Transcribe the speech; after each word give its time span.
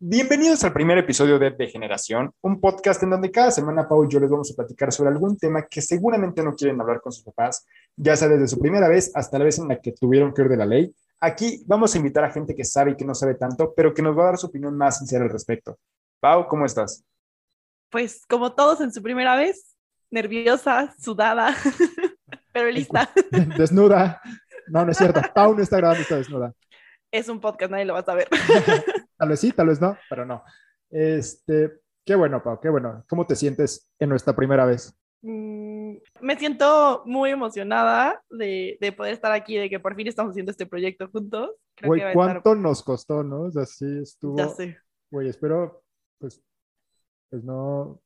Bienvenidos 0.00 0.62
al 0.62 0.72
primer 0.72 0.96
episodio 0.96 1.40
de 1.40 1.50
Degeneración, 1.50 2.32
un 2.40 2.60
podcast 2.60 3.02
en 3.02 3.10
donde 3.10 3.32
cada 3.32 3.50
semana 3.50 3.88
Pau 3.88 4.04
y 4.04 4.08
yo 4.08 4.20
les 4.20 4.30
vamos 4.30 4.48
a 4.48 4.54
platicar 4.54 4.92
sobre 4.92 5.10
algún 5.10 5.36
tema 5.36 5.66
que 5.66 5.82
seguramente 5.82 6.40
no 6.40 6.54
quieren 6.54 6.80
hablar 6.80 7.00
con 7.00 7.10
sus 7.10 7.24
papás, 7.24 7.66
ya 7.96 8.14
sea 8.14 8.28
desde 8.28 8.46
su 8.46 8.60
primera 8.60 8.88
vez 8.88 9.10
hasta 9.16 9.40
la 9.40 9.44
vez 9.46 9.58
en 9.58 9.66
la 9.66 9.80
que 9.80 9.90
tuvieron 9.90 10.32
que 10.32 10.42
oír 10.42 10.52
de 10.52 10.56
la 10.56 10.66
ley. 10.66 10.94
Aquí 11.18 11.64
vamos 11.66 11.92
a 11.92 11.98
invitar 11.98 12.22
a 12.22 12.30
gente 12.30 12.54
que 12.54 12.64
sabe 12.64 12.92
y 12.92 12.96
que 12.96 13.04
no 13.04 13.12
sabe 13.12 13.34
tanto, 13.34 13.74
pero 13.76 13.92
que 13.92 14.00
nos 14.00 14.16
va 14.16 14.22
a 14.22 14.26
dar 14.26 14.38
su 14.38 14.46
opinión 14.46 14.76
más 14.76 14.98
sincera 14.98 15.24
al 15.24 15.30
respecto. 15.30 15.76
Pau, 16.20 16.46
¿cómo 16.46 16.64
estás? 16.64 17.04
Pues 17.90 18.24
como 18.28 18.52
todos 18.52 18.80
en 18.80 18.92
su 18.92 19.02
primera 19.02 19.34
vez, 19.34 19.74
nerviosa, 20.12 20.94
sudada, 20.96 21.56
pero 22.52 22.70
lista. 22.70 23.10
Desnuda. 23.58 24.20
No, 24.68 24.84
no 24.84 24.92
es 24.92 24.96
cierto. 24.96 25.20
Pau 25.34 25.56
no 25.56 25.62
está 25.62 25.78
grabando, 25.78 26.02
está 26.02 26.16
desnuda. 26.18 26.54
Es 27.10 27.28
un 27.28 27.40
podcast, 27.40 27.70
nadie 27.70 27.84
lo 27.84 27.94
va 27.94 28.00
a 28.00 28.04
saber. 28.04 28.28
Tal 29.18 29.28
vez 29.28 29.40
sí, 29.40 29.50
tal 29.50 29.66
vez 29.66 29.80
no, 29.80 29.96
pero 30.08 30.24
no. 30.24 30.44
Este, 30.90 31.80
qué 32.04 32.14
bueno, 32.14 32.40
Pau, 32.40 32.60
qué 32.60 32.68
bueno. 32.68 33.04
¿Cómo 33.08 33.26
te 33.26 33.34
sientes 33.34 33.90
en 33.98 34.10
nuestra 34.10 34.36
primera 34.36 34.64
vez? 34.64 34.96
Mm, 35.22 35.96
me 36.20 36.38
siento 36.38 37.02
muy 37.04 37.30
emocionada 37.30 38.22
de, 38.30 38.78
de, 38.80 38.92
poder 38.92 39.14
estar 39.14 39.32
aquí, 39.32 39.56
de 39.56 39.68
que 39.68 39.80
por 39.80 39.96
fin 39.96 40.06
estamos 40.06 40.30
haciendo 40.30 40.52
este 40.52 40.66
proyecto 40.66 41.08
juntos. 41.10 41.50
Güey, 41.82 42.12
¿cuánto 42.12 42.54
nos 42.54 42.84
costó, 42.84 43.24
no? 43.24 43.42
O 43.42 43.50
sea, 43.50 43.66
sí 43.66 43.86
estuvo. 44.02 44.36
Ya 44.38 44.48
sé. 44.50 44.78
Güey, 45.10 45.28
espero, 45.28 45.82
pues, 46.20 46.40
pues 47.30 47.42
no, 47.42 48.00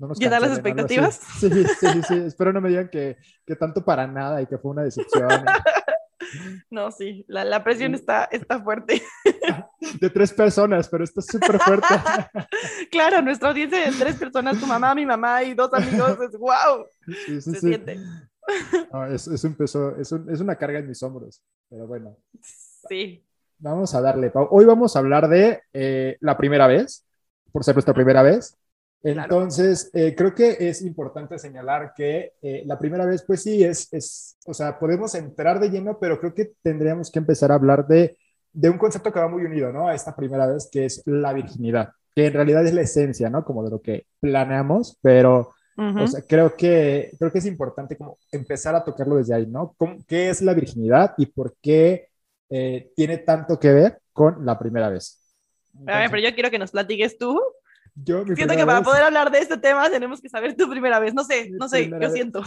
no 0.00 0.08
nos 0.08 0.18
¿Llenar 0.18 0.42
las 0.42 0.50
expectativas? 0.50 1.20
Sí, 1.38 1.48
sí, 1.48 1.64
sí, 1.78 2.02
sí, 2.08 2.14
espero 2.26 2.52
no 2.52 2.60
me 2.60 2.70
digan 2.70 2.88
que, 2.88 3.18
que 3.46 3.54
tanto 3.54 3.84
para 3.84 4.08
nada 4.08 4.42
y 4.42 4.46
que 4.46 4.58
fue 4.58 4.72
una 4.72 4.82
decepción. 4.82 5.28
No, 6.70 6.90
sí, 6.90 7.24
la, 7.28 7.44
la, 7.44 7.62
presión 7.62 7.94
está, 7.94 8.24
está 8.24 8.62
fuerte. 8.62 9.02
De 10.00 10.10
tres 10.10 10.32
personas, 10.32 10.88
pero 10.88 11.04
está 11.04 11.22
súper 11.22 11.58
fuerte. 11.58 11.94
Claro, 12.90 13.22
nuestra 13.22 13.50
audiencia 13.50 13.90
de 13.90 13.96
tres 13.96 14.16
personas, 14.16 14.58
tu 14.58 14.66
mamá, 14.66 14.94
mi 14.94 15.06
mamá 15.06 15.42
y 15.42 15.54
dos 15.54 15.72
amigos, 15.72 16.18
es 16.20 16.38
wow. 16.38 16.86
Sí, 17.06 17.40
sí, 17.40 17.40
Se 17.40 17.60
sí. 17.60 17.68
siente. 17.68 17.98
No, 18.92 19.06
es, 19.06 19.26
es, 19.26 19.44
un 19.44 19.54
peso, 19.54 19.96
es, 19.96 20.10
un, 20.12 20.30
es 20.30 20.40
una 20.40 20.56
carga 20.56 20.78
en 20.78 20.88
mis 20.88 21.02
hombros, 21.02 21.42
pero 21.68 21.86
bueno. 21.86 22.16
Sí. 22.88 23.24
Vamos 23.58 23.94
a 23.94 24.00
darle, 24.00 24.30
Pau. 24.30 24.48
Hoy 24.50 24.64
vamos 24.64 24.94
a 24.94 24.98
hablar 24.98 25.28
de 25.28 25.62
eh, 25.72 26.16
la 26.20 26.36
primera 26.36 26.66
vez, 26.66 27.04
por 27.52 27.64
ser 27.64 27.74
nuestra 27.74 27.94
primera 27.94 28.22
vez. 28.22 28.56
Entonces, 29.06 29.88
eh, 29.94 30.14
creo 30.16 30.34
que 30.34 30.56
es 30.58 30.82
importante 30.82 31.38
señalar 31.38 31.92
que 31.94 32.32
eh, 32.42 32.64
la 32.66 32.76
primera 32.76 33.06
vez, 33.06 33.22
pues 33.22 33.40
sí, 33.42 33.62
es, 33.62 33.92
es, 33.92 34.36
o 34.46 34.52
sea, 34.52 34.80
podemos 34.80 35.14
entrar 35.14 35.60
de 35.60 35.70
lleno, 35.70 35.96
pero 36.00 36.18
creo 36.18 36.34
que 36.34 36.52
tendríamos 36.60 37.12
que 37.12 37.20
empezar 37.20 37.52
a 37.52 37.54
hablar 37.54 37.86
de, 37.86 38.18
de 38.52 38.68
un 38.68 38.78
concepto 38.78 39.12
que 39.12 39.20
va 39.20 39.28
muy 39.28 39.44
unido, 39.44 39.72
¿no? 39.72 39.86
A 39.86 39.94
esta 39.94 40.16
primera 40.16 40.46
vez, 40.48 40.68
que 40.72 40.86
es 40.86 41.02
la 41.06 41.32
virginidad, 41.32 41.90
que 42.16 42.26
en 42.26 42.32
realidad 42.32 42.66
es 42.66 42.74
la 42.74 42.80
esencia, 42.80 43.30
¿no? 43.30 43.44
Como 43.44 43.62
de 43.62 43.70
lo 43.70 43.80
que 43.80 44.06
planeamos, 44.18 44.98
pero, 45.00 45.52
uh 45.76 45.82
-huh. 45.82 46.02
o 46.02 46.06
sea, 46.08 46.22
creo 46.26 46.56
que, 46.56 47.12
creo 47.16 47.30
que 47.30 47.38
es 47.38 47.46
importante 47.46 47.96
como 47.96 48.18
empezar 48.32 48.74
a 48.74 48.82
tocarlo 48.82 49.16
desde 49.18 49.34
ahí, 49.34 49.46
¿no? 49.46 49.72
¿Cómo, 49.78 49.98
¿Qué 50.08 50.30
es 50.30 50.42
la 50.42 50.52
virginidad 50.52 51.14
y 51.16 51.26
por 51.26 51.54
qué 51.62 52.08
eh, 52.50 52.90
tiene 52.96 53.18
tanto 53.18 53.60
que 53.60 53.72
ver 53.72 54.00
con 54.12 54.44
la 54.44 54.58
primera 54.58 54.88
vez? 54.88 55.22
Entonces, 55.74 55.94
a 55.94 55.98
ver, 56.00 56.10
pero 56.10 56.22
yo 56.28 56.34
quiero 56.34 56.50
que 56.50 56.58
nos 56.58 56.72
platiques 56.72 57.18
tú 57.18 57.40
yo, 57.96 58.24
siento 58.26 58.54
que 58.54 58.66
para 58.66 58.80
vez... 58.80 58.88
poder 58.88 59.02
hablar 59.02 59.30
de 59.30 59.38
este 59.38 59.56
tema 59.56 59.88
tenemos 59.88 60.20
que 60.20 60.28
saber 60.28 60.54
tu 60.54 60.68
primera 60.68 61.00
vez. 61.00 61.14
No 61.14 61.24
sé, 61.24 61.50
no 61.50 61.68
sé, 61.68 61.88
yo 61.88 61.98
vez. 61.98 62.12
siento. 62.12 62.42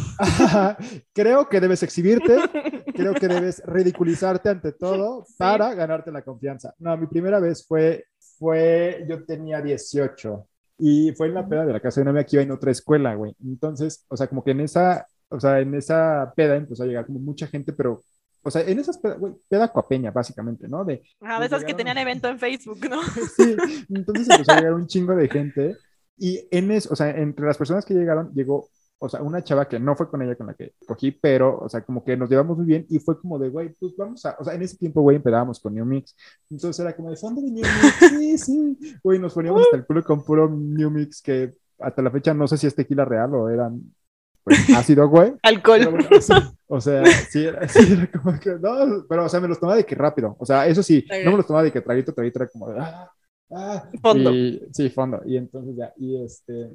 creo 1.13 1.49
que 1.49 1.59
debes 1.59 1.81
exhibirte, 1.81 2.37
creo 2.95 3.15
que 3.15 3.27
debes 3.27 3.63
ridiculizarte 3.65 4.49
ante 4.49 4.73
todo 4.73 5.25
sí. 5.25 5.33
para 5.37 5.73
ganarte 5.73 6.11
la 6.11 6.21
confianza. 6.21 6.73
No, 6.77 6.95
mi 6.97 7.07
primera 7.07 7.39
vez 7.39 7.65
fue, 7.67 8.05
fue, 8.37 9.05
yo 9.09 9.25
tenía 9.25 9.59
18 9.59 10.47
y 10.77 11.13
fue 11.13 11.27
en 11.27 11.33
la 11.33 11.47
peda 11.47 11.65
de 11.65 11.73
la 11.73 11.79
casa 11.79 11.99
de 11.99 12.03
una 12.03 12.11
amiga 12.11 12.25
que 12.25 12.35
iba 12.35 12.43
en 12.43 12.51
otra 12.51 12.71
escuela, 12.71 13.15
güey. 13.15 13.35
Entonces, 13.43 14.05
o 14.07 14.15
sea, 14.15 14.27
como 14.27 14.43
que 14.43 14.51
en 14.51 14.61
esa, 14.61 15.05
o 15.29 15.39
sea, 15.39 15.59
en 15.59 15.73
esa 15.73 16.31
peda 16.35 16.55
empezó 16.55 16.83
a 16.83 16.85
llegar 16.85 17.07
como 17.07 17.19
mucha 17.19 17.47
gente, 17.47 17.73
pero 17.73 18.03
o 18.41 18.51
sea, 18.51 18.61
en 18.61 18.79
esas 18.79 18.97
peda, 18.97 19.15
güey, 19.15 19.33
peda 19.47 19.71
coapeña, 19.71 20.11
básicamente, 20.11 20.67
¿no? 20.67 20.85
De, 20.85 21.03
ah, 21.21 21.39
de 21.39 21.45
esas 21.45 21.63
que 21.63 21.73
tenían 21.73 21.97
evento 21.97 22.27
en 22.27 22.39
Facebook, 22.39 22.79
¿no? 22.89 23.01
sí, 23.35 23.55
entonces 23.89 24.29
empezó 24.29 24.51
a 24.51 24.57
llegar 24.57 24.73
un 24.73 24.87
chingo 24.87 25.15
de 25.15 25.27
gente 25.27 25.77
y 26.17 26.47
en 26.51 26.71
eso, 26.71 26.89
o 26.91 26.95
sea, 26.95 27.11
entre 27.11 27.45
las 27.45 27.57
personas 27.57 27.85
que 27.85 27.93
llegaron, 27.93 28.31
llegó, 28.33 28.69
o 28.97 29.09
sea, 29.09 29.21
una 29.21 29.43
chava 29.43 29.67
que 29.67 29.79
no 29.79 29.95
fue 29.95 30.09
con 30.09 30.21
ella 30.21 30.35
con 30.35 30.47
la 30.47 30.53
que 30.53 30.73
cogí, 30.85 31.11
pero, 31.11 31.59
o 31.59 31.69
sea, 31.69 31.81
como 31.81 32.03
que 32.03 32.17
nos 32.17 32.29
llevamos 32.29 32.57
muy 32.57 32.65
bien 32.65 32.85
y 32.89 32.99
fue 32.99 33.19
como 33.19 33.39
de, 33.39 33.49
güey, 33.49 33.69
pues 33.79 33.95
vamos 33.97 34.25
a, 34.25 34.35
o 34.39 34.43
sea, 34.43 34.53
en 34.53 34.61
ese 34.61 34.77
tiempo, 34.77 35.01
güey, 35.01 35.17
empezábamos 35.17 35.59
con 35.59 35.73
New 35.73 35.85
Mix, 35.85 36.15
entonces 36.49 36.79
era 36.83 36.95
como 36.95 37.09
de, 37.09 37.17
fondo 37.17 37.41
de 37.41 37.51
New 37.51 37.65
Mix, 37.65 38.09
sí, 38.09 38.37
sí, 38.37 38.97
güey, 39.03 39.19
nos 39.19 39.33
poníamos 39.33 39.61
hasta 39.61 39.77
el 39.77 39.85
culo 39.85 40.03
con 40.03 40.23
puro 40.23 40.49
New 40.49 40.91
Mix 40.91 41.21
que 41.21 41.53
hasta 41.79 42.01
la 42.01 42.11
fecha 42.11 42.33
no 42.33 42.47
sé 42.47 42.57
si 42.57 42.67
es 42.67 42.75
tequila 42.75 43.05
real 43.05 43.33
o 43.33 43.49
eran 43.49 43.81
pues, 44.43 44.57
ácido, 44.75 45.07
güey. 45.07 45.33
Alcohol. 45.43 45.87
Bueno, 45.91 46.21
sí, 46.21 46.33
o 46.67 46.81
sea, 46.81 47.05
sí 47.05 47.45
era, 47.45 47.67
sí 47.67 47.93
era, 47.93 48.11
como 48.11 48.39
que, 48.39 48.51
no, 48.51 49.05
pero, 49.07 49.25
o 49.25 49.29
sea, 49.29 49.39
me 49.39 49.47
los 49.47 49.59
tomaba 49.59 49.77
de 49.77 49.85
que 49.85 49.95
rápido. 49.95 50.35
O 50.39 50.45
sea, 50.45 50.67
eso 50.67 50.83
sí, 50.83 51.03
okay. 51.05 51.25
no 51.25 51.31
me 51.31 51.37
los 51.37 51.47
tomaba 51.47 51.63
de 51.63 51.71
que 51.71 51.81
traguito, 51.81 52.13
traguito, 52.13 52.39
era 52.39 52.49
como 52.49 52.69
de, 52.69 52.79
ah, 52.79 53.11
ah. 53.51 53.89
Fondo. 54.01 54.31
Y, 54.31 54.67
sí, 54.71 54.89
fondo. 54.89 55.21
Y 55.25 55.37
entonces 55.37 55.75
ya, 55.75 55.93
y 55.97 56.23
este, 56.23 56.71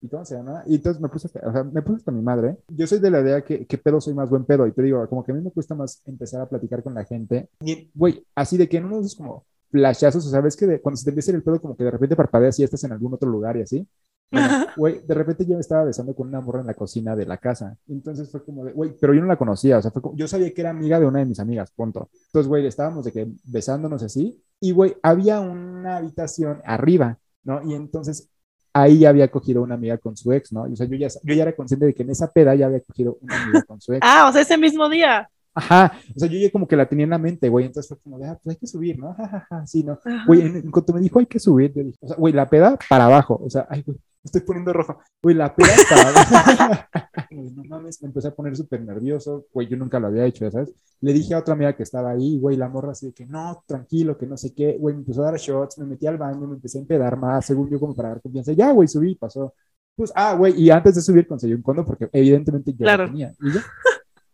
¿y 0.00 0.08
cómo 0.08 0.24
se 0.24 0.36
llama? 0.36 0.62
Y 0.66 0.76
entonces 0.76 1.00
me 1.00 1.08
puse, 1.08 1.26
o 1.26 1.52
sea, 1.52 1.64
me 1.64 1.82
puse 1.82 1.98
hasta 1.98 2.12
mi 2.12 2.22
madre. 2.22 2.56
Yo 2.68 2.86
soy 2.86 2.98
de 2.98 3.10
la 3.10 3.20
idea 3.20 3.42
que, 3.42 3.66
que 3.66 3.78
pedo 3.78 4.00
soy 4.00 4.14
más 4.14 4.30
buen 4.30 4.44
pedo. 4.44 4.66
Y 4.66 4.72
te 4.72 4.82
digo, 4.82 5.06
como 5.08 5.24
que 5.24 5.32
a 5.32 5.34
mí 5.34 5.40
me 5.42 5.50
cuesta 5.50 5.74
más 5.74 6.02
empezar 6.06 6.40
a 6.42 6.48
platicar 6.48 6.82
con 6.82 6.94
la 6.94 7.04
gente. 7.04 7.48
Güey, 7.94 8.24
así 8.34 8.56
de 8.56 8.68
que 8.68 8.80
no 8.80 8.88
nos 8.88 9.06
es 9.06 9.14
como 9.14 9.44
flashazos, 9.70 10.26
o 10.26 10.30
sea, 10.30 10.40
ves 10.40 10.56
que 10.56 10.66
de, 10.66 10.80
cuando 10.80 10.96
se 10.96 11.04
te 11.04 11.10
empieza 11.10 11.32
el 11.32 11.42
pedo, 11.42 11.60
como 11.60 11.76
que 11.76 11.84
de 11.84 11.90
repente 11.90 12.16
parpadeas 12.16 12.58
y 12.58 12.64
estás 12.64 12.82
en 12.84 12.92
algún 12.92 13.14
otro 13.14 13.28
lugar 13.28 13.56
y 13.56 13.62
así. 13.62 13.86
Bueno, 14.30 14.66
güey, 14.76 15.00
de 15.06 15.14
repente 15.14 15.46
yo 15.46 15.54
me 15.54 15.60
estaba 15.60 15.84
besando 15.84 16.14
con 16.14 16.28
una 16.28 16.40
morra 16.40 16.60
en 16.60 16.66
la 16.66 16.74
cocina 16.74 17.14
de 17.14 17.26
la 17.26 17.38
casa. 17.38 17.76
Entonces 17.88 18.30
fue 18.30 18.44
como 18.44 18.64
de, 18.64 18.72
güey, 18.72 18.92
pero 19.00 19.14
yo 19.14 19.20
no 19.20 19.26
la 19.26 19.36
conocía, 19.36 19.78
o 19.78 19.82
sea, 19.82 19.90
fue 19.90 20.02
como, 20.02 20.16
yo 20.16 20.26
sabía 20.26 20.52
que 20.52 20.60
era 20.60 20.70
amiga 20.70 20.98
de 20.98 21.06
una 21.06 21.20
de 21.20 21.26
mis 21.26 21.38
amigas, 21.38 21.70
punto. 21.70 22.10
Entonces, 22.26 22.48
güey, 22.48 22.66
estábamos 22.66 23.04
de 23.04 23.12
que 23.12 23.28
besándonos 23.44 24.02
así, 24.02 24.42
y 24.60 24.72
güey, 24.72 24.96
había 25.02 25.40
una 25.40 25.98
habitación 25.98 26.60
arriba, 26.64 27.18
¿no? 27.44 27.62
Y 27.62 27.74
entonces 27.74 28.28
ahí 28.72 28.98
ya 29.00 29.08
había 29.08 29.30
cogido 29.30 29.62
una 29.62 29.74
amiga 29.74 29.96
con 29.96 30.16
su 30.16 30.32
ex, 30.32 30.52
¿no? 30.52 30.62
o 30.62 30.76
sea, 30.76 30.86
yo 30.86 30.96
ya, 30.96 31.08
yo 31.08 31.34
ya 31.34 31.42
era 31.44 31.56
consciente 31.56 31.86
de 31.86 31.94
que 31.94 32.02
en 32.02 32.10
esa 32.10 32.30
peda 32.30 32.54
ya 32.54 32.66
había 32.66 32.80
cogido 32.80 33.16
una 33.22 33.42
amiga 33.42 33.62
con 33.62 33.80
su 33.80 33.94
ex. 33.94 34.00
Ah, 34.06 34.28
o 34.28 34.32
sea, 34.32 34.42
ese 34.42 34.58
mismo 34.58 34.88
día. 34.88 35.30
Ajá, 35.54 35.98
o 36.14 36.20
sea, 36.20 36.28
yo 36.28 36.38
ya 36.38 36.50
como 36.50 36.68
que 36.68 36.76
la 36.76 36.86
tenía 36.86 37.04
en 37.04 37.10
la 37.10 37.18
mente, 37.18 37.48
güey, 37.48 37.64
entonces 37.64 37.88
fue 37.88 37.98
como 37.98 38.18
de, 38.18 38.26
ah, 38.26 38.38
pues 38.42 38.54
hay 38.54 38.60
que 38.60 38.66
subir, 38.66 38.98
¿no? 38.98 39.14
Jajaja, 39.16 39.66
sí, 39.66 39.82
¿no? 39.82 39.98
Güey, 40.26 40.42
en, 40.42 40.56
en 40.56 40.70
cuanto 40.70 40.92
me 40.92 41.00
dijo 41.00 41.18
hay 41.18 41.26
que 41.26 41.38
subir, 41.38 41.72
yo 41.72 41.82
dije, 41.82 41.98
o 42.02 42.08
sea, 42.08 42.16
güey, 42.16 42.34
la 42.34 42.46
peda 42.46 42.78
para 42.90 43.06
abajo, 43.06 43.40
o 43.42 43.48
sea, 43.48 43.66
ay, 43.70 43.82
güey, 43.86 43.96
estoy 44.26 44.42
poniendo 44.42 44.72
rojo, 44.72 44.98
güey, 45.22 45.34
la 45.34 45.54
para 45.54 46.08
abajo. 46.08 46.86
no 47.30 47.64
mames, 47.64 48.02
me 48.02 48.08
empecé 48.08 48.28
a 48.28 48.34
poner 48.34 48.56
súper 48.56 48.82
nervioso, 48.82 49.46
güey, 49.52 49.68
yo 49.68 49.76
nunca 49.76 49.98
lo 49.98 50.08
había 50.08 50.24
hecho, 50.24 50.50
¿sabes? 50.50 50.72
Le 51.00 51.12
dije 51.12 51.34
a 51.34 51.38
otra 51.38 51.54
amiga 51.54 51.74
que 51.74 51.82
estaba 51.82 52.10
ahí, 52.10 52.38
güey, 52.38 52.56
la 52.56 52.68
morra 52.68 52.92
así 52.92 53.06
de 53.06 53.12
que, 53.12 53.26
no, 53.26 53.62
tranquilo, 53.66 54.16
que 54.16 54.26
no 54.26 54.36
sé 54.36 54.54
qué, 54.54 54.76
güey, 54.78 54.94
me 54.94 55.00
empezó 55.00 55.22
a 55.22 55.30
dar 55.30 55.38
shots, 55.38 55.78
me 55.78 55.86
metí 55.86 56.06
al 56.06 56.18
baño, 56.18 56.46
me 56.46 56.54
empecé 56.54 56.78
a 56.78 56.82
empedar 56.82 57.16
más, 57.18 57.46
según 57.46 57.70
yo, 57.70 57.80
como 57.80 57.94
para 57.94 58.10
dar 58.10 58.22
confianza, 58.22 58.52
ya, 58.52 58.72
güey, 58.72 58.88
subí, 58.88 59.14
pasó. 59.14 59.54
Pues, 59.94 60.12
ah, 60.14 60.34
güey, 60.34 60.60
y 60.60 60.70
antes 60.70 60.94
de 60.94 61.00
subir 61.00 61.26
conseguí 61.26 61.54
un 61.54 61.62
condo 61.62 61.84
porque 61.84 62.08
evidentemente 62.12 62.72
yo 62.72 62.78
claro. 62.78 63.04
lo 63.04 63.10
tenía, 63.10 63.34
y 63.40 63.54
ya. 63.54 63.62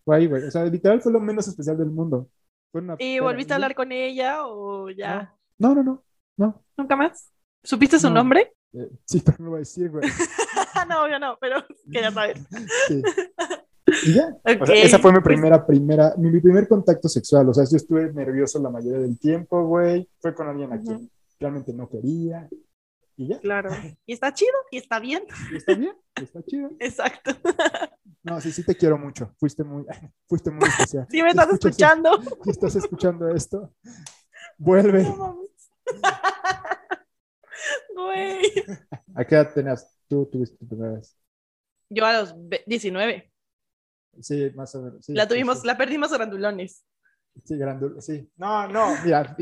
Fue 0.04 0.16
ahí, 0.16 0.26
güey. 0.26 0.44
O 0.44 0.50
sea, 0.50 0.64
literal 0.64 1.00
fue 1.00 1.12
lo 1.12 1.20
menos 1.20 1.46
especial 1.46 1.78
del 1.78 1.90
mundo. 1.90 2.28
¿Y 2.98 3.20
volviste 3.20 3.52
a 3.52 3.56
hablar 3.56 3.74
con 3.74 3.92
ella 3.92 4.46
o 4.46 4.90
ya? 4.90 5.34
No, 5.58 5.74
no, 5.74 5.82
no. 5.82 6.02
no. 6.36 6.64
¿Nunca 6.76 6.96
más? 6.96 7.30
¿Supiste 7.62 7.98
su 7.98 8.08
no. 8.08 8.14
nombre? 8.14 8.52
Eh, 8.74 8.90
sí, 9.04 9.22
pero 9.24 9.36
no 9.38 9.44
lo 9.46 9.50
voy 9.52 9.58
a 9.58 9.60
decir, 9.60 9.90
güey. 9.90 10.08
no, 10.88 11.08
yo 11.08 11.18
no, 11.18 11.36
pero 11.40 11.64
quería 11.90 12.10
saber. 12.10 12.38
sí. 12.88 13.02
Y 14.04 14.14
ya. 14.14 14.28
Okay. 14.42 14.58
O 14.60 14.66
sea, 14.66 14.74
esa 14.76 14.98
fue 15.00 15.12
mi 15.12 15.20
primera, 15.20 15.66
primera, 15.66 16.14
mi, 16.16 16.30
mi, 16.30 16.40
primer 16.40 16.66
contacto 16.66 17.08
sexual. 17.08 17.48
O 17.48 17.52
sea, 17.52 17.64
yo 17.68 17.76
estuve 17.76 18.12
nervioso 18.12 18.62
la 18.62 18.70
mayoría 18.70 19.00
del 19.00 19.18
tiempo, 19.18 19.66
güey. 19.66 20.08
Fue 20.20 20.34
con 20.34 20.48
alguien 20.48 20.72
a 20.72 20.80
quien 20.80 20.96
uh 20.96 21.00
-huh. 21.00 21.10
realmente 21.40 21.74
no 21.74 21.88
quería. 21.88 22.48
Y 23.16 23.28
ya. 23.28 23.40
Claro. 23.40 23.70
Y 24.06 24.12
está 24.12 24.32
chido, 24.32 24.54
y 24.70 24.78
está 24.78 24.98
bien. 24.98 25.24
Y 25.52 25.56
está 25.56 25.74
bien, 25.74 25.94
y 26.18 26.22
está 26.22 26.42
chido. 26.44 26.70
Exacto. 26.78 27.32
No, 28.22 28.40
sí, 28.40 28.52
sí 28.52 28.64
te 28.64 28.76
quiero 28.76 28.96
mucho. 28.96 29.34
Fuiste 29.38 29.64
muy, 29.64 29.84
fuiste 30.28 30.50
muy 30.50 30.68
especial. 30.68 31.06
Sí, 31.10 31.22
me 31.22 31.30
estás 31.30 31.52
escuchando. 31.52 32.22
Si 32.44 32.50
estás 32.50 32.76
escuchando 32.76 33.28
esto, 33.34 33.74
vuelve. 34.58 35.02
No, 35.02 35.40
Güey. 37.94 38.40
¿A 39.14 39.24
qué 39.24 39.34
edad 39.34 39.52
tenías? 39.54 39.98
Tú 40.08 40.26
tuviste 40.30 40.56
tu 40.56 40.68
primera 40.68 40.92
vez. 40.92 41.16
Yo 41.88 42.04
a 42.04 42.20
los 42.20 42.34
19. 42.66 43.32
Sí, 44.20 44.50
más 44.54 44.74
o 44.74 44.82
menos. 44.82 45.04
Sí, 45.04 45.12
la 45.14 45.26
tuvimos, 45.26 45.60
sí. 45.60 45.66
la 45.66 45.76
perdimos 45.76 46.12
grandulones. 46.12 46.84
Sí, 47.44 47.56
grandulones, 47.56 48.04
sí. 48.04 48.30
No, 48.36 48.68
no, 48.68 48.94
mira. 49.04 49.36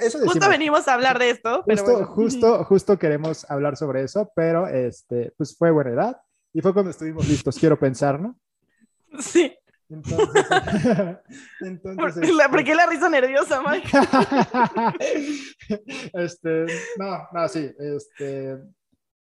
Eso 0.00 0.18
decimos. 0.18 0.34
Justo 0.34 0.48
venimos 0.48 0.86
a 0.88 0.94
hablar 0.94 1.18
de 1.18 1.30
esto. 1.30 1.62
Justo, 1.62 1.64
pero 1.66 1.92
bueno. 1.92 2.06
justo, 2.08 2.64
justo 2.64 2.98
queremos 2.98 3.50
hablar 3.50 3.76
sobre 3.76 4.02
eso, 4.02 4.30
pero 4.34 4.66
este, 4.68 5.32
pues 5.36 5.56
fue 5.56 5.70
buena 5.70 5.90
edad 5.90 6.20
y 6.52 6.60
fue 6.60 6.72
cuando 6.72 6.90
estuvimos 6.90 7.28
listos, 7.28 7.58
quiero 7.58 7.78
pensar, 7.78 8.20
¿no? 8.20 8.38
Sí. 9.18 9.56
Entonces, 9.90 10.44
entonces 11.60 12.30
¿Por, 12.48 12.64
qué 12.64 12.74
la 12.76 12.86
risa 12.86 13.08
nerviosa, 13.08 13.60
Mike? 13.68 13.88
este, 16.12 16.66
no, 16.96 17.28
no, 17.32 17.48
sí, 17.48 17.74
este, 17.76 18.56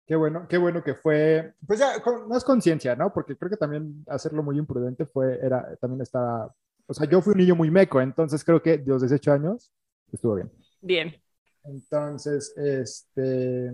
qué 0.07 0.15
bueno, 0.15 0.47
qué 0.49 0.57
bueno 0.57 0.83
que 0.83 0.95
fue, 0.95 1.53
pues 1.67 1.79
ya, 1.79 2.01
con 2.01 2.27
más 2.27 2.43
conciencia, 2.43 2.95
¿no? 2.95 3.13
Porque 3.13 3.37
creo 3.37 3.51
que 3.51 3.57
también 3.57 4.03
hacerlo 4.07 4.41
muy 4.41 4.57
imprudente 4.57 5.05
fue, 5.05 5.39
era, 5.39 5.75
también 5.75 6.01
estaba, 6.01 6.51
o 6.87 6.93
sea, 6.95 7.07
yo 7.07 7.21
fui 7.21 7.33
un 7.33 7.39
niño 7.39 7.55
muy 7.55 7.69
meco, 7.69 8.01
entonces 8.01 8.43
creo 8.43 8.61
que 8.61 8.79
de 8.79 8.85
los 8.87 9.01
18 9.03 9.33
años 9.33 9.71
estuvo 10.11 10.33
bien. 10.33 10.51
Bien. 10.81 11.15
Entonces, 11.63 12.53
este, 12.57 13.71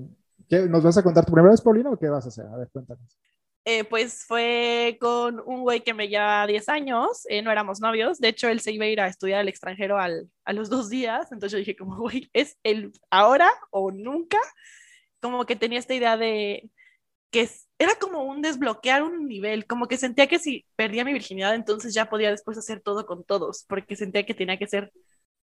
¿qué, 0.49 0.67
¿nos 0.67 0.83
vas 0.83 0.97
a 0.97 1.03
contar 1.03 1.25
tu 1.25 1.31
primera 1.31 1.51
vez, 1.51 1.61
Paulina, 1.61 1.89
o 1.89 1.97
qué 1.97 2.09
vas 2.09 2.25
a 2.25 2.29
hacer? 2.29 2.45
A 2.47 2.57
ver, 2.57 2.69
cuéntanos. 2.69 3.17
Eh, 3.63 3.83
pues 3.83 4.25
fue 4.25 4.97
con 4.99 5.39
un 5.45 5.61
güey 5.61 5.81
que 5.81 5.93
me 5.93 6.07
lleva 6.07 6.47
10 6.47 6.67
años, 6.67 7.27
eh, 7.29 7.43
no 7.43 7.51
éramos 7.51 7.79
novios, 7.79 8.17
de 8.17 8.29
hecho 8.29 8.49
él 8.49 8.59
se 8.59 8.71
iba 8.71 8.85
a 8.85 8.87
ir 8.87 8.99
a 8.99 9.07
estudiar 9.07 9.41
al 9.41 9.49
extranjero 9.49 9.99
al, 9.99 10.31
a 10.45 10.53
los 10.53 10.67
dos 10.67 10.89
días, 10.89 11.31
entonces 11.31 11.51
yo 11.51 11.57
dije 11.59 11.75
como, 11.75 11.95
güey, 11.99 12.29
¿es 12.33 12.57
el 12.63 12.91
ahora 13.11 13.51
o 13.69 13.91
nunca? 13.91 14.39
Como 15.21 15.45
que 15.45 15.55
tenía 15.55 15.77
esta 15.77 15.93
idea 15.93 16.17
de 16.17 16.71
que 17.29 17.49
era 17.79 17.95
como 17.95 18.23
un 18.23 18.41
desbloquear 18.41 19.03
un 19.03 19.27
nivel, 19.27 19.67
como 19.67 19.87
que 19.87 19.97
sentía 19.97 20.27
que 20.27 20.39
si 20.39 20.65
perdía 20.75 21.05
mi 21.05 21.13
virginidad, 21.13 21.55
entonces 21.55 21.93
ya 21.93 22.09
podía 22.09 22.31
después 22.31 22.57
hacer 22.57 22.81
todo 22.81 23.05
con 23.05 23.23
todos, 23.23 23.65
porque 23.67 23.95
sentía 23.95 24.25
que 24.25 24.33
tenía 24.33 24.57
que 24.57 24.67
ser 24.67 24.91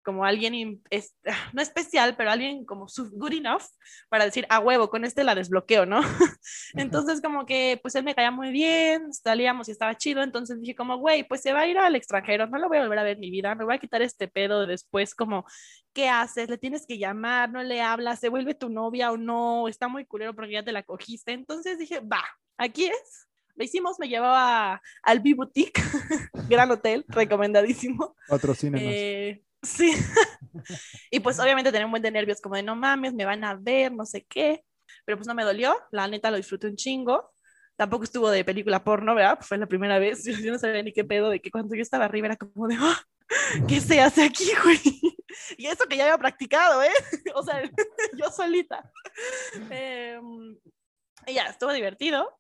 como 0.04 0.26
alguien, 0.26 0.82
es, 0.90 1.16
no 1.54 1.62
especial, 1.62 2.16
pero 2.16 2.32
alguien 2.32 2.66
como 2.66 2.88
good 3.14 3.34
enough 3.34 3.64
para 4.10 4.26
decir, 4.26 4.46
a 4.50 4.60
huevo, 4.60 4.90
con 4.90 5.06
este 5.06 5.24
la 5.24 5.36
desbloqueo, 5.36 5.86
¿no? 5.86 6.02
entonces 6.76 7.22
como 7.22 7.46
que 7.46 7.80
pues 7.82 7.96
él 7.96 8.04
me 8.04 8.16
caía 8.16 8.32
muy 8.32 8.52
bien, 8.52 9.12
salíamos 9.14 9.68
y 9.68 9.72
estaba 9.72 9.96
chido, 9.96 10.22
entonces 10.22 10.62
dije 10.62 10.76
como, 10.76 10.98
güey, 10.98 11.28
pues 11.28 11.42
se 11.42 11.54
va 11.54 11.62
a 11.62 11.68
ir 11.68 11.78
al 11.78 11.96
extranjero, 11.96 12.48
no 12.48 12.58
lo 12.58 12.68
voy 12.68 12.78
a 12.78 12.82
volver 12.82 13.00
a 13.00 13.04
ver 13.04 13.16
en 13.16 13.22
mi 13.22 13.32
vida, 13.32 13.56
me 13.56 13.66
voy 13.66 13.76
a 13.76 13.80
quitar 13.80 14.02
este 14.02 14.28
pedo 14.28 14.68
después 14.68 15.16
como, 15.16 15.46
¿qué 15.94 16.10
haces? 16.10 16.50
Le 16.50 16.58
tienes 16.58 16.86
que 16.86 16.98
llamar, 16.98 17.52
no 17.52 17.64
le 17.64 17.82
hablas, 17.82 18.20
se 18.20 18.30
vuelve 18.30 18.54
tu 18.54 18.70
novia 18.70 19.12
o 19.12 19.18
no, 19.18 19.68
está 19.68 19.88
muy 19.88 20.06
culero 20.06 20.36
porque 20.36 20.54
ya 20.54 20.64
te 20.64 20.72
la 20.72 20.84
cogiste, 20.84 21.32
entonces 21.32 21.78
dije, 21.78 22.00
va, 22.00 22.24
aquí 22.58 22.86
es. 22.86 23.28
Lo 23.56 23.64
hicimos, 23.64 24.00
me 24.00 24.10
llevaba 24.10 24.82
al 25.04 25.20
B-Boutique, 25.20 25.80
gran 26.50 26.72
hotel, 26.72 27.06
recomendadísimo. 27.08 28.16
Patrocínenos. 28.28 28.82
Eh, 28.84 29.44
Sí. 29.64 29.94
y 31.12 31.20
pues 31.20 31.40
obviamente 31.40 31.72
tenía 31.72 31.86
un 31.86 31.92
buen 31.92 32.04
de 32.04 32.12
nervios, 32.12 32.42
como 32.42 32.56
de 32.56 32.64
no 32.64 32.76
mames, 32.76 33.14
me 33.14 33.26
van 33.26 33.44
a 33.44 33.56
ver, 33.56 33.92
no 33.92 34.06
sé 34.06 34.26
qué. 34.26 34.64
Pero 35.06 35.18
pues 35.18 35.28
no 35.28 35.34
me 35.34 35.44
dolió, 35.44 35.76
la 35.92 36.08
neta 36.08 36.32
lo 36.32 36.38
disfruté 36.38 36.68
un 36.68 36.76
chingo. 36.76 37.32
Tampoco 37.76 38.04
estuvo 38.04 38.30
de 38.30 38.46
película 38.46 38.84
porno, 38.84 39.16
¿verdad? 39.16 39.40
fue 39.42 39.58
la 39.58 39.66
primera 39.66 40.00
vez. 40.00 40.24
Yo, 40.44 40.52
no 40.52 40.60
sabía 40.60 40.84
ni 40.84 40.94
qué 40.94 41.04
pedo, 41.04 41.30
de 41.30 41.42
que 41.42 41.52
cuando 41.52 41.76
yo 41.76 41.82
estaba 41.82 42.06
arriba 42.06 42.28
era 42.28 42.38
como 42.38 42.68
de, 42.68 42.78
ah, 42.80 43.02
¿qué 43.68 43.80
se 43.82 44.00
hace 44.00 44.24
aquí, 44.24 44.50
güey? 44.64 44.80
Y 45.58 45.66
eso 45.66 45.86
que 45.90 45.98
ya 45.98 46.04
había 46.04 46.18
practicado, 46.20 46.84
¿eh? 46.84 46.94
O 47.34 47.42
sea, 47.42 47.64
yo 48.16 48.30
solita. 48.30 48.92
Em, 49.72 50.56
y 51.26 51.34
ya, 51.34 51.46
estuvo 51.48 51.74
divertido. 51.74 52.38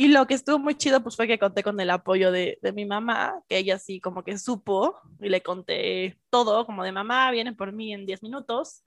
Y 0.00 0.06
lo 0.06 0.28
que 0.28 0.34
estuvo 0.34 0.60
muy 0.60 0.76
chido, 0.76 1.02
pues 1.02 1.16
fue 1.16 1.26
que 1.26 1.40
conté 1.40 1.64
con 1.64 1.80
el 1.80 1.90
apoyo 1.90 2.30
de, 2.30 2.56
de, 2.62 2.72
mi 2.72 2.86
mamá, 2.86 3.42
que 3.48 3.58
ella 3.58 3.80
sí 3.80 3.98
como 4.00 4.22
que 4.22 4.38
supo 4.38 4.96
y 5.20 5.28
le 5.28 5.42
conté 5.42 6.20
todo, 6.30 6.64
como 6.66 6.84
de 6.84 6.92
mamá, 6.92 7.32
vienen 7.32 7.56
por 7.56 7.72
mí 7.72 7.92
en 7.92 8.06
10 8.06 8.22
minutos, 8.22 8.84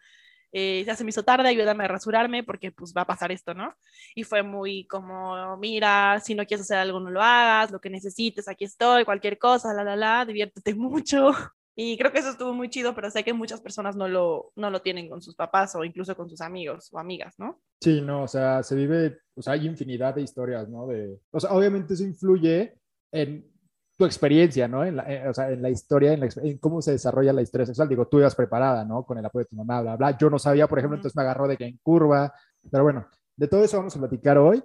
eh, 0.53 0.85
ya 0.87 0.95
se 0.95 1.03
me 1.03 1.09
hizo 1.09 1.23
tarde, 1.23 1.49
ayúdame 1.49 1.83
a 1.83 1.89
rasurarme 1.89 2.45
porque 2.45 2.71
pues 2.71 2.93
va 2.95 3.01
a 3.01 3.07
pasar 3.07 3.29
esto, 3.33 3.53
¿no? 3.53 3.75
Y 4.15 4.23
fue 4.23 4.41
muy 4.41 4.87
como, 4.87 5.57
mira, 5.57 6.21
si 6.21 6.33
no 6.33 6.45
quieres 6.45 6.61
hacer 6.61 6.77
algo, 6.77 7.01
no 7.01 7.09
lo 7.09 7.21
hagas, 7.21 7.71
lo 7.71 7.81
que 7.81 7.89
necesites, 7.89 8.47
aquí 8.47 8.63
estoy, 8.63 9.03
cualquier 9.03 9.37
cosa, 9.37 9.73
la, 9.73 9.83
la, 9.83 9.97
la, 9.97 10.25
diviértete 10.25 10.75
mucho. 10.75 11.33
Y 11.83 11.97
creo 11.97 12.11
que 12.11 12.19
eso 12.19 12.29
estuvo 12.29 12.53
muy 12.53 12.69
chido, 12.69 12.93
pero 12.93 13.09
sé 13.09 13.23
que 13.23 13.33
muchas 13.33 13.59
personas 13.59 13.95
no 13.95 14.07
lo, 14.07 14.51
no 14.55 14.69
lo 14.69 14.83
tienen 14.83 15.09
con 15.09 15.19
sus 15.19 15.35
papás 15.35 15.73
o 15.73 15.83
incluso 15.83 16.15
con 16.15 16.29
sus 16.29 16.39
amigos 16.39 16.93
o 16.93 16.99
amigas, 16.99 17.33
¿no? 17.39 17.59
Sí, 17.81 18.01
no, 18.01 18.21
o 18.21 18.27
sea, 18.27 18.61
se 18.61 18.75
vive, 18.75 19.17
o 19.33 19.41
sea, 19.41 19.53
hay 19.53 19.65
infinidad 19.65 20.13
de 20.13 20.21
historias, 20.21 20.69
¿no? 20.69 20.85
De, 20.85 21.19
o 21.31 21.39
sea, 21.39 21.51
obviamente 21.53 21.95
eso 21.95 22.03
influye 22.03 22.77
en 23.11 23.51
tu 23.97 24.05
experiencia, 24.05 24.67
¿no? 24.67 24.85
En 24.85 24.97
la, 24.97 25.11
eh, 25.11 25.27
o 25.27 25.33
sea, 25.33 25.49
en 25.49 25.59
la 25.63 25.71
historia, 25.71 26.13
en, 26.13 26.21
en, 26.43 26.59
cómo 26.59 26.83
se 26.83 26.91
desarrolla 26.91 27.33
la 27.33 27.41
historia 27.41 27.65
sexual. 27.65 27.89
Digo, 27.89 28.07
tú 28.07 28.19
ibas 28.19 28.35
preparada, 28.35 28.85
¿no? 28.85 29.03
Con 29.03 29.17
el 29.17 29.25
apoyo 29.25 29.45
de 29.45 29.49
tu 29.49 29.55
mamá, 29.55 29.81
bla, 29.81 29.95
bla. 29.95 30.15
Yo 30.19 30.29
no 30.29 30.37
sabía, 30.37 30.67
por 30.67 30.77
ejemplo, 30.77 30.97
entonces 30.97 31.15
me 31.15 31.23
agarró 31.23 31.47
de 31.47 31.57
que 31.57 31.65
en 31.65 31.79
curva. 31.81 32.31
Pero 32.69 32.83
bueno, 32.83 33.07
de 33.35 33.47
todo 33.47 33.63
eso 33.63 33.77
vamos 33.77 33.95
a 33.95 33.99
platicar 33.99 34.37
hoy. 34.37 34.63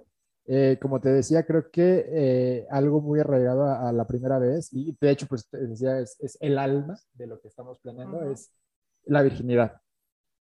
Eh, 0.49 0.77
como 0.81 1.01
te 1.01 1.09
decía, 1.09 1.45
creo 1.45 1.69
que 1.69 2.05
eh, 2.07 2.67
algo 2.69 3.01
muy 3.01 3.19
arraigado 3.19 3.65
a, 3.65 3.91
la 3.91 4.07
primera 4.07 4.39
vez, 4.39 4.69
y 4.71 4.95
de 4.99 5.11
hecho, 5.11 5.27
pues 5.27 5.45
te 5.49 5.57
decía, 5.57 5.99
es, 5.99 6.15
es 6.21 6.37
el 6.39 6.57
alma 6.57 6.97
de 7.15 7.27
lo 7.27 7.41
que 7.41 7.49
estamos 7.49 7.79
planeando, 7.79 8.31
es 8.31 8.49
la 9.03 9.23
virginidad. 9.23 9.81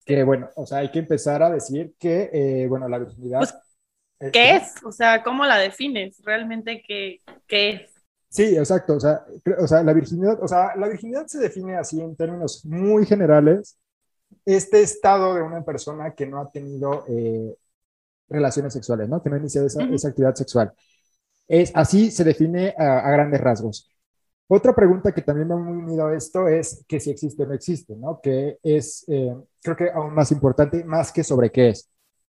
Que 0.06 0.24
bueno, 0.24 0.48
o 0.56 0.64
sea, 0.64 0.78
hay 0.78 0.90
que 0.90 1.00
empezar 1.00 1.42
a 1.42 1.50
decir 1.50 1.94
que, 1.98 2.30
eh, 2.32 2.66
bueno, 2.68 2.88
la 2.88 2.98
virginidad... 2.98 3.40
Pues, 3.40 4.32
¿Qué 4.32 4.56
es? 4.56 4.74
O 4.82 4.92
sea, 4.92 5.22
¿cómo 5.22 5.44
la 5.44 5.58
defines? 5.58 6.22
¿Realmente 6.24 6.82
qué, 6.86 7.20
qué 7.46 7.70
es? 7.70 7.92
Sí, 8.30 8.56
exacto. 8.56 8.94
O 8.94 9.00
sea, 9.00 9.26
o 9.58 9.66
sea, 9.66 9.82
la 9.82 9.92
virginidad, 9.92 10.42
o 10.42 10.48
sea, 10.48 10.74
la 10.76 10.88
virginidad 10.88 11.26
se 11.26 11.38
define 11.38 11.76
así 11.76 12.00
en 12.00 12.16
términos 12.16 12.64
muy 12.64 13.04
generales. 13.04 13.78
Este 14.46 14.80
estado 14.80 15.34
de 15.34 15.42
una 15.42 15.62
persona 15.64 16.14
que 16.14 16.26
no 16.26 16.40
ha 16.40 16.50
tenido 16.50 17.04
relaciones 18.32 18.72
sexuales, 18.72 19.08
¿no? 19.08 19.22
Que 19.22 19.30
no 19.30 19.36
ha 19.36 19.38
iniciado 19.38 19.66
esa, 19.66 19.82
esa 19.84 20.08
actividad 20.08 20.34
sexual. 20.34 20.72
Es, 21.48 21.72
así 21.74 22.10
se 22.10 22.24
define 22.24 22.74
a, 22.78 23.10
grandes 23.10 23.40
rasgos. 23.40 23.90
Otra 24.48 24.74
pregunta 24.74 25.12
que 25.12 25.22
también 25.22 25.48
me 25.48 25.54
ha 25.54 25.56
unido 25.56 26.06
a 26.06 26.14
esto 26.14 26.48
es 26.48 26.84
que 26.86 27.00
si 27.00 27.10
existe 27.10 27.42
o 27.42 27.46
no 27.46 27.54
existe, 27.54 27.96
¿no? 27.96 28.20
Que 28.22 28.58
es, 28.62 29.04
eh, 29.08 29.34
creo 29.62 29.76
que 29.76 29.90
aún 29.90 30.14
más 30.14 30.30
importante, 30.32 30.84
más 30.84 31.12
que 31.12 31.24
sobre 31.24 31.50
qué 31.50 31.70
es. 31.70 31.90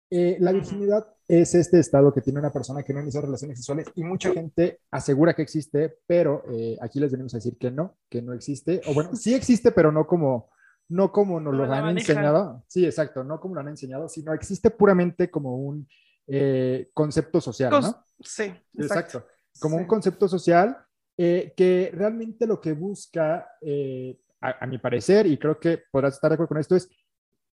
Eh, 0.10 0.38
la 0.40 0.52
virginidad 0.52 1.08
es 1.28 1.56
este 1.56 1.80
estado 1.80 2.14
que 2.14 2.20
tiene 2.20 2.40
una 2.40 2.52
persona 2.52 2.84
que 2.84 2.94
no 2.94 3.00
inició 3.00 3.22
relaciones 3.22 3.60
sexuales 3.60 3.88
y 3.96 4.04
mucha 4.04 4.34
gente 4.34 4.82
asegura 4.92 5.34
que 5.34 5.42
existe, 5.42 5.96
pero 6.06 6.44
eh, 6.52 6.78
aquí 6.82 7.00
les 7.00 7.12
venimos 7.12 7.34
a 7.34 7.38
decir 7.38 7.58
que 7.58 7.72
no, 7.72 7.96
que 8.10 8.22
no 8.22 8.34
existe, 8.34 8.82
o 8.88 8.94
bueno, 8.94 9.16
sí 9.16 9.34
existe, 9.34 9.72
pero 9.72 9.90
no 9.92 10.06
como 10.06 10.50
no 10.92 11.12
como 11.12 11.40
nos 11.40 11.56
lo 11.56 11.72
han 11.72 11.98
enseñado, 11.98 12.64
sí, 12.68 12.86
exacto, 12.86 13.24
no 13.24 13.40
como 13.40 13.56
lo 13.56 13.62
han 13.62 13.70
enseñado, 13.70 14.10
sino 14.10 14.34
existe 14.34 14.70
puramente 14.72 15.32
como 15.32 15.56
un 15.56 15.88
eh, 16.28 16.90
concepto 16.94 17.40
social, 17.40 17.72
¿no? 17.72 18.06
Sí, 18.20 18.54
exacto. 18.78 19.26
Como 19.60 19.78
un 19.78 19.86
concepto 19.86 20.28
social 20.28 20.78
eh, 21.18 21.54
que 21.56 21.92
realmente 21.94 22.46
lo 22.46 22.60
que 22.60 22.74
busca, 22.74 23.48
eh, 23.62 24.20
a, 24.42 24.66
mi 24.68 24.80
parecer, 24.80 25.28
y 25.28 25.38
creo 25.38 25.60
que 25.60 25.82
podrás 25.92 26.16
estar 26.16 26.30
de 26.30 26.34
acuerdo 26.34 26.50
con 26.50 26.58
esto, 26.58 26.76
es 26.76 26.90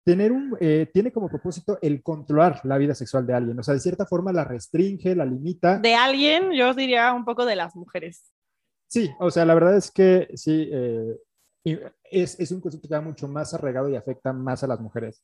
tener 0.04 0.32
un, 0.32 0.58
tiene 0.92 1.12
como 1.12 1.30
propósito 1.30 1.78
el 1.82 2.02
controlar 2.02 2.62
la 2.64 2.78
vida 2.78 2.96
sexual 2.96 3.28
de 3.28 3.34
alguien, 3.34 3.60
o 3.60 3.64
sea, 3.64 3.76
de 3.76 3.82
cierta 3.82 4.08
forma 4.08 4.34
la 4.34 4.46
restringe, 4.46 5.16
la 5.16 5.26
limita. 5.26 5.78
De 5.78 5.94
alguien, 5.94 6.54
yo 6.54 6.74
diría 6.74 7.14
un 7.14 7.24
poco 7.26 7.46
de 7.46 7.56
las 7.56 7.76
mujeres. 7.76 8.32
Sí, 8.88 9.12
o 9.20 9.30
sea, 9.30 9.46
la 9.46 9.54
verdad 9.54 9.76
es 9.76 9.92
que 9.92 10.30
sí, 10.36 10.72
es, 12.04 12.40
es, 12.40 12.52
un 12.52 12.62
concepto 12.62 12.88
que 12.88 12.96
va 12.96 13.02
mucho 13.02 13.28
más 13.28 13.54
arraigado 13.54 13.90
y 13.90 13.96
afecta 13.96 14.34
más 14.34 14.64
a 14.64 14.68
las 14.68 14.80
mujeres. 14.80 15.24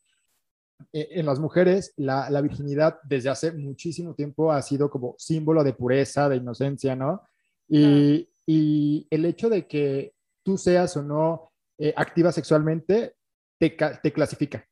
E, 0.91 1.19
en 1.19 1.25
las 1.25 1.39
mujeres, 1.39 1.93
la, 1.97 2.29
la, 2.29 2.41
virginidad 2.41 2.99
desde 3.03 3.29
hace 3.29 3.51
muchísimo 3.51 4.13
tiempo 4.15 4.51
ha 4.51 4.61
sido 4.61 4.89
como 4.89 5.15
símbolo 5.17 5.63
de 5.63 5.73
pureza, 5.73 6.29
de 6.29 6.37
inocencia, 6.37 6.95
¿no? 6.95 7.21
Y, 7.67 8.29
y 8.45 9.07
el 9.09 9.25
hecho 9.25 9.49
de 9.49 9.67
que 9.67 10.13
tú 10.43 10.57
seas 10.57 10.97
o 10.97 11.03
no 11.03 11.51
eh, 11.77 11.93
activa 11.95 12.31
sexualmente 12.31 13.15
te, 13.57 13.77
te, 14.01 14.13
clasifica. 14.13 14.65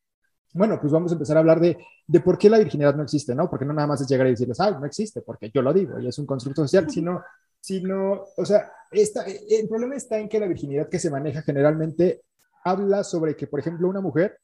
Bueno, 0.53 0.79
pues 0.79 0.91
vamos 0.91 1.11
a 1.11 1.15
empezar 1.15 1.37
a 1.37 1.39
hablar 1.39 1.59
de, 1.61 1.77
de, 2.05 2.19
por 2.19 2.37
qué 2.37 2.49
la 2.49 2.59
virginidad 2.59 2.95
no 2.95 3.03
existe, 3.03 3.33
¿no? 3.33 3.49
Porque 3.49 3.65
no 3.65 3.73
nada 3.73 3.87
más 3.87 4.01
es 4.01 4.07
llegar 4.07 4.27
y 4.27 4.31
decirles, 4.31 4.59
ah, 4.59 4.71
no 4.71 4.85
existe, 4.85 5.21
porque 5.21 5.49
yo 5.53 5.61
lo 5.61 5.73
digo 5.73 5.99
y 5.99 6.07
es 6.07 6.19
un 6.19 6.25
constructo 6.25 6.63
social, 6.63 6.89
sino 6.89 7.23
sino, 7.61 8.25
o 8.35 8.45
sea, 8.45 8.71
esta, 8.91 9.23
el 9.23 9.69
problema 9.69 9.95
está 9.95 10.17
en 10.17 10.27
que 10.27 10.39
la 10.39 10.47
virginidad 10.47 10.89
que 10.89 10.99
se 10.99 11.09
maneja 11.09 11.41
generalmente 11.43 12.23
habla 12.63 13.03
sobre 13.03 13.35
que, 13.35 13.47
por 13.47 13.59
ejemplo, 13.59 13.87
una 13.87 14.01
mujer 14.01 14.37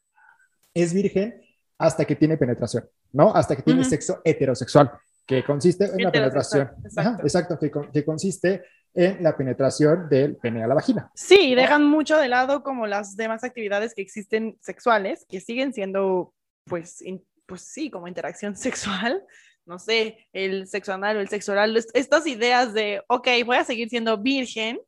es 0.74 0.94
virgen 0.94 1.42
hasta 1.78 2.06
que 2.06 2.16
tiene 2.16 2.38
penetración, 2.38 2.88
¿no? 3.12 3.34
Hasta 3.36 3.56
que 3.56 3.62
tiene 3.62 3.84
sexo 3.84 4.22
heterosexual, 4.24 4.92
que 5.26 5.44
consiste 5.44 5.86
en 5.86 6.04
la 6.04 6.12
penetración. 6.12 6.72
Exacto, 7.24 7.60
que, 7.60 8.06
consiste 8.06 8.64
en 8.94 9.22
la 9.22 9.36
penetración 9.36 10.08
del 10.10 10.38
pene 10.38 10.64
a 10.64 10.68
la 10.68 10.76
vagina. 10.76 11.12
Sí, 11.14 11.54
dejan 11.54 11.86
mucho 11.86 12.18
de 12.18 12.30
lado 12.30 12.64
como 12.64 12.88
las 12.88 13.16
demás 13.16 13.44
actividades 13.44 13.94
que 13.94 14.02
existen 14.02 14.58
sexuales, 14.62 15.26
que 15.28 15.40
siguen 15.40 15.74
siendo, 15.74 16.34
pues, 16.66 17.04
pues 17.46 17.62
sí, 17.62 17.92
como 17.92 18.08
interacción 18.08 18.56
sexual, 18.56 19.24
no 19.68 19.80
sé, 19.80 20.28
el 20.34 20.68
sexo 20.68 20.94
anal 20.94 21.18
o 21.18 21.20
el 21.20 21.30
sexo 21.30 21.52
oral, 21.52 21.76
estas 21.94 22.26
ideas 22.26 22.74
de, 22.74 23.04
ok, 23.08 23.28
voy 23.46 23.58
a 23.58 23.64
seguir 23.64 23.90
siendo 23.90 24.18
virgen, 24.18 24.80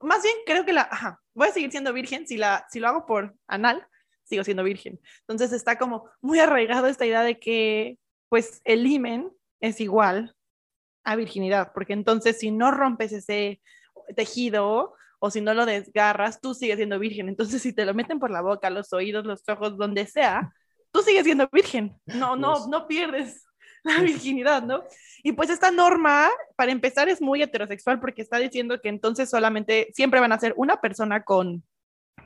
más 0.00 0.22
bien 0.22 0.34
creo 0.46 0.64
que 0.64 0.72
la, 0.72 0.82
ajá, 0.82 1.20
voy 1.34 1.48
a 1.48 1.52
seguir 1.52 1.70
siendo 1.70 1.92
virgen 1.92 2.26
si, 2.26 2.36
la, 2.36 2.66
si 2.70 2.80
lo 2.80 2.88
hago 2.88 3.06
por 3.06 3.34
anal, 3.46 3.86
sigo 4.24 4.42
siendo 4.42 4.64
virgen. 4.64 5.00
Entonces 5.20 5.52
está 5.52 5.78
como 5.78 6.08
muy 6.20 6.40
arraigado 6.40 6.86
esta 6.86 7.06
idea 7.06 7.22
de 7.22 7.38
que, 7.38 7.98
pues, 8.28 8.60
el 8.64 8.86
himen 8.86 9.30
es 9.60 9.80
igual 9.80 10.34
a 11.04 11.16
virginidad, 11.16 11.72
porque 11.74 11.92
entonces 11.92 12.38
si 12.38 12.50
no 12.50 12.70
rompes 12.70 13.12
ese, 13.12 13.60
tejido 14.16 14.94
o 15.18 15.30
si 15.30 15.40
no 15.40 15.54
lo 15.54 15.66
desgarras, 15.66 16.40
tú 16.40 16.54
sigues 16.54 16.76
siendo 16.76 16.98
virgen. 16.98 17.28
Entonces, 17.28 17.62
si 17.62 17.72
te 17.72 17.84
lo 17.84 17.94
meten 17.94 18.18
por 18.18 18.30
la 18.30 18.42
boca, 18.42 18.70
los 18.70 18.92
oídos, 18.92 19.24
los 19.24 19.42
ojos, 19.48 19.76
donde 19.78 20.06
sea, 20.06 20.52
tú 20.90 21.02
sigues 21.02 21.24
siendo 21.24 21.48
virgen. 21.50 21.98
No, 22.06 22.36
no, 22.36 22.52
pues 22.52 22.66
no 22.66 22.86
pierdes 22.86 23.43
la 23.84 24.00
virginidad, 24.00 24.62
¿no? 24.62 24.84
Y 25.22 25.32
pues 25.32 25.50
esta 25.50 25.70
norma, 25.70 26.30
para 26.56 26.72
empezar, 26.72 27.08
es 27.08 27.22
muy 27.22 27.42
heterosexual 27.42 28.00
porque 28.00 28.22
está 28.22 28.38
diciendo 28.38 28.80
que 28.80 28.88
entonces 28.88 29.30
solamente 29.30 29.88
siempre 29.94 30.20
van 30.20 30.32
a 30.32 30.40
ser 30.40 30.54
una 30.56 30.80
persona 30.80 31.22
con, 31.22 31.62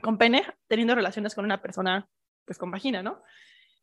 con 0.01 0.17
pene 0.17 0.43
teniendo 0.67 0.95
relaciones 0.95 1.35
con 1.35 1.45
una 1.45 1.61
persona, 1.61 2.09
pues 2.45 2.57
con 2.57 2.71
vagina, 2.71 3.03
¿no? 3.03 3.21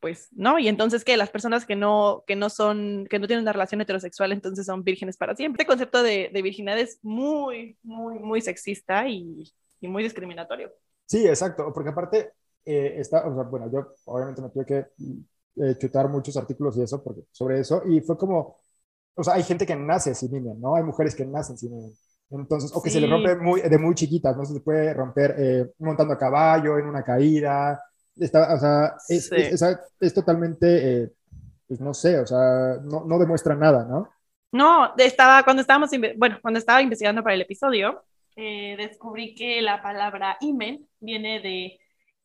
Pues, 0.00 0.28
¿no? 0.33 0.59
Y 0.59 0.68
entonces 0.68 1.04
que 1.04 1.16
las 1.16 1.30
personas 1.30 1.64
que 1.64 1.76
no, 1.76 2.25
que 2.26 2.37
no 2.37 2.50
son, 2.50 3.06
que 3.09 3.18
no 3.18 3.26
tienen 3.26 3.45
una 3.45 3.52
relación 3.52 3.80
heterosexual, 3.80 4.33
entonces 4.33 4.66
son 4.66 4.85
vírgenes 4.85 5.16
para 5.16 5.35
siempre. 5.35 5.62
Este 5.62 5.66
concepto 5.66 6.02
de, 6.02 6.30
de 6.33 6.42
virginidad 6.42 6.78
es 6.78 6.99
muy, 7.02 7.78
muy, 7.83 8.18
muy 8.18 8.40
sexista 8.40 9.09
y, 9.09 9.45
y 9.80 9.88
muy 9.88 10.02
discriminatorio. 10.02 10.73
Sí, 11.06 11.26
exacto, 11.26 11.73
porque 11.73 11.90
aparte 11.90 12.33
eh, 12.64 12.97
está, 12.99 13.26
o 13.26 13.35
sea, 13.35 13.45
bueno, 13.45 13.71
yo 13.73 13.95
obviamente 14.04 14.42
me 14.42 14.50
tuve 14.50 14.66
que 14.66 14.87
eh, 15.57 15.75
chutar 15.79 16.09
muchos 16.09 16.37
artículos 16.37 16.77
y 16.77 16.83
eso, 16.83 17.03
porque, 17.03 17.23
sobre 17.33 17.61
eso, 17.61 17.83
y 17.89 18.03
fue 18.03 18.19
como, 18.19 18.57
o 19.15 19.25
sea, 19.25 19.35
hay 19.35 19.43
gente 19.43 19.65
que 19.65 19.75
nace 19.75 20.15
sin 20.15 20.35
imen, 20.35 20.61
¿no? 20.61 20.77
Hay 20.77 20.83
mujeres 20.83 21.15
que 21.15 21.25
nacen 21.25 21.57
sin 21.57 21.73
imen. 21.73 21.93
Entonces, 22.31 22.71
o 22.75 22.83
que 22.83 22.91
se 22.91 23.01
le 23.01 23.07
rompe 23.07 23.37
muy, 23.37 23.63
de 23.63 23.79
muy 23.79 23.95
chiquitas, 23.95 24.37
¿no? 24.37 24.45
Se 24.45 24.61
puede 24.61 24.93
romper 24.93 25.35
eh, 25.39 25.73
montando 25.79 26.13
a 26.13 26.19
caballo, 26.19 26.79
en 26.79 26.87
una 26.87 27.03
caída. 27.03 27.83
Está, 28.17 28.55
o 28.55 28.59
sea, 28.59 28.97
es, 29.09 29.31
es, 29.33 30.15
totalmente, 30.15 31.03
eh, 31.05 31.13
pues 31.67 31.81
no 31.81 31.95
sé, 31.95 32.19
o 32.19 32.27
sea, 32.27 32.79
no, 32.83 33.05
no, 33.07 33.19
demuestra 33.19 33.55
nada, 33.55 33.85
¿no? 33.85 34.11
No, 34.53 34.95
estaba, 34.99 35.43
cuando 35.43 35.63
estábamos, 35.63 35.91
bueno, 36.17 36.39
cuando 36.43 36.59
estaba 36.59 36.83
investigando 36.83 37.23
para 37.23 37.35
el 37.35 37.43
episodio, 37.43 38.03
descubrí 38.37 39.35
que 39.35 39.63
la 39.63 39.83
palabra 39.83 40.37
imen 40.41 40.87
viene 41.01 41.41
de 41.41 41.79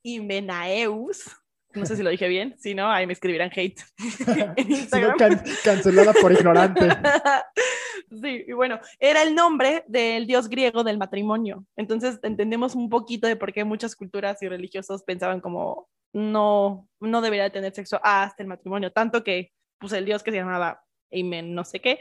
Imenaeus, 0.03 1.40
no 1.73 1.85
sé 1.85 1.95
si 1.95 2.03
lo 2.03 2.09
dije 2.09 2.27
bien, 2.27 2.55
si 2.59 2.75
no, 2.75 2.89
ahí 2.89 3.07
me 3.07 3.13
escribirán 3.13 3.51
hate. 3.55 3.81
cancelada 5.63 6.13
por 6.13 6.31
ignorante. 6.31 6.89
sí, 8.21 8.43
y 8.47 8.51
bueno, 8.53 8.79
era 8.99 9.23
el 9.23 9.35
nombre 9.35 9.83
del 9.87 10.27
dios 10.27 10.49
griego 10.49 10.83
del 10.83 10.97
matrimonio. 10.97 11.65
Entonces 11.75 12.19
entendemos 12.23 12.75
un 12.75 12.89
poquito 12.89 13.27
de 13.27 13.35
por 13.35 13.53
qué 13.53 13.63
muchas 13.63 13.95
culturas 13.95 14.41
y 14.41 14.47
religiosos 14.47 15.03
pensaban 15.03 15.39
como 15.39 15.87
no, 16.13 16.87
no 16.99 17.21
debería 17.21 17.49
tener 17.49 17.73
sexo 17.73 17.99
hasta 18.03 18.43
el 18.43 18.49
matrimonio, 18.49 18.91
tanto 18.91 19.23
que 19.23 19.51
pues 19.79 19.93
el 19.93 20.05
dios 20.05 20.23
que 20.23 20.31
se 20.31 20.37
llamaba 20.37 20.83
Amen, 21.13 21.53
no 21.53 21.65
sé 21.65 21.79
qué, 21.79 21.99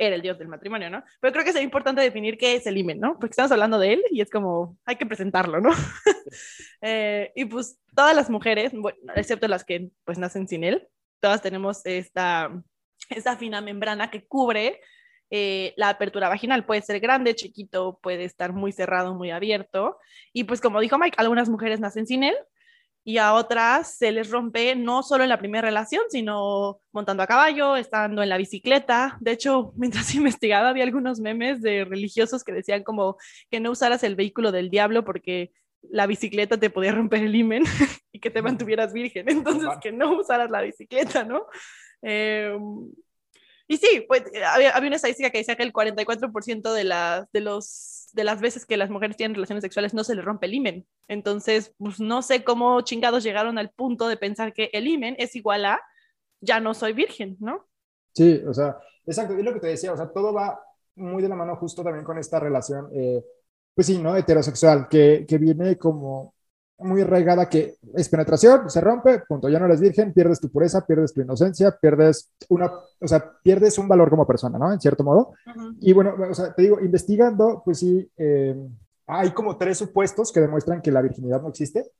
era 0.00 0.16
el 0.16 0.22
dios 0.22 0.38
del 0.38 0.48
matrimonio, 0.48 0.88
¿no? 0.88 1.04
Pero 1.20 1.32
creo 1.32 1.44
que 1.44 1.50
es 1.50 1.60
importante 1.60 2.00
definir 2.00 2.38
qué 2.38 2.54
es 2.54 2.66
el 2.66 2.78
imen, 2.78 2.98
¿no? 2.98 3.18
Porque 3.18 3.32
estamos 3.32 3.52
hablando 3.52 3.78
de 3.78 3.92
él 3.92 4.02
y 4.10 4.22
es 4.22 4.30
como, 4.30 4.78
hay 4.86 4.96
que 4.96 5.04
presentarlo, 5.04 5.60
¿no? 5.60 5.70
eh, 6.80 7.30
y 7.36 7.44
pues 7.44 7.78
todas 7.94 8.16
las 8.16 8.30
mujeres, 8.30 8.72
excepto 9.14 9.46
las 9.46 9.62
que 9.62 9.90
pues 10.04 10.16
nacen 10.16 10.48
sin 10.48 10.64
él, 10.64 10.88
todas 11.20 11.42
tenemos 11.42 11.84
esta, 11.84 12.50
esta 13.10 13.36
fina 13.36 13.60
membrana 13.60 14.10
que 14.10 14.26
cubre 14.26 14.80
eh, 15.28 15.74
la 15.76 15.90
apertura 15.90 16.30
vaginal. 16.30 16.64
Puede 16.64 16.80
ser 16.80 16.98
grande, 16.98 17.34
chiquito, 17.34 18.00
puede 18.02 18.24
estar 18.24 18.54
muy 18.54 18.72
cerrado, 18.72 19.14
muy 19.14 19.30
abierto. 19.30 19.98
Y 20.32 20.44
pues 20.44 20.62
como 20.62 20.80
dijo 20.80 20.98
Mike, 20.98 21.16
algunas 21.18 21.50
mujeres 21.50 21.78
nacen 21.78 22.06
sin 22.06 22.24
él, 22.24 22.36
y 23.04 23.18
a 23.18 23.34
otras 23.34 23.96
se 23.96 24.12
les 24.12 24.30
rompe 24.30 24.76
no 24.76 25.02
solo 25.02 25.24
en 25.24 25.30
la 25.30 25.38
primera 25.38 25.62
relación, 25.62 26.02
sino 26.10 26.80
montando 26.92 27.22
a 27.22 27.26
caballo, 27.26 27.76
estando 27.76 28.22
en 28.22 28.28
la 28.28 28.36
bicicleta. 28.36 29.16
De 29.20 29.32
hecho, 29.32 29.72
mientras 29.76 30.14
investigaba 30.14 30.68
había 30.68 30.84
algunos 30.84 31.20
memes 31.20 31.62
de 31.62 31.84
religiosos 31.84 32.44
que 32.44 32.52
decían 32.52 32.82
como 32.82 33.16
que 33.50 33.60
no 33.60 33.70
usaras 33.70 34.02
el 34.04 34.16
vehículo 34.16 34.52
del 34.52 34.70
diablo 34.70 35.04
porque 35.04 35.52
la 35.82 36.06
bicicleta 36.06 36.58
te 36.58 36.68
podía 36.68 36.92
romper 36.92 37.24
el 37.24 37.34
himen 37.34 37.64
y 38.12 38.20
que 38.20 38.30
te 38.30 38.42
mantuvieras 38.42 38.92
virgen. 38.92 39.28
Entonces, 39.30 39.68
que 39.80 39.92
no 39.92 40.18
usaras 40.18 40.50
la 40.50 40.60
bicicleta, 40.60 41.24
¿no? 41.24 41.46
Eh, 42.02 42.56
y 43.70 43.76
sí, 43.76 44.04
pues 44.08 44.24
eh, 44.32 44.42
había, 44.42 44.70
había, 44.72 44.88
una 44.88 44.96
estadística 44.96 45.30
que 45.30 45.38
decía 45.38 45.54
que 45.54 45.62
el 45.62 45.72
44% 45.72 46.72
de, 46.72 46.82
las 46.82 47.30
de, 47.30 47.40
los, 47.40 48.08
de 48.12 48.24
las 48.24 48.40
veces 48.40 48.66
que 48.66 48.76
las 48.76 48.90
mujeres 48.90 49.16
tienen 49.16 49.36
relaciones 49.36 49.62
sexuales 49.62 49.94
no 49.94 50.02
se 50.02 50.16
les 50.16 50.24
rompe 50.24 50.46
el 50.46 50.54
himen. 50.54 50.88
Entonces, 51.06 51.72
pues 51.78 52.00
no 52.00 52.20
sé 52.22 52.42
cómo 52.42 52.80
chingados 52.80 53.22
llegaron 53.22 53.58
al 53.58 53.70
punto 53.70 54.08
de 54.08 54.16
pensar 54.16 54.52
que 54.52 54.70
el 54.72 54.88
himen 54.88 55.14
es 55.20 55.36
igual 55.36 55.66
a 55.66 55.80
ya 56.40 56.58
no 56.58 56.74
soy 56.74 56.94
virgen, 56.94 57.36
¿no? 57.38 57.68
Sí, 58.12 58.42
o 58.44 58.52
sea, 58.52 58.76
exacto, 59.06 59.38
es 59.38 59.44
lo 59.44 59.54
que 59.54 59.60
te 59.60 59.68
decía, 59.68 59.92
o 59.92 59.96
sea, 59.96 60.10
todo 60.10 60.32
va 60.34 60.60
muy 60.96 61.22
de 61.22 61.28
la 61.28 61.36
mano 61.36 61.54
justo 61.54 61.84
también 61.84 62.04
con 62.04 62.18
esta 62.18 62.40
relación, 62.40 62.88
eh, 62.92 63.24
pues 63.72 63.86
sí, 63.86 63.98
¿no? 63.98 64.16
Heterosexual, 64.16 64.88
que, 64.88 65.24
que 65.28 65.38
viene 65.38 65.78
como 65.78 66.34
muy 66.82 67.02
arraigada 67.02 67.48
que 67.48 67.76
es 67.94 68.08
penetración, 68.08 68.68
se 68.70 68.80
rompe, 68.80 69.20
punto, 69.28 69.48
ya 69.48 69.58
no 69.58 69.66
eres 69.66 69.80
virgen, 69.80 70.12
pierdes 70.12 70.40
tu 70.40 70.50
pureza, 70.50 70.86
pierdes 70.86 71.12
tu 71.12 71.20
inocencia, 71.20 71.76
pierdes 71.80 72.32
una, 72.48 72.70
o 73.00 73.08
sea, 73.08 73.32
pierdes 73.42 73.78
un 73.78 73.88
valor 73.88 74.10
como 74.10 74.26
persona, 74.26 74.58
¿no? 74.58 74.72
En 74.72 74.80
cierto 74.80 75.04
modo. 75.04 75.32
Y 75.80 75.92
bueno, 75.92 76.14
o 76.30 76.34
sea, 76.34 76.52
te 76.52 76.62
digo, 76.62 76.80
investigando, 76.80 77.62
pues 77.64 77.78
sí, 77.78 78.10
eh, 78.16 78.56
hay 79.06 79.30
como 79.32 79.56
tres 79.56 79.78
supuestos 79.78 80.32
que 80.32 80.40
demuestran 80.40 80.80
que 80.80 80.92
la 80.92 81.02
virginidad 81.02 81.42
no 81.42 81.48
existe. 81.48 81.90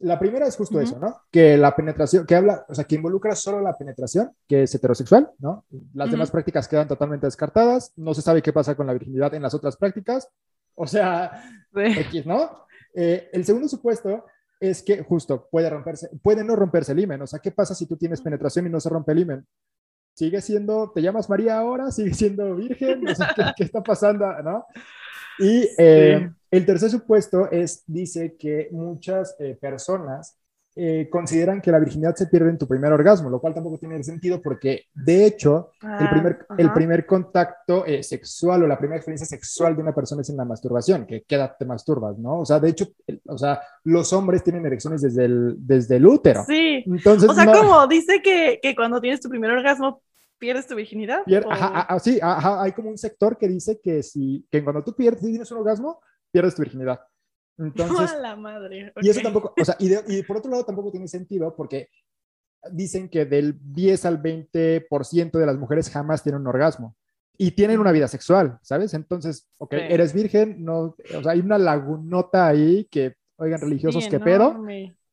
La 0.00 0.18
primera 0.18 0.46
es 0.46 0.56
justo 0.56 0.80
eso, 0.80 0.98
¿no? 0.98 1.22
Que 1.30 1.56
la 1.56 1.74
penetración, 1.76 2.26
que 2.26 2.34
habla, 2.34 2.66
o 2.68 2.74
sea, 2.74 2.84
que 2.84 2.96
involucra 2.96 3.34
solo 3.34 3.60
la 3.60 3.76
penetración, 3.76 4.32
que 4.46 4.64
es 4.64 4.74
heterosexual, 4.74 5.30
¿no? 5.38 5.64
Las 5.94 6.10
demás 6.10 6.30
prácticas 6.30 6.66
quedan 6.66 6.88
totalmente 6.88 7.26
descartadas, 7.26 7.92
no 7.96 8.12
se 8.12 8.22
sabe 8.22 8.42
qué 8.42 8.52
pasa 8.52 8.74
con 8.74 8.86
la 8.86 8.92
virginidad 8.92 9.32
en 9.34 9.42
las 9.42 9.54
otras 9.54 9.76
prácticas, 9.76 10.28
o 10.74 10.86
sea, 10.86 11.44
X, 11.72 12.26
¿no? 12.26 12.64
Eh, 12.94 13.28
el 13.32 13.44
segundo 13.44 13.68
supuesto 13.68 14.24
es 14.60 14.82
que 14.82 15.02
justo 15.02 15.48
puede 15.50 15.68
romperse, 15.68 16.08
puede 16.22 16.44
no 16.44 16.56
romperse 16.56 16.92
el 16.92 17.00
himen. 17.00 17.22
O 17.22 17.26
sea, 17.26 17.40
¿qué 17.40 17.50
pasa 17.50 17.74
si 17.74 17.86
tú 17.86 17.96
tienes 17.96 18.20
penetración 18.20 18.66
y 18.66 18.70
no 18.70 18.80
se 18.80 18.88
rompe 18.88 19.12
el 19.12 19.18
himen? 19.18 19.46
¿Sigue 20.14 20.40
siendo, 20.40 20.92
te 20.92 21.02
llamas 21.02 21.28
María 21.28 21.58
ahora? 21.58 21.90
¿Sigue 21.90 22.14
siendo 22.14 22.54
virgen? 22.54 23.06
O 23.08 23.14
sea, 23.14 23.34
¿qué, 23.56 23.64
está 23.64 23.82
pasando? 23.82 24.26
¿no? 24.42 24.64
Y 25.38 25.68
eh, 25.76 26.30
el 26.50 26.66
tercer 26.66 26.90
supuesto 26.90 27.50
es, 27.50 27.82
dice 27.86 28.36
que 28.36 28.68
muchas 28.70 29.34
eh, 29.40 29.58
personas 29.60 30.38
eh, 30.76 31.08
consideran 31.08 31.60
que 31.60 31.70
la 31.70 31.78
virginidad 31.78 32.16
se 32.16 32.26
pierde 32.26 32.50
en 32.50 32.58
tu 32.58 32.66
primer 32.66 32.92
orgasmo, 32.92 33.30
lo 33.30 33.40
cual 33.40 33.54
tampoco 33.54 33.78
tiene 33.78 34.02
sentido 34.02 34.42
porque, 34.42 34.86
de 34.92 35.24
hecho, 35.24 35.70
el, 35.80 35.88
ah, 35.88 36.10
primer, 36.10 36.46
el 36.58 36.72
primer 36.72 37.06
contacto 37.06 37.86
eh, 37.86 38.02
sexual 38.02 38.64
o 38.64 38.66
la 38.66 38.76
primera 38.76 38.96
experiencia 38.96 39.26
sexual 39.26 39.76
de 39.76 39.82
una 39.82 39.94
persona 39.94 40.22
es 40.22 40.30
en 40.30 40.36
la 40.36 40.44
masturbación, 40.44 41.06
que 41.06 41.22
queda 41.22 41.56
te 41.56 41.64
masturbas, 41.64 42.18
¿no? 42.18 42.40
O 42.40 42.44
sea, 42.44 42.58
de 42.58 42.70
hecho, 42.70 42.88
o 43.26 43.38
sea, 43.38 43.60
los 43.84 44.12
hombres 44.12 44.42
tienen 44.42 44.66
erecciones 44.66 45.02
desde 45.02 45.26
el, 45.26 45.54
desde 45.58 45.96
el 45.96 46.06
útero. 46.06 46.44
Sí. 46.44 46.82
Entonces, 46.86 47.30
o 47.30 47.34
sea, 47.34 47.46
como 47.46 47.86
dice 47.86 48.20
que, 48.20 48.58
que 48.60 48.74
cuando 48.74 49.00
tienes 49.00 49.20
tu 49.20 49.28
primer 49.28 49.52
orgasmo 49.52 50.02
pierdes 50.38 50.66
tu 50.66 50.74
virginidad. 50.74 51.22
ajá, 51.48 51.98
sí, 52.00 52.18
ajá, 52.20 52.62
hay 52.62 52.72
como 52.72 52.90
un 52.90 52.98
sector 52.98 53.38
que 53.38 53.46
dice 53.46 53.80
que 53.80 54.02
si 54.02 54.44
que 54.50 54.62
cuando 54.64 54.82
tú 54.82 54.94
pierdes, 54.94 55.20
tienes 55.20 55.50
un 55.52 55.58
orgasmo, 55.58 56.00
pierdes 56.32 56.56
tu 56.56 56.62
virginidad. 56.62 57.00
Entonces, 57.58 58.16
la 58.20 58.36
madre. 58.36 58.92
Y 59.00 59.08
eso 59.08 59.20
tampoco, 59.20 59.54
o 59.58 59.64
sea, 59.64 59.76
y, 59.78 60.22
por 60.22 60.38
otro 60.38 60.50
lado 60.50 60.64
tampoco 60.64 60.90
tiene 60.90 61.08
sentido 61.08 61.54
porque 61.56 61.88
dicen 62.72 63.08
que 63.08 63.26
del 63.26 63.58
10 63.60 64.04
al 64.06 64.22
20% 64.22 65.38
de 65.38 65.46
las 65.46 65.58
mujeres 65.58 65.90
jamás 65.90 66.22
tienen 66.22 66.40
un 66.40 66.46
orgasmo 66.46 66.96
y 67.36 67.50
tienen 67.52 67.80
una 67.80 67.92
vida 67.92 68.08
sexual, 68.08 68.58
¿sabes? 68.62 68.94
Entonces, 68.94 69.48
ok, 69.58 69.74
eres 69.74 70.12
virgen, 70.12 70.64
no, 70.64 70.94
o 71.16 71.22
sea, 71.22 71.32
hay 71.32 71.40
una 71.40 71.58
lagunota 71.58 72.46
ahí 72.46 72.86
que, 72.90 73.16
oigan, 73.36 73.60
religiosos, 73.60 74.06
¿qué 74.08 74.20
pedo? 74.20 74.64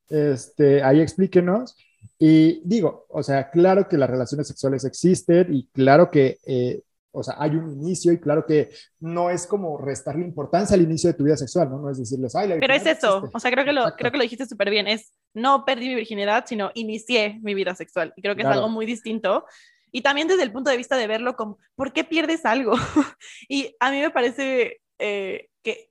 Este, 0.07 0.83
ahí 0.83 1.01
explíquenos. 1.01 1.75
Y 2.19 2.61
digo, 2.63 3.05
o 3.09 3.23
sea, 3.23 3.49
claro 3.49 3.87
que 3.87 3.97
las 3.97 4.09
relaciones 4.09 4.47
sexuales 4.47 4.85
existen 4.85 5.53
y 5.53 5.67
claro 5.67 6.11
que 6.11 6.37
eh, 6.45 6.81
o 7.11 7.23
sea, 7.23 7.35
hay 7.37 7.51
un 7.51 7.71
inicio 7.71 8.13
y 8.13 8.19
claro 8.19 8.45
que 8.45 8.69
no 8.99 9.29
es 9.29 9.45
como 9.45 9.77
restarle 9.77 10.23
importancia 10.23 10.75
al 10.75 10.81
inicio 10.81 11.09
de 11.09 11.17
tu 11.17 11.23
vida 11.23 11.35
sexual, 11.35 11.69
¿no? 11.69 11.79
No 11.79 11.89
es 11.89 11.99
decirles, 11.99 12.35
ay, 12.35 12.47
la 12.47 12.57
Pero 12.57 12.73
es 12.73 12.85
eso, 12.85 13.29
o 13.33 13.39
sea, 13.39 13.51
creo 13.51 13.65
que, 13.65 13.73
lo, 13.73 13.95
creo 13.97 14.11
que 14.11 14.17
lo 14.17 14.23
dijiste 14.23 14.45
súper 14.45 14.69
bien, 14.69 14.87
es 14.87 15.11
no 15.33 15.65
perdí 15.65 15.89
mi 15.89 15.95
virginidad, 15.95 16.45
sino 16.47 16.71
inicié 16.73 17.39
mi 17.41 17.53
vida 17.53 17.75
sexual. 17.75 18.13
Y 18.15 18.21
creo 18.21 18.35
que 18.35 18.41
es 18.41 18.47
algo 18.47 18.69
muy 18.69 18.85
distinto. 18.85 19.45
Y 19.91 20.01
también 20.01 20.27
desde 20.27 20.43
el 20.43 20.51
punto 20.51 20.71
de 20.71 20.77
vista 20.77 20.95
de 20.95 21.07
verlo 21.07 21.35
como, 21.35 21.59
¿por 21.75 21.91
qué 21.91 22.03
pierdes 22.03 22.45
algo? 22.45 22.73
y 23.49 23.75
a 23.79 23.91
mí 23.91 23.99
me 23.99 24.09
parece 24.09 24.81
eh, 24.99 25.49
que, 25.63 25.89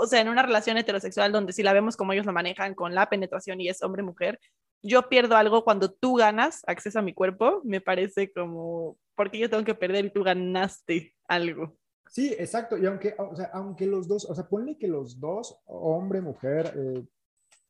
o 0.00 0.06
sea, 0.06 0.20
en 0.20 0.28
una 0.28 0.42
relación 0.42 0.78
heterosexual 0.78 1.30
donde 1.30 1.52
si 1.52 1.62
la 1.62 1.74
vemos 1.74 1.96
como 1.96 2.12
ellos 2.12 2.26
lo 2.26 2.32
manejan 2.32 2.74
con 2.74 2.94
la 2.94 3.08
penetración 3.08 3.60
y 3.60 3.68
es 3.68 3.82
hombre-mujer, 3.82 4.40
yo 4.84 5.08
pierdo 5.08 5.36
algo 5.36 5.64
cuando 5.64 5.90
tú 5.90 6.14
ganas 6.16 6.62
acceso 6.66 6.98
a 6.98 7.02
mi 7.02 7.14
cuerpo, 7.14 7.62
me 7.64 7.80
parece 7.80 8.30
como 8.32 8.98
porque 9.16 9.38
yo 9.38 9.48
tengo 9.48 9.64
que 9.64 9.74
perder 9.74 10.04
y 10.04 10.10
tú 10.10 10.22
ganaste 10.22 11.14
algo. 11.26 11.76
Sí, 12.10 12.34
exacto. 12.38 12.76
Y 12.76 12.86
aunque, 12.86 13.14
o 13.18 13.34
sea, 13.34 13.50
aunque 13.54 13.86
los 13.86 14.06
dos, 14.06 14.24
o 14.28 14.34
sea, 14.34 14.46
ponle 14.48 14.76
que 14.76 14.88
los 14.88 15.18
dos, 15.18 15.58
hombre, 15.64 16.20
mujer, 16.20 16.72
eh, 16.76 17.04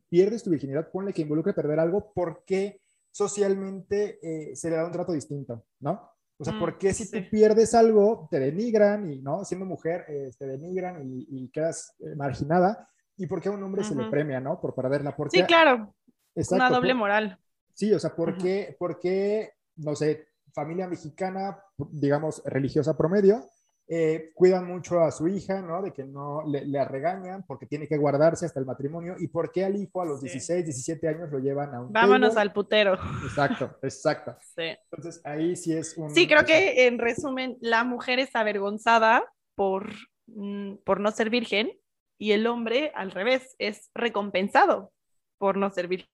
pierdes 0.09 0.43
tu 0.43 0.51
virginidad, 0.51 0.91
ponle 0.91 1.13
que 1.13 1.23
involucre 1.23 1.53
perder 1.53 1.79
algo, 1.79 2.13
porque 2.15 2.81
socialmente 3.11 4.19
eh, 4.23 4.57
se 4.57 4.71
le 4.71 4.77
da 4.77 4.87
un 4.87 4.93
trato 4.93 5.13
distinto, 5.13 5.65
¿no? 5.81 6.11
O 6.37 6.45
sea, 6.45 6.53
Mm, 6.53 6.59
¿por 6.59 6.79
qué 6.79 6.93
si 6.93 7.05
sí. 7.05 7.13
tú 7.13 7.31
pierdes 7.31 7.75
algo, 7.75 8.27
te 8.29 8.41
denigran 8.41 9.11
y, 9.11 9.21
¿no? 9.21 9.45
Siendo 9.45 9.67
mujer, 9.67 10.05
eh, 10.09 10.31
te 10.37 10.47
denigran 10.47 11.01
y, 11.07 11.27
y 11.31 11.49
quedas 11.49 11.95
eh, 12.01 12.17
marginada? 12.17 12.89
¿Y 13.17 13.29
por 13.29 13.41
qué 13.41 13.49
a 13.49 13.53
un 13.53 13.63
hombre 13.63 13.85
se 13.85 13.95
le 13.95 14.11
premia, 14.11 14.41
¿no? 14.41 14.61
Por 14.61 14.75
perderla. 14.75 15.15
¿Por 15.15 15.29
qué? 15.31 15.41
Sí, 15.41 15.47
claro, 15.47 15.95
Exacto, 16.35 16.65
una 16.67 16.71
doble 16.71 16.95
moral. 16.95 17.39
Sí, 17.73 17.93
o 17.93 17.99
sea, 17.99 18.15
¿por 18.15 18.37
qué, 18.37 18.77
por 18.79 18.99
qué, 18.99 19.53
no 19.77 19.95
sé, 19.97 20.29
familia 20.53 20.87
mexicana, 20.89 21.59
digamos, 21.91 22.43
religiosa 22.45 22.97
promedio, 22.97 23.45
eh, 23.87 24.31
cuidan 24.35 24.67
mucho 24.67 25.01
a 25.01 25.11
su 25.11 25.29
hija, 25.29 25.61
¿no? 25.61 25.83
De 25.83 25.93
que 25.93 26.05
no 26.05 26.43
le, 26.47 26.65
le 26.65 26.83
regañan 26.87 27.45
porque 27.47 27.67
tiene 27.67 27.87
que 27.87 27.99
guardarse 27.99 28.47
hasta 28.47 28.59
el 28.59 28.65
matrimonio. 28.65 29.17
¿Y 29.19 29.29
por 29.29 29.53
qué 29.53 29.65
al 29.65 29.77
hijo 29.77 30.01
a 30.01 30.07
los 30.07 30.21
Sí. 30.21 30.27
16, 30.27 30.65
17 30.65 31.07
años 31.09 31.31
lo 31.31 31.39
llevan 31.39 31.75
a 31.75 31.83
un 31.83 31.93
Vámonos 31.93 32.31
table? 32.31 32.41
al 32.43 32.53
putero. 32.55 32.95
Exacto, 33.25 33.77
exacto. 33.83 34.37
Sí. 34.57 34.75
Entonces 34.91 35.21
ahí 35.25 35.55
sí 35.57 35.75
es 35.75 35.99
un... 35.99 36.11
Sí, 36.15 36.27
creo 36.27 36.47
que 36.47 36.87
en 36.87 36.99
resumen, 36.99 37.59
la 37.61 37.85
mujer 37.85 38.21
es 38.21 38.35
avergonzada 38.35 39.31
por, 39.55 39.91
mm, 40.29 40.77
por 40.85 41.01
no 41.01 41.11
ser 41.11 41.29
virgen 41.29 41.73
y 42.19 42.33
el 42.33 42.47
hombre, 42.47 42.91
al 42.95 43.11
revés, 43.11 43.55
es 43.59 43.91
recompensado 43.95 44.93
por 45.37 45.59
no 45.59 45.69
ser 45.71 45.89
virgen. 45.89 46.09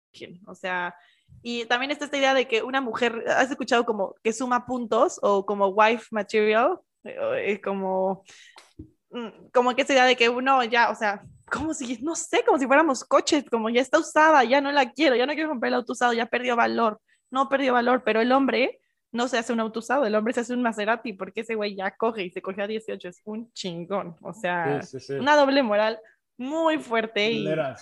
O 0.47 0.55
sea, 0.55 0.95
y 1.43 1.65
también 1.67 1.91
está 1.91 2.05
esta 2.05 2.17
idea 2.17 2.35
de 2.35 2.47
que 2.47 2.63
una 2.63 2.81
mujer, 2.81 3.25
¿has 3.29 3.51
escuchado 3.51 3.85
como 3.85 4.15
que 4.23 4.33
suma 4.33 4.67
puntos 4.67 5.19
o 5.23 5.47
como 5.47 5.69
wife 5.69 6.07
material? 6.11 6.79
Eh, 7.05 7.61
como, 7.63 8.25
mm, 9.11 9.49
como 9.53 9.75
que 9.75 9.83
esta 9.83 9.95
idea 9.95 10.05
de 10.05 10.17
que 10.17 10.29
uno 10.29 10.63
ya, 10.65 10.91
o 10.91 10.95
sea, 10.95 11.23
como 11.51 11.75
si, 11.75 11.99
no 12.03 12.15
sé, 12.15 12.45
como 12.45 12.59
si 12.59 12.67
fuéramos 12.67 13.05
coches, 13.05 13.45
como 13.51 13.71
ya 13.71 13.81
está 13.81 13.99
usada, 13.99 14.45
ya 14.45 14.61
no 14.61 14.71
la 14.71 14.91
quiero, 14.93 15.17
ya 15.17 15.27
no 15.27 15.33
quiero 15.33 15.49
comprar 15.49 15.69
el 15.69 15.75
auto 15.75 15.93
usado, 15.93 16.13
ya 16.13 16.27
perdió 16.27 16.57
valor. 16.57 17.01
No 17.31 17.49
perdió 17.49 17.73
valor, 17.73 18.03
pero 18.05 18.21
el 18.21 18.33
hombre 18.33 18.81
no 19.13 19.29
se 19.29 19.39
hace 19.39 19.53
un 19.53 19.61
auto 19.61 19.81
usado, 19.81 20.05
el 20.07 20.15
hombre 20.15 20.33
se 20.35 20.41
hace 20.41 20.55
un 20.55 20.63
Maserati 20.63 21.13
porque 21.13 21.41
ese 21.41 21.55
güey 21.55 21.75
ya 21.75 21.91
coge 21.97 22.25
y 22.25 22.31
se 22.31 22.43
coge 22.43 22.63
a 22.63 22.67
18, 22.67 23.09
es 23.09 23.21
un 23.25 23.53
chingón. 23.53 24.17
O 24.21 24.33
sea, 24.33 24.83
Sí, 24.83 24.99
sí, 24.99 25.07
sí. 25.07 25.13
una 25.15 25.37
doble 25.37 25.63
moral 25.63 25.99
muy 26.37 26.79
fuerte. 26.79 27.31
Y... 27.31 27.43
Culera, 27.43 27.77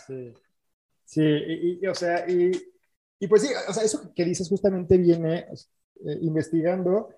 sí. 1.09 1.23
Y, 1.23 1.79
y, 1.85 1.87
o 1.87 1.95
sea, 1.95 2.29
y, 2.29 2.53
y 3.19 3.27
pues 3.27 3.43
sí, 3.43 3.49
o 3.69 3.73
sea, 3.73 3.83
eso 3.83 4.13
que 4.15 4.25
dices 4.25 4.49
justamente 4.49 4.97
viene 4.99 5.47
eh, 6.05 6.19
investigando, 6.23 7.09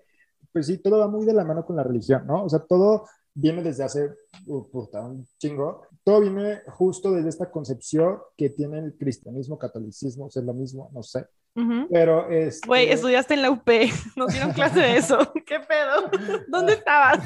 pues 0.51 0.67
sí, 0.67 0.77
todo 0.79 0.99
va 0.99 1.07
muy 1.07 1.25
de 1.25 1.33
la 1.33 1.45
mano 1.45 1.65
con 1.65 1.75
la 1.75 1.83
religión, 1.83 2.25
¿no? 2.27 2.45
O 2.45 2.49
sea, 2.49 2.59
todo 2.59 3.05
viene 3.33 3.63
desde 3.63 3.83
hace, 3.83 4.09
uh, 4.47 4.69
puta, 4.69 5.01
un 5.05 5.27
chingo, 5.37 5.83
todo 6.03 6.21
viene 6.21 6.61
justo 6.67 7.11
desde 7.11 7.29
esta 7.29 7.51
concepción 7.51 8.19
que 8.37 8.49
tiene 8.49 8.79
el 8.79 8.97
cristianismo, 8.97 9.57
catolicismo, 9.57 10.25
o 10.25 10.29
sea, 10.29 10.41
es 10.41 10.45
lo 10.45 10.53
mismo, 10.53 10.89
no 10.93 11.03
sé, 11.03 11.25
Pero 11.53 12.29
es... 12.29 12.61
Güey, 12.65 12.89
estudiaste 12.89 13.33
en 13.33 13.41
la 13.41 13.51
UP, 13.51 13.67
nos 14.15 14.31
dieron 14.31 14.51
clase 14.51 14.79
de 14.79 14.97
eso. 14.97 15.17
¿Qué 15.45 15.59
pedo? 15.59 16.09
¿Dónde 16.47 16.73
estabas? 16.73 17.19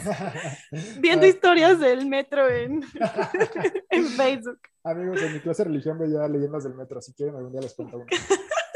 Viendo 0.99 1.25
historias 1.25 1.79
del 1.79 2.07
metro 2.07 2.49
en, 2.49 2.83
en 3.89 4.05
Facebook. 4.07 4.59
Amigos, 4.83 5.21
en 5.21 5.33
mi 5.33 5.39
clase 5.39 5.63
de 5.63 5.69
religión 5.69 5.99
veía 5.99 6.27
leyendas 6.27 6.63
del 6.63 6.75
metro, 6.75 7.01
si 7.01 7.13
quieren 7.13 7.35
algún 7.35 7.51
día 7.51 7.61
les 7.61 7.73
cuento 7.73 7.97
una. 7.97 8.05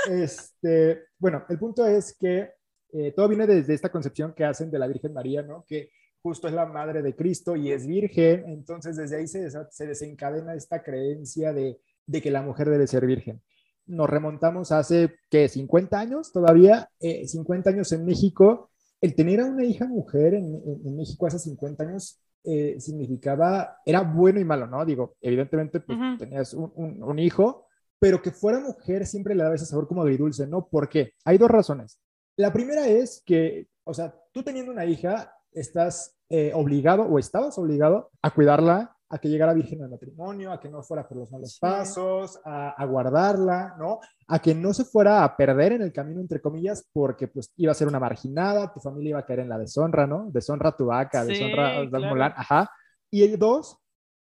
Este, 0.09 1.05
bueno, 1.17 1.45
el 1.49 1.59
punto 1.59 1.85
es 1.85 2.15
que 2.17 2.51
eh, 2.91 3.11
todo 3.15 3.27
viene 3.27 3.45
desde 3.45 3.73
esta 3.73 3.89
concepción 3.89 4.33
que 4.33 4.45
hacen 4.45 4.71
de 4.71 4.79
la 4.79 4.87
Virgen 4.87 5.13
María, 5.13 5.43
¿no? 5.43 5.65
Que 5.67 5.91
justo 6.21 6.47
es 6.47 6.53
la 6.53 6.65
madre 6.65 7.01
de 7.01 7.15
Cristo 7.15 7.55
y 7.55 7.71
es 7.71 7.85
virgen, 7.87 8.43
entonces 8.47 8.97
desde 8.97 9.17
ahí 9.17 9.27
se, 9.27 9.49
se 9.49 9.87
desencadena 9.87 10.53
esta 10.53 10.83
creencia 10.83 11.53
de, 11.53 11.79
de 12.05 12.21
que 12.21 12.31
la 12.31 12.41
mujer 12.41 12.69
debe 12.69 12.87
ser 12.87 13.05
virgen. 13.05 13.41
Nos 13.89 14.09
remontamos 14.09 14.71
hace, 14.71 15.15
¿qué? 15.29 15.47
50 15.49 15.99
años 15.99 16.31
todavía, 16.31 16.89
eh, 16.99 17.27
50 17.27 17.71
años 17.71 17.91
en 17.91 18.05
México. 18.05 18.69
El 19.01 19.15
tener 19.15 19.39
a 19.41 19.45
una 19.45 19.63
hija 19.65 19.85
mujer 19.87 20.33
en, 20.35 20.45
en- 20.55 20.81
en 20.87 20.95
México 20.97 21.25
hace 21.27 21.39
50 21.39 21.83
años 21.83 22.19
eh, 22.43 22.75
significaba, 22.79 23.77
era 23.85 24.01
bueno 24.01 24.39
y 24.39 24.45
malo, 24.45 24.65
¿no? 24.67 24.85
Digo, 24.85 25.15
evidentemente, 25.21 25.79
pues 25.81 25.97
tenías 26.17 26.53
un, 26.53 26.71
un- 26.75 27.03
un 27.03 27.19
hijo, 27.19 27.65
pero 27.99 28.21
que 28.21 28.31
fuera 28.31 28.59
mujer 28.59 29.05
siempre 29.05 29.35
le 29.35 29.43
daba 29.43 29.55
ese 29.55 29.65
sabor 29.65 29.87
como 29.87 30.01
agridulce, 30.03 30.47
¿no? 30.47 30.67
¿Por 30.67 30.87
qué? 30.87 31.11
Hay 31.25 31.37
dos 31.37 31.49
razones. 31.51 31.99
La 32.37 32.53
primera 32.53 32.87
es 32.87 33.21
que, 33.25 33.67
o 33.83 33.93
sea, 33.93 34.15
tú 34.31 34.43
teniendo 34.43 34.71
una 34.71 34.85
hija, 34.85 35.33
estás 35.51 36.15
eh, 36.29 36.51
obligado 36.53 37.03
o 37.03 37.17
estabas 37.19 37.57
obligado 37.57 38.11
a 38.21 38.31
cuidarla, 38.33 38.95
a 39.09 39.17
que 39.17 39.27
llegara 39.27 39.53
virgen 39.53 39.81
al 39.83 39.89
matrimonio, 39.89 40.51
a 40.51 40.59
que 40.59 40.69
no 40.69 40.83
fuera 40.83 41.07
por 41.07 41.17
los 41.17 41.31
malos 41.31 41.53
Sí. 41.53 41.59
pasos, 41.59 42.39
a, 42.45 42.69
a 42.71 42.85
guardarla, 42.85 43.75
¿no? 43.79 43.99
A 44.27 44.39
que 44.39 44.53
no 44.53 44.73
se 44.73 44.85
fuera 44.85 45.23
a 45.23 45.35
perder 45.35 45.73
en 45.73 45.81
el 45.81 45.91
camino, 45.91 46.21
entre 46.21 46.39
comillas, 46.41 46.87
porque 46.93 47.27
pues 47.27 47.51
iba 47.57 47.71
a 47.71 47.75
ser 47.75 47.87
una 47.87 47.99
marginada, 47.99 48.71
tu 48.71 48.79
familia 48.79 49.09
iba 49.11 49.19
a 49.19 49.25
caer 49.25 49.39
en 49.39 49.49
la 49.49 49.57
deshonra, 49.57 50.05
¿no? 50.05 50.29
Deshonra 50.31 50.69
a 50.69 50.75
tu 50.77 50.85
vaca, 50.85 51.23
Sí, 51.25 51.29
deshonra 51.33 51.79
a 51.81 51.89
claro. 51.89 52.33
Ajá. 52.37 52.69
Y 53.09 53.23
el 53.23 53.39
dos, 53.39 53.77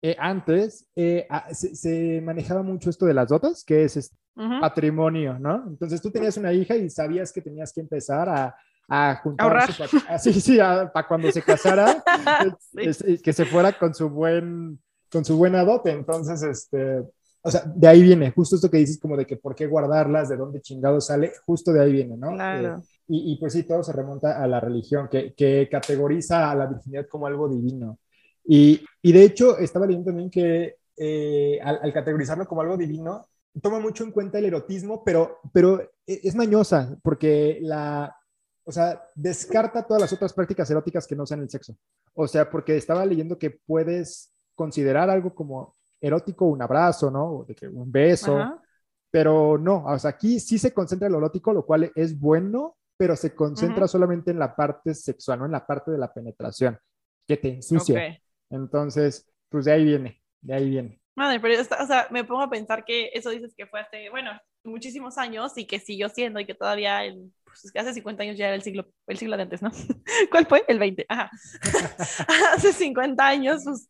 eh, 0.02 0.16
antes 0.18 0.86
eh, 0.94 1.26
a- 1.30 1.54
se, 1.54 1.74
se 1.74 2.20
manejaba 2.22 2.62
mucho 2.62 2.90
esto 2.90 3.06
de 3.06 3.14
las 3.14 3.28
dotas, 3.28 3.64
que 3.64 3.84
es 3.84 3.96
este 3.96 4.16
Ujú. 4.36 4.60
patrimonio, 4.60 5.38
¿no? 5.38 5.64
Entonces 5.66 6.02
tú 6.02 6.10
tenías 6.10 6.36
una 6.36 6.52
hija 6.52 6.76
y 6.76 6.90
sabías 6.90 7.32
que 7.32 7.40
tenías 7.40 7.72
que 7.72 7.80
empezar 7.80 8.28
a, 8.28 8.54
a 8.88 9.16
juntar 9.22 9.46
Ahorrar. 9.46 9.72
su 9.72 9.78
pat- 9.82 10.04
ah, 10.08 10.18
sí, 10.18 10.32
sí, 10.40 10.58
para 10.58 11.06
cuando 11.08 11.30
se 11.32 11.42
casara, 11.42 12.02
Sí. 12.92 13.18
que 13.18 13.32
se 13.32 13.44
fuera 13.46 13.72
con 13.78 13.94
su 13.94 14.08
buen, 14.10 14.78
con 15.10 15.24
su 15.24 15.36
buena 15.36 15.64
dote. 15.64 15.90
Entonces, 15.90 16.42
este, 16.42 17.00
o 17.42 17.50
sea, 17.50 17.62
de 17.66 17.88
ahí 17.88 18.02
viene, 18.02 18.30
justo 18.30 18.56
esto 18.56 18.70
que 18.70 18.78
dices 18.78 18.98
como 19.00 19.16
de 19.16 19.26
que 19.26 19.36
por 19.36 19.54
qué 19.54 19.66
guardarlas, 19.66 20.28
de 20.28 20.36
dónde 20.36 20.60
chingado 20.60 21.00
sale, 21.00 21.32
justo 21.46 21.72
de 21.72 21.82
ahí 21.82 21.92
viene, 21.92 22.16
¿no? 22.16 22.32
Claro. 22.32 22.78
Eh, 22.78 22.82
y, 23.08 23.32
y, 23.32 23.36
pues 23.38 23.52
sí, 23.52 23.64
todo 23.64 23.82
se 23.82 23.92
remonta 23.92 24.42
a 24.42 24.46
la 24.46 24.60
religión, 24.60 25.08
que, 25.10 25.34
que 25.34 25.68
categoriza 25.70 26.50
a 26.50 26.54
la 26.54 26.66
virginidad 26.66 27.06
como 27.06 27.26
algo 27.26 27.48
divino. 27.48 27.98
Y, 28.46 28.82
y 29.02 29.12
de 29.12 29.24
hecho, 29.24 29.58
estaba 29.58 29.86
leyendo 29.86 30.06
también 30.10 30.30
que 30.30 30.76
eh, 30.96 31.58
al, 31.62 31.80
al 31.82 31.92
categorizarlo 31.92 32.46
como 32.46 32.62
algo 32.62 32.76
divino, 32.78 33.26
toma 33.60 33.78
mucho 33.78 34.04
en 34.04 34.10
cuenta 34.10 34.38
el 34.38 34.46
erotismo, 34.46 35.02
pero, 35.04 35.38
pero 35.52 35.80
e- 36.06 36.20
es 36.24 36.34
mañosa, 36.34 36.96
porque 37.02 37.58
la, 37.60 38.16
o 38.64 38.72
sea, 38.72 39.02
descarta 39.14 39.82
todas 39.86 40.00
las 40.02 40.12
otras 40.12 40.32
prácticas 40.32 40.70
eróticas 40.70 41.06
que 41.06 41.16
no 41.16 41.26
sean 41.26 41.40
el 41.42 41.50
sexo. 41.50 41.76
O 42.14 42.26
sea, 42.26 42.48
porque 42.48 42.76
estaba 42.76 43.04
leyendo 43.04 43.38
que 43.38 43.50
puedes 43.50 44.32
considerar 44.54 45.10
algo 45.10 45.34
como 45.34 45.74
erótico 46.00 46.46
un 46.46 46.62
abrazo, 46.62 47.10
¿no? 47.10 47.24
O 47.38 47.44
de 47.44 47.54
que 47.54 47.66
un 47.68 47.90
beso, 47.90 48.38
Ajá. 48.38 48.62
pero 49.10 49.58
no, 49.58 49.84
o 49.86 49.98
sea, 49.98 50.10
aquí 50.10 50.40
sí 50.40 50.58
se 50.58 50.72
concentra 50.72 51.06
en 51.06 51.12
lo 51.12 51.18
erótico, 51.18 51.52
lo 51.52 51.64
cual 51.64 51.90
es 51.94 52.18
bueno, 52.18 52.76
pero 52.96 53.16
se 53.16 53.34
concentra 53.34 53.84
Ujú. 53.84 53.88
solamente 53.92 54.30
en 54.30 54.38
la 54.38 54.54
parte 54.54 54.94
sexual, 54.94 55.40
no 55.40 55.46
en 55.46 55.52
la 55.52 55.66
parte 55.66 55.90
de 55.90 55.98
la 55.98 56.12
penetración, 56.12 56.78
que 57.26 57.36
te 57.36 57.54
ensucia. 57.54 58.08
Ok. 58.08 58.20
Entonces, 58.50 59.26
pues 59.48 59.64
de 59.64 59.72
ahí 59.72 59.84
viene, 59.84 60.22
de 60.40 60.54
ahí 60.54 60.70
viene. 60.70 61.00
Madre, 61.16 61.40
pero 61.40 61.54
está- 61.54 61.82
o 61.82 61.86
sea, 61.86 62.08
me 62.10 62.24
pongo 62.24 62.42
a 62.42 62.50
pensar 62.50 62.84
que 62.84 63.10
eso 63.14 63.30
dices 63.30 63.54
que 63.56 63.66
fue 63.66 63.80
hace, 63.80 64.10
bueno, 64.10 64.30
muchísimos 64.64 65.18
años 65.18 65.52
y 65.56 65.66
que 65.66 65.78
siguió 65.78 66.08
siendo 66.08 66.40
y 66.40 66.46
que 66.46 66.54
todavía 66.54 67.04
el, 67.04 67.32
pues 67.60 67.74
hace 67.76 67.94
50 67.94 68.22
años 68.22 68.36
ya 68.36 68.46
era 68.46 68.54
el 68.54 68.62
siglo, 68.62 68.86
el 69.06 69.18
siglo 69.18 69.36
de 69.36 69.42
antes, 69.42 69.62
¿no? 69.62 69.70
¿Cuál 70.30 70.46
fue? 70.46 70.64
El 70.68 70.78
20, 70.78 71.06
ajá. 71.08 71.30
hace 72.54 72.72
50 72.72 73.26
años, 73.26 73.62
pues 73.64 73.88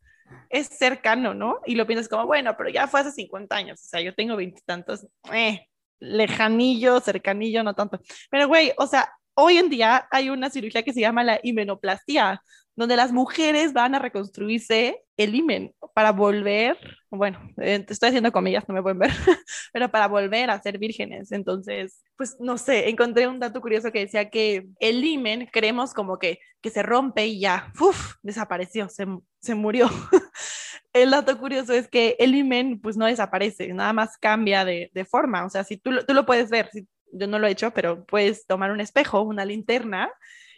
es 0.49 0.67
cercano, 0.67 1.33
¿no? 1.33 1.59
Y 1.65 1.75
lo 1.75 1.85
piensas 1.85 2.07
como, 2.07 2.25
bueno, 2.25 2.55
pero 2.57 2.69
ya 2.69 2.87
fue 2.87 3.01
hace 3.01 3.11
50 3.11 3.55
años, 3.55 3.81
o 3.83 3.87
sea, 3.87 4.01
yo 4.01 4.13
tengo 4.13 4.35
veintitantos, 4.35 5.05
eh, 5.33 5.67
lejanillo, 5.99 6.99
cercanillo, 6.99 7.63
no 7.63 7.73
tanto. 7.73 7.99
Pero, 8.29 8.47
güey, 8.47 8.73
o 8.77 8.87
sea, 8.87 9.09
hoy 9.35 9.57
en 9.57 9.69
día 9.69 10.07
hay 10.11 10.29
una 10.29 10.49
cirugía 10.49 10.83
que 10.83 10.93
se 10.93 11.01
llama 11.01 11.23
la 11.23 11.39
himenoplastia, 11.43 12.41
donde 12.75 12.97
las 12.97 13.11
mujeres 13.13 13.73
van 13.73 13.95
a 13.95 13.99
reconstruirse 13.99 15.01
el 15.17 15.33
himen 15.33 15.73
para 15.93 16.11
volver, 16.11 16.77
bueno, 17.09 17.39
eh, 17.57 17.79
te 17.79 17.93
estoy 17.93 18.09
haciendo 18.09 18.33
comillas, 18.33 18.65
no 18.67 18.73
me 18.73 18.81
pueden 18.81 18.99
ver, 18.99 19.11
pero 19.73 19.89
para 19.89 20.07
volver 20.09 20.49
a 20.49 20.61
ser 20.61 20.77
vírgenes. 20.77 21.31
Entonces, 21.31 22.03
pues 22.17 22.35
no 22.39 22.57
sé, 22.57 22.89
encontré 22.89 23.27
un 23.27 23.39
dato 23.39 23.61
curioso 23.61 23.91
que 23.91 23.99
decía 23.99 24.29
que 24.29 24.67
el 24.79 25.03
himen 25.03 25.47
creemos 25.51 25.93
como 25.93 26.19
que, 26.19 26.39
que 26.61 26.69
se 26.69 26.83
rompe 26.83 27.25
y 27.27 27.39
ya, 27.39 27.71
uf, 27.79 28.15
desapareció, 28.23 28.89
se, 28.89 29.05
se 29.39 29.55
murió. 29.55 29.89
El 30.93 31.11
dato 31.11 31.37
curioso 31.37 31.73
es 31.73 31.89
que 31.89 32.15
el 32.19 32.33
himen 32.33 32.79
pues 32.79 32.95
no 32.95 33.05
desaparece, 33.05 33.67
nada 33.73 33.91
más 33.91 34.17
cambia 34.17 34.63
de, 34.63 34.91
de 34.93 35.03
forma. 35.03 35.45
O 35.45 35.49
sea, 35.49 35.65
si 35.65 35.75
tú, 35.75 35.91
tú 36.07 36.13
lo 36.13 36.25
puedes 36.25 36.49
ver, 36.49 36.69
yo 37.11 37.27
no 37.27 37.39
lo 37.39 37.47
he 37.47 37.51
hecho, 37.51 37.71
pero 37.71 38.05
puedes 38.05 38.45
tomar 38.47 38.71
un 38.71 38.81
espejo, 38.81 39.21
una 39.21 39.45
linterna 39.45 40.11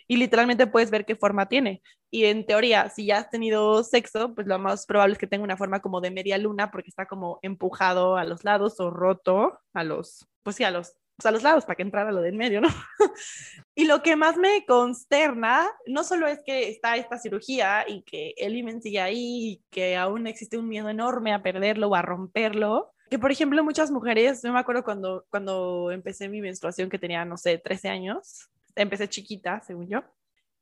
y 0.08 0.18
literalmente 0.18 0.68
puedes 0.68 0.90
ver 0.90 1.06
qué 1.06 1.16
forma 1.16 1.48
tiene. 1.48 1.82
Y 2.10 2.26
en 2.26 2.46
teoría, 2.46 2.90
si 2.90 3.06
ya 3.06 3.18
has 3.18 3.30
tenido 3.30 3.84
sexo, 3.84 4.34
pues 4.34 4.48
lo 4.48 4.58
más 4.60 4.86
probable 4.86 5.14
es 5.14 5.20
que 5.20 5.28
tenga 5.28 5.44
una 5.44 5.58
forma 5.58 5.82
como 5.82 6.00
de 6.00 6.12
media 6.12 6.38
luna 6.38 6.72
porque 6.72 6.90
está 6.90 7.06
como 7.06 7.40
empujado 7.42 8.16
a 8.16 8.24
los 8.24 8.44
lados 8.46 8.80
o 8.80 8.90
roto 8.90 9.60
a 9.74 9.84
los, 9.84 10.26
pues 10.44 10.56
sí, 10.56 10.64
a 10.64 10.72
los, 10.72 10.94
pues 11.18 11.26
a 11.26 11.32
los 11.32 11.44
lados 11.44 11.66
para 11.66 11.76
que 11.76 11.84
entrara 11.84 12.12
lo 12.14 12.22
del 12.22 12.38
medio, 12.38 12.62
¿no? 12.62 12.70
y 13.76 13.86
lo 13.86 14.02
que 14.02 14.16
más 14.16 14.38
me 14.38 14.66
consterna, 14.66 15.70
no 15.86 16.06
solo 16.06 16.28
es 16.28 16.40
que 16.46 16.70
está 16.70 16.96
esta 16.96 17.18
cirugía 17.18 17.84
y 17.88 18.04
que 18.04 18.34
el 18.38 18.56
himen 18.56 18.82
sigue 18.82 19.02
ahí 19.02 19.52
y 19.52 19.64
que 19.70 19.98
aún 19.98 20.28
existe 20.28 20.58
un 20.58 20.70
miedo 20.70 20.88
enorme 20.90 21.34
a 21.34 21.44
perderlo 21.44 21.90
o 21.90 21.96
a 21.96 22.02
romperlo, 22.02 22.94
que 23.10 23.20
por 23.20 23.32
ejemplo 23.32 23.64
muchas 23.64 23.92
mujeres, 23.92 24.42
yo 24.44 24.52
me 24.54 24.60
acuerdo 24.60 24.84
cuando, 24.84 25.26
cuando 25.30 25.92
empecé 25.92 26.30
mi 26.30 26.42
menstruación 26.42 26.90
que 26.90 27.00
tenía, 27.00 27.26
no 27.26 27.38
sé, 27.38 27.58
13 27.58 27.90
años, 27.90 28.50
empecé 28.76 29.08
chiquita, 29.08 29.62
según 29.62 29.88
yo, 29.88 30.04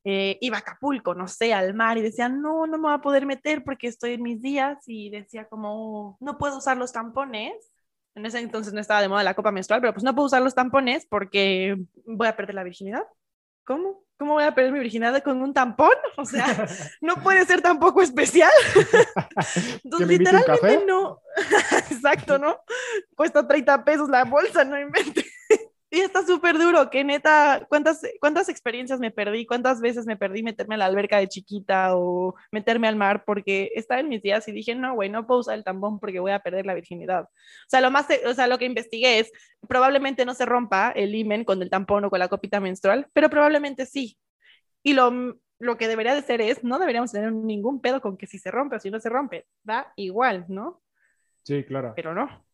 eh, 0.04 0.38
iba 0.42 0.58
a 0.58 0.60
Acapulco, 0.60 1.16
no 1.16 1.28
sé, 1.28 1.54
al 1.54 1.74
mar 1.74 1.98
y 1.98 2.04
decía, 2.04 2.30
no, 2.30 2.68
no 2.68 2.78
me 2.78 2.84
voy 2.84 2.94
a 2.94 3.02
poder 3.02 3.26
meter 3.26 3.64
porque 3.64 3.88
estoy 3.88 4.14
en 4.14 4.22
mis 4.22 4.40
días 4.42 4.78
y 4.86 5.10
decía 5.10 5.46
como, 5.50 6.18
no 6.20 6.38
puedo 6.38 6.58
usar 6.58 6.78
los 6.78 6.92
tampones. 6.92 7.54
En 8.14 8.26
ese 8.26 8.40
entonces 8.40 8.72
no 8.72 8.80
estaba 8.80 9.02
de 9.02 9.10
moda 9.10 9.24
la 9.24 9.34
copa 9.34 9.52
menstrual, 9.52 9.82
pero 9.82 9.94
pues 9.94 10.04
no 10.04 10.14
puedo 10.14 10.28
usar 10.28 10.42
los 10.44 10.54
tampones 10.56 11.06
porque 11.08 11.76
voy 12.06 12.28
a 12.28 12.36
perder 12.36 12.56
la 12.56 12.64
virginidad. 12.64 13.04
¿Cómo? 13.66 14.05
¿Cómo 14.18 14.34
voy 14.34 14.44
a 14.44 14.56
perder 14.56 14.72
mi 14.72 14.80
virginidad 14.80 15.22
con 15.24 15.42
un 15.42 15.54
tampón? 15.54 15.92
O 16.16 16.26
sea, 16.26 16.46
no 17.02 17.16
puede 17.18 17.46
ser 17.46 17.62
tampoco 17.62 18.02
especial. 18.02 18.52
Entonces, 19.84 20.08
literalmente 20.08 20.86
no. 20.86 21.22
Exacto, 21.92 22.38
¿no? 22.38 22.58
Cuesta 23.16 23.46
30 23.46 23.84
pesos 23.84 24.10
la 24.10 24.24
bolsa, 24.24 24.64
no 24.64 24.80
inventes. 24.80 25.25
Y 25.96 26.02
está 26.02 26.26
súper 26.26 26.58
duro, 26.58 26.90
que 26.90 27.06
neta, 27.06 27.66
¿cuántas, 27.70 28.02
¿cuántas 28.20 28.50
experiencias 28.50 29.00
me 29.00 29.12
perdí? 29.12 29.46
¿Cuántas 29.46 29.80
veces 29.80 30.06
me 30.06 30.18
perdí 30.18 30.44
meterme 30.44 30.76
a 30.76 30.80
la 30.80 30.88
alberca 30.88 31.20
de 31.20 31.30
chiquita 31.30 31.96
o 31.96 32.36
meterme 32.52 32.90
al 32.90 32.98
mar? 32.98 33.24
Porque 33.26 33.72
estaba 33.76 34.02
en 34.02 34.10
mis 34.10 34.22
días 34.22 34.46
y 34.50 34.52
dije, 34.52 34.76
no, 34.76 34.94
güey, 34.94 35.10
no 35.10 35.26
puedo 35.26 35.40
usar 35.40 35.56
el 35.56 35.64
tampón 35.64 36.02
porque 36.02 36.20
voy 36.20 36.34
a 36.34 36.40
perder 36.40 36.66
la 36.66 36.74
virginidad. 36.74 37.24
O 37.24 37.70
sea, 37.70 37.80
lo 37.80 37.92
más, 37.92 38.08
o 38.28 38.34
sea, 38.34 38.48
lo 38.48 38.58
que 38.58 38.66
investigué 38.66 39.20
es, 39.20 39.32
probablemente 39.70 40.26
no 40.26 40.34
se 40.34 40.46
rompa 40.46 40.92
el 40.92 41.16
himen 41.16 41.46
con 41.46 41.62
el 41.62 41.70
tampón 41.70 42.04
o 42.04 42.10
con 42.10 42.20
la 42.20 42.28
copita 42.28 42.60
menstrual, 42.60 43.08
pero 43.14 43.30
probablemente 43.30 43.86
sí. 43.86 44.18
Y 44.84 44.96
lo, 44.96 45.40
lo 45.60 45.78
que 45.78 45.88
debería 45.88 46.14
de 46.14 46.24
ser 46.24 46.42
es, 46.42 46.62
no 46.62 46.78
deberíamos 46.78 47.14
tener 47.14 47.32
ningún 47.32 47.80
pedo 47.80 48.02
con 48.02 48.18
que 48.18 48.28
si 48.28 48.38
se 48.38 48.52
rompe 48.52 48.76
o 48.76 48.80
si 48.82 48.92
no 48.92 49.00
se 49.00 49.08
rompe, 49.08 49.48
da 49.64 49.94
igual, 49.96 50.44
¿no? 50.50 50.82
Sí, 51.44 51.64
claro. 51.64 51.94
Pero 51.96 52.14
no. 52.14 52.46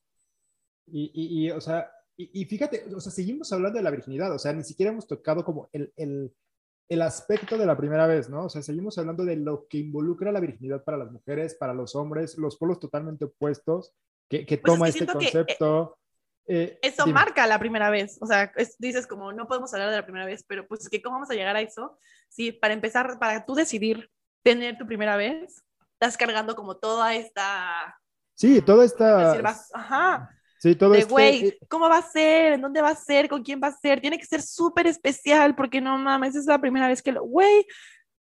Y, 0.85 1.11
y, 1.11 1.47
y 1.47 1.49
o 1.49 1.59
sea, 1.59 1.89
y, 2.33 2.45
fíjate, 2.45 2.85
o 2.93 2.99
sea, 2.99 3.11
seguimos 3.11 3.51
hablando 3.53 3.77
de 3.77 3.83
la 3.83 3.91
virginidad, 3.91 4.33
o 4.33 4.39
sea, 4.39 4.53
ni 4.53 4.63
siquiera 4.63 4.91
hemos 4.91 5.07
tocado 5.07 5.45
como 5.45 5.69
el, 5.71 5.93
el, 5.95 6.33
el, 6.89 7.01
aspecto 7.01 7.57
de 7.57 7.65
la 7.65 7.77
primera 7.77 8.05
vez, 8.07 8.29
¿no? 8.29 8.45
O 8.45 8.49
sea, 8.49 8.61
seguimos 8.61 8.97
hablando 8.97 9.23
de 9.23 9.37
lo 9.37 9.67
que 9.67 9.77
involucra 9.77 10.31
la 10.31 10.39
virginidad 10.39 10.83
para 10.83 10.97
las 10.97 11.11
mujeres, 11.11 11.55
para 11.55 11.73
los 11.73 11.95
hombres, 11.95 12.37
los 12.37 12.57
polos 12.57 12.79
totalmente 12.79 13.25
opuestos 13.25 13.93
que, 14.29 14.45
que 14.45 14.57
pues 14.57 14.73
toma 14.73 14.89
este 14.89 15.07
concepto. 15.07 15.97
Eh, 16.47 16.79
eso 16.81 17.07
marca 17.07 17.47
la 17.47 17.59
primera 17.59 17.89
vez, 17.89 18.17
o 18.19 18.25
sea, 18.25 18.51
dices 18.79 19.07
como 19.07 19.31
no 19.31 19.47
podemos 19.47 19.73
hablar 19.73 19.89
de 19.91 19.97
la 19.97 20.03
primera 20.03 20.25
vez, 20.25 20.43
pero 20.45 20.67
pues 20.67 20.89
que 20.89 21.01
cómo 21.01 21.15
vamos 21.15 21.29
a 21.29 21.35
llegar 21.35 21.55
a 21.55 21.61
eso, 21.61 21.97
sí, 22.29 22.51
para 22.51 22.73
empezar, 22.73 23.19
para 23.19 23.45
tú 23.45 23.53
decidir 23.53 24.09
tener 24.43 24.77
tu 24.77 24.85
primera 24.85 25.15
vez, 25.15 25.63
estás 25.93 26.17
cargando 26.17 26.55
como 26.55 26.77
toda 26.77 27.15
esta... 27.15 27.95
Sí, 28.33 28.61
toda 28.61 28.83
esta... 28.83 29.31
ajá 29.73 30.29
Sí, 30.61 30.75
todo 30.75 30.91
de, 30.91 31.05
güey, 31.05 31.47
eh, 31.47 31.59
¿cómo 31.67 31.89
va 31.89 31.97
a 31.97 32.03
ser? 32.03 32.53
¿En 32.53 32.61
dónde 32.61 32.83
va 32.83 32.89
a 32.89 32.95
ser? 32.95 33.27
¿Con 33.27 33.41
quién 33.41 33.59
va 33.61 33.69
a 33.69 33.75
ser? 33.75 33.99
Tiene 33.99 34.19
que 34.19 34.27
ser 34.27 34.43
súper 34.43 34.85
especial 34.85 35.55
porque 35.55 35.81
no 35.81 35.97
mames, 35.97 36.35
es 36.35 36.45
la 36.45 36.61
primera 36.61 36.87
vez 36.87 37.01
que 37.01 37.11
lo, 37.11 37.23
güey, 37.23 37.65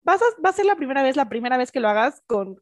vas 0.02 0.22
a, 0.22 0.24
va 0.42 0.48
a 0.48 0.54
ser 0.54 0.64
la 0.64 0.76
primera 0.76 1.02
vez, 1.02 1.14
la 1.14 1.28
primera 1.28 1.58
vez 1.58 1.70
que 1.70 1.80
lo 1.80 1.90
hagas 1.90 2.22
con 2.26 2.56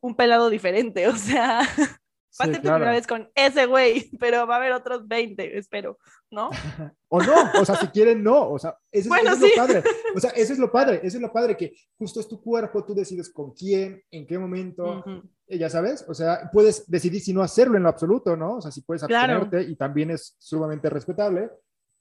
un 0.00 0.14
pelado 0.14 0.48
diferente, 0.48 1.08
o 1.08 1.16
sea, 1.16 1.58
va 1.58 2.44
a 2.44 2.46
ser 2.46 2.56
tu 2.58 2.68
primera 2.68 2.92
vez 2.92 3.08
con 3.08 3.28
ese 3.34 3.66
güey, 3.66 4.08
pero 4.20 4.46
va 4.46 4.54
a 4.54 4.58
haber 4.58 4.70
otros 4.70 5.08
20, 5.08 5.58
espero, 5.58 5.98
¿no? 6.30 6.50
o 7.08 7.20
no, 7.20 7.34
o 7.60 7.64
sea, 7.64 7.74
si 7.74 7.88
quieren, 7.88 8.22
no, 8.22 8.48
o 8.48 8.60
sea, 8.60 8.78
eso, 8.92 9.12
es 9.12 9.40
lo 9.40 9.48
padre, 9.56 9.82
o 10.14 10.20
sea, 10.20 10.30
eso 10.30 10.52
es 10.52 10.58
lo 10.60 10.70
padre, 10.70 11.00
eso 11.02 11.16
es 11.16 11.22
lo 11.22 11.32
padre, 11.32 11.56
que 11.56 11.74
justo 11.98 12.20
es 12.20 12.28
tu 12.28 12.40
cuerpo, 12.40 12.84
tú 12.84 12.94
decides 12.94 13.28
con 13.32 13.52
quién, 13.54 14.00
en 14.08 14.24
qué 14.24 14.38
momento, 14.38 15.02
eh, 15.04 15.20
ya 15.48 15.70
sabes, 15.70 16.04
o 16.08 16.14
sea, 16.14 16.50
puedes 16.52 16.90
decidir 16.90 17.20
si 17.20 17.32
no 17.32 17.42
hacerlo 17.42 17.76
en 17.76 17.84
lo 17.84 17.88
absoluto, 17.88 18.36
¿no? 18.36 18.56
O 18.56 18.60
sea, 18.60 18.72
si 18.72 18.80
puedes 18.82 19.02
abstenerte 19.02 19.62
y 19.62 19.76
también 19.76 20.10
es 20.10 20.34
sumamente 20.38 20.90
respetable. 20.90 21.50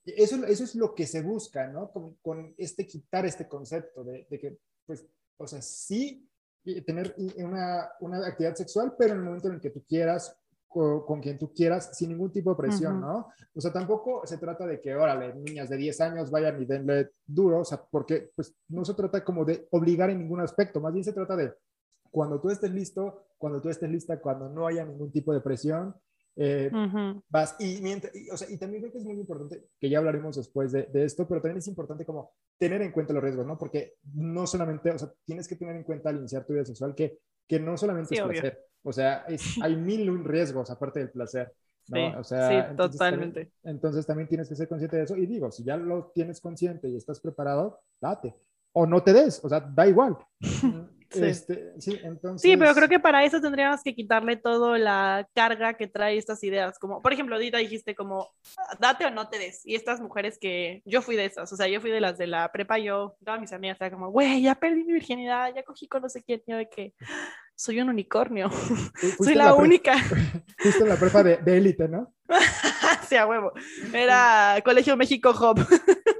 Eso, 0.05 0.43
eso 0.45 0.63
es 0.63 0.75
lo 0.75 0.93
que 0.95 1.05
se 1.05 1.21
busca, 1.21 1.67
¿no? 1.67 1.91
Con, 1.91 2.15
con 2.21 2.53
este 2.57 2.85
quitar 2.85 3.25
este 3.25 3.47
concepto 3.47 4.03
de, 4.03 4.25
de, 4.29 4.39
que, 4.39 4.57
pues, 4.85 5.05
o 5.37 5.47
sea, 5.47 5.61
sí 5.61 6.27
tener 6.85 7.15
una, 7.37 7.89
una, 7.99 8.25
actividad 8.25 8.55
sexual, 8.55 8.95
pero 8.97 9.13
en 9.13 9.19
el 9.19 9.25
momento 9.25 9.47
en 9.47 9.55
el 9.55 9.61
que 9.61 9.69
tú 9.69 9.83
quieras, 9.87 10.35
con, 10.67 11.05
con 11.05 11.21
quien 11.21 11.37
tú 11.37 11.53
quieras, 11.53 11.95
sin 11.95 12.09
ningún 12.09 12.31
tipo 12.31 12.49
de 12.49 12.55
presión, 12.55 12.99
¿no? 12.99 13.27
O 13.53 13.61
sea, 13.61 13.71
tampoco 13.71 14.25
se 14.25 14.39
trata 14.39 14.65
de 14.65 14.81
que, 14.81 14.95
órale, 14.95 15.35
niñas 15.35 15.69
de 15.69 15.77
10 15.77 16.01
años 16.01 16.31
vayan 16.31 16.59
y 16.61 16.65
denle 16.65 17.11
duro, 17.25 17.59
o 17.59 17.65
sea, 17.65 17.83
porque 17.89 18.31
pues 18.35 18.55
no 18.69 18.83
se 18.83 18.95
trata 18.95 19.23
como 19.23 19.45
de 19.45 19.67
obligar 19.71 20.09
en 20.09 20.19
ningún 20.19 20.41
aspecto, 20.41 20.81
más 20.81 20.91
bien 20.91 21.05
se 21.05 21.13
trata 21.13 21.35
de 21.35 21.53
cuando 22.15 22.39
tú 22.39 22.49
estés 22.49 22.71
listo, 22.71 23.25
cuando 23.37 23.61
tú 23.61 23.67
estés 23.67 23.89
lista, 23.89 24.21
cuando 24.21 24.47
no 24.47 24.65
haya 24.67 24.85
ningún 24.85 25.11
tipo 25.11 25.33
de 25.33 25.41
presión, 25.41 25.93
eh, 26.37 26.71
vas. 27.27 27.57
Y, 27.59 27.83
o 28.31 28.37
sea, 28.37 28.49
y, 28.49 28.57
también 28.57 28.83
creo 28.83 28.93
que 28.93 28.99
es 28.99 29.03
muy 29.03 29.15
importante, 29.15 29.65
que 29.77 29.89
ya 29.89 29.97
hablaremos 29.97 30.37
después 30.37 30.71
de, 30.71 30.83
de, 30.83 31.03
esto, 31.03 31.27
pero 31.27 31.41
también 31.41 31.57
es 31.57 31.67
importante 31.67 32.05
como 32.05 32.31
tener 32.57 32.81
en 32.81 32.93
cuenta 32.93 33.11
los 33.11 33.21
riesgos, 33.21 33.45
¿no? 33.45 33.57
Porque 33.57 33.95
no 34.13 34.47
solamente, 34.47 34.91
o 34.91 34.97
sea, 34.97 35.11
tienes 35.25 35.45
que 35.45 35.57
tener 35.57 35.75
en 35.75 35.83
cuenta 35.83 36.07
al 36.07 36.15
iniciar 36.15 36.45
tu 36.45 36.53
vida 36.53 36.63
sexual 36.63 36.95
que, 36.95 37.19
que 37.45 37.59
no 37.59 37.75
solamente 37.75 38.15
es 38.15 38.21
placer, 38.21 38.65
o 38.81 38.93
sea, 38.93 39.25
hay 39.61 39.75
mil 39.75 40.23
riesgos 40.23 40.69
aparte 40.69 40.99
del 40.99 41.11
placer. 41.11 41.53
¿no? 41.89 41.97
Sí, 41.97 42.15
o 42.17 42.23
sea, 42.23 42.69
sí, 42.69 42.77
totalmente. 42.77 43.51
entonces 43.63 44.05
también 44.05 44.29
tienes 44.29 44.47
que 44.47 44.55
ser 44.55 44.69
consciente 44.69 44.95
de 44.95 45.03
eso 45.03 45.17
y 45.17 45.25
digo, 45.25 45.51
si 45.51 45.65
ya 45.65 45.75
lo 45.75 46.13
tienes 46.15 46.39
consciente 46.39 46.87
y 46.87 46.95
estás 46.95 47.19
preparado, 47.19 47.81
date. 47.99 48.33
O 48.71 48.85
no 48.87 49.03
te 49.03 49.11
des, 49.11 49.43
o 49.43 49.49
sea, 49.49 49.59
da 49.59 49.85
igual. 49.85 50.17
Este, 51.23 51.73
sí. 51.79 51.99
entonces... 52.03 52.41
sí, 52.41 52.57
pero 52.57 52.73
creo 52.73 52.89
que 52.89 52.99
para 52.99 53.23
eso 53.23 53.41
tendríamos 53.41 53.81
que 53.83 53.95
quitarle 53.95 54.35
toda 54.35 54.77
la 54.77 55.27
carga 55.33 55.73
que 55.73 55.87
trae 55.87 56.17
estas 56.17 56.43
ideas. 56.43 56.79
Como, 56.79 57.01
por 57.01 57.13
ejemplo, 57.13 57.37
Dita 57.39 57.57
dijiste 57.57 57.95
como, 57.95 58.29
date 58.79 59.05
o 59.05 59.11
no 59.11 59.29
te 59.29 59.39
des. 59.39 59.65
Y 59.65 59.75
estas 59.75 60.01
mujeres 60.01 60.37
que 60.39 60.81
yo 60.85 61.01
fui 61.01 61.15
de 61.15 61.25
esas, 61.25 61.51
o 61.51 61.55
sea, 61.55 61.67
yo 61.67 61.81
fui 61.81 61.91
de 61.91 62.01
las 62.01 62.17
de 62.17 62.27
la 62.27 62.51
prepa, 62.51 62.77
yo, 62.77 63.15
todas 63.23 63.39
mis 63.39 63.53
amigas, 63.53 63.75
estaban 63.75 63.93
como, 63.93 64.11
güey, 64.11 64.41
ya 64.41 64.55
perdí 64.55 64.83
mi 64.83 64.93
virginidad, 64.93 65.53
ya 65.55 65.63
cogí 65.63 65.87
con 65.87 66.01
no 66.01 66.09
sé 66.09 66.23
quién, 66.23 66.41
yo 66.47 66.57
de 66.57 66.69
que 66.69 66.93
soy 67.55 67.79
un 67.79 67.89
unicornio, 67.89 68.49
soy 69.23 69.35
la, 69.35 69.53
única. 69.53 69.95
Justo 70.63 70.83
en 70.83 70.89
la 70.89 70.95
prepa 70.97 71.23
de 71.23 71.57
élite, 71.57 71.87
¿no? 71.87 72.13
sí, 73.07 73.15
a 73.15 73.25
huevo. 73.25 73.53
Era 73.93 74.59
Colegio 74.63 74.97
México 74.97 75.31
Hub. 75.31 75.65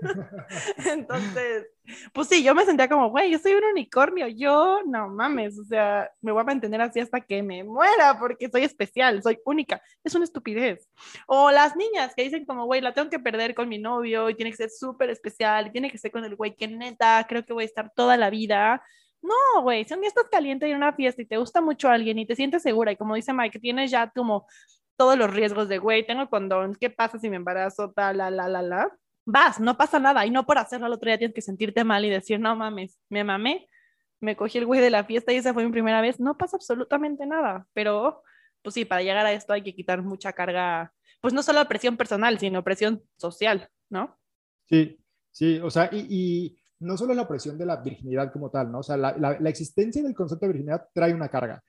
Entonces, 0.92 1.68
pues 2.14 2.28
sí, 2.28 2.44
yo 2.44 2.56
me 2.56 2.66
sentía 2.66 2.90
como, 2.90 3.10
güey, 3.10 3.32
yo 3.32 3.40
soy 3.40 3.54
un 3.54 3.64
unicornio, 3.64 4.28
yo 4.28 4.82
no 4.86 5.10
mames, 5.10 5.58
o 5.60 5.64
sea, 5.64 6.10
me 6.22 6.32
voy 6.32 6.42
a 6.42 6.46
mantener 6.46 6.82
así 6.82 7.00
hasta 7.00 7.22
que 7.22 7.44
me 7.44 7.64
muera 7.64 8.18
porque 8.20 8.50
soy 8.50 8.64
especial, 8.64 9.22
soy 9.22 9.40
única. 9.46 9.82
Es 10.04 10.16
una 10.16 10.26
estupidez. 10.26 10.90
O 11.28 11.52
las 11.52 11.76
niñas 11.76 12.14
que 12.16 12.24
dicen 12.24 12.46
como, 12.46 12.66
güey, 12.66 12.82
la 12.82 12.94
tengo 12.94 13.10
que 13.10 13.20
perder 13.20 13.56
con 13.56 13.70
mi 13.70 13.78
novio 13.78 14.30
y 14.30 14.36
tiene 14.36 14.52
que 14.52 14.58
ser 14.58 14.70
súper 14.70 15.10
especial 15.10 15.68
y 15.68 15.72
tiene 15.72 15.92
que 15.92 15.98
ser 15.98 16.12
con 16.12 16.24
el 16.26 16.36
güey 16.36 16.56
que 16.56 16.68
neta, 16.68 17.26
creo 17.28 17.46
que 17.46 17.54
voy 17.54 17.64
a 17.64 17.68
estar 17.68 17.92
toda 17.96 18.18
la 18.18 18.30
vida. 18.30 18.84
No, 19.22 19.62
güey, 19.64 19.86
si 19.86 19.94
un 19.94 20.02
día 20.02 20.10
estás 20.10 20.28
caliente 20.30 20.70
en 20.70 20.76
una 20.76 20.94
fiesta 20.94 21.22
y 21.22 21.26
te 21.26 21.38
gusta 21.38 21.62
mucho 21.62 21.90
a 21.90 21.94
alguien 21.94 22.20
y 22.20 22.28
te 22.28 22.36
sientes 22.36 22.62
segura 22.62 22.92
y 22.92 22.96
como 22.96 23.16
dice 23.16 23.34
Mike, 23.34 23.60
tienes 23.60 23.90
ya 23.92 24.12
como 24.12 24.46
todos 24.98 25.18
los 25.18 25.34
riesgos 25.34 25.68
de, 25.68 25.78
güey, 25.80 26.06
tengo 26.06 26.30
condón, 26.30 26.76
¿qué 26.80 26.90
pasa 26.90 27.20
si 27.20 27.30
me 27.30 27.36
embarazo? 27.38 27.92
Tal, 27.92 28.18
la, 28.18 28.30
la, 28.30 28.48
la, 28.48 28.62
la 28.62 28.92
vas, 29.26 29.60
no 29.60 29.78
pasa 29.78 30.00
nada. 30.00 30.26
Y 30.26 30.32
no 30.32 30.46
por 30.46 30.58
hacerlo 30.58 30.86
al 30.86 30.94
otro 30.94 31.10
día 31.10 31.18
tienes 31.18 31.36
que 31.36 31.42
sentirte 31.42 31.84
mal 31.84 32.06
y 32.06 32.10
decir, 32.10 32.40
no 32.40 32.56
mames, 32.56 33.00
me 33.10 33.24
mamé, 33.24 33.68
me 34.20 34.36
cogí 34.36 34.58
el 34.58 34.66
güey 34.66 34.80
de 34.80 34.90
la 34.90 35.04
fiesta 35.04 35.34
y 35.34 35.38
esa 35.38 35.54
fue 35.54 35.66
mi 35.66 35.72
primera 35.72 36.02
vez. 36.02 36.20
No 36.20 36.38
pasa 36.38 36.58
absolutamente 36.58 37.26
nada. 37.26 37.68
Pero, 37.74 38.24
pues 38.62 38.74
sí, 38.74 38.86
para 38.86 39.02
llegar 39.02 39.26
a 39.26 39.34
esto 39.34 39.54
hay 39.54 39.64
que 39.64 39.76
quitar 39.76 40.02
mucha 40.02 40.34
carga, 40.34 40.94
pues 41.22 41.34
no 41.34 41.44
solo 41.44 41.66
presión 41.68 41.98
personal, 41.98 42.40
sino 42.40 42.64
presión 42.64 43.04
social, 43.18 43.70
¿no? 43.90 44.18
Sí, 44.68 45.00
sí, 45.32 45.60
o 45.60 45.70
sea, 45.70 45.90
y, 45.92 46.58
no 46.80 46.98
solo 46.98 47.14
la 47.14 47.28
presión 47.28 47.58
de 47.58 47.66
la 47.66 47.78
virginidad 47.78 48.32
como 48.34 48.50
tal, 48.52 48.72
¿no? 48.72 48.80
O 48.80 48.84
sea, 48.84 48.98
la, 48.98 49.16
la, 49.18 49.50
existencia 49.50 50.04
del 50.04 50.14
concepto 50.14 50.46
de 50.46 50.52
virginidad 50.52 50.88
trae 50.94 51.14
una 51.14 51.30
carga. 51.30 51.64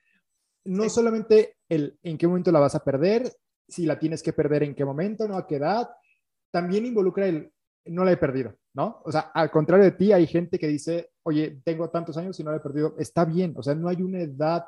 No 0.65 0.89
solamente 0.89 1.55
el 1.69 1.97
en 2.03 2.17
qué 2.17 2.27
momento 2.27 2.51
la 2.51 2.59
vas 2.59 2.75
a 2.75 2.83
perder, 2.83 3.31
si 3.67 3.85
la 3.85 3.97
tienes 3.97 4.21
que 4.21 4.33
perder 4.33 4.63
en 4.63 4.75
qué 4.75 4.83
momento, 4.83 5.27
¿no? 5.27 5.37
A 5.37 5.47
qué 5.47 5.55
edad, 5.55 5.87
también 6.57 6.87
involucra 6.87 7.27
el 7.27 7.51
no 7.85 8.03
la 8.03 8.11
he 8.11 8.17
perdido, 8.17 8.55
¿no? 8.73 8.99
O 9.05 9.11
sea, 9.11 9.31
al 9.31 9.51
contrario 9.51 9.85
de 9.85 9.91
ti, 9.91 10.11
hay 10.11 10.25
gente 10.25 10.57
que 10.57 10.67
dice, 10.67 11.11
oye, 11.21 11.61
tengo 11.63 11.87
tantos 11.91 12.17
años 12.17 12.37
y 12.39 12.43
no 12.43 12.49
la 12.49 12.57
he 12.57 12.61
perdido. 12.61 12.95
Está 12.97 13.25
bien, 13.25 13.53
o 13.55 13.61
sea, 13.61 13.75
no 13.75 13.87
hay 13.87 14.01
una 14.01 14.19
edad 14.19 14.65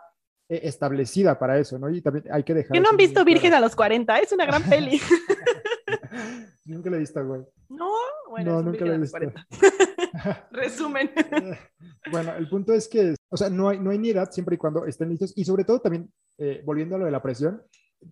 eh, 0.47 0.61
establecida 0.63 1.39
para 1.39 1.57
eso, 1.57 1.79
¿no? 1.79 1.89
Y 1.89 1.99
también 1.99 2.25
hay 2.31 2.43
que 2.43 2.53
dejar... 2.53 2.73
Que 2.73 2.79
no 2.79 2.89
han 2.91 2.95
visto 2.95 3.25
Virgen 3.25 3.55
a 3.55 3.59
los 3.59 3.75
40, 3.75 4.19
es 4.19 4.31
una 4.31 4.45
gran 4.45 4.61
peli. 4.69 5.01
nunca 6.65 6.91
la 6.91 6.97
he 6.97 6.99
visto, 6.99 7.25
güey. 7.25 7.41
No, 7.69 7.91
bueno, 8.29 8.53
no, 8.53 8.71
nunca 8.71 8.85
la 8.85 8.93
he 8.93 8.99
visto. 8.99 9.17
Resumen. 10.51 11.09
bueno, 12.11 12.35
el 12.35 12.47
punto 12.47 12.71
es 12.71 12.87
que, 12.87 13.15
o 13.29 13.35
sea, 13.35 13.49
no 13.49 13.69
hay, 13.69 13.79
no 13.79 13.89
hay 13.89 13.97
ni 13.97 14.11
edad 14.11 14.29
siempre 14.31 14.55
y 14.55 14.59
cuando 14.59 14.85
estén 14.85 15.09
listos. 15.09 15.33
Y 15.35 15.43
sobre 15.43 15.63
todo 15.63 15.81
también, 15.81 16.07
eh, 16.37 16.61
volviendo 16.63 16.95
a 16.95 16.99
lo 16.99 17.05
de 17.05 17.11
la 17.11 17.21
presión, 17.23 17.63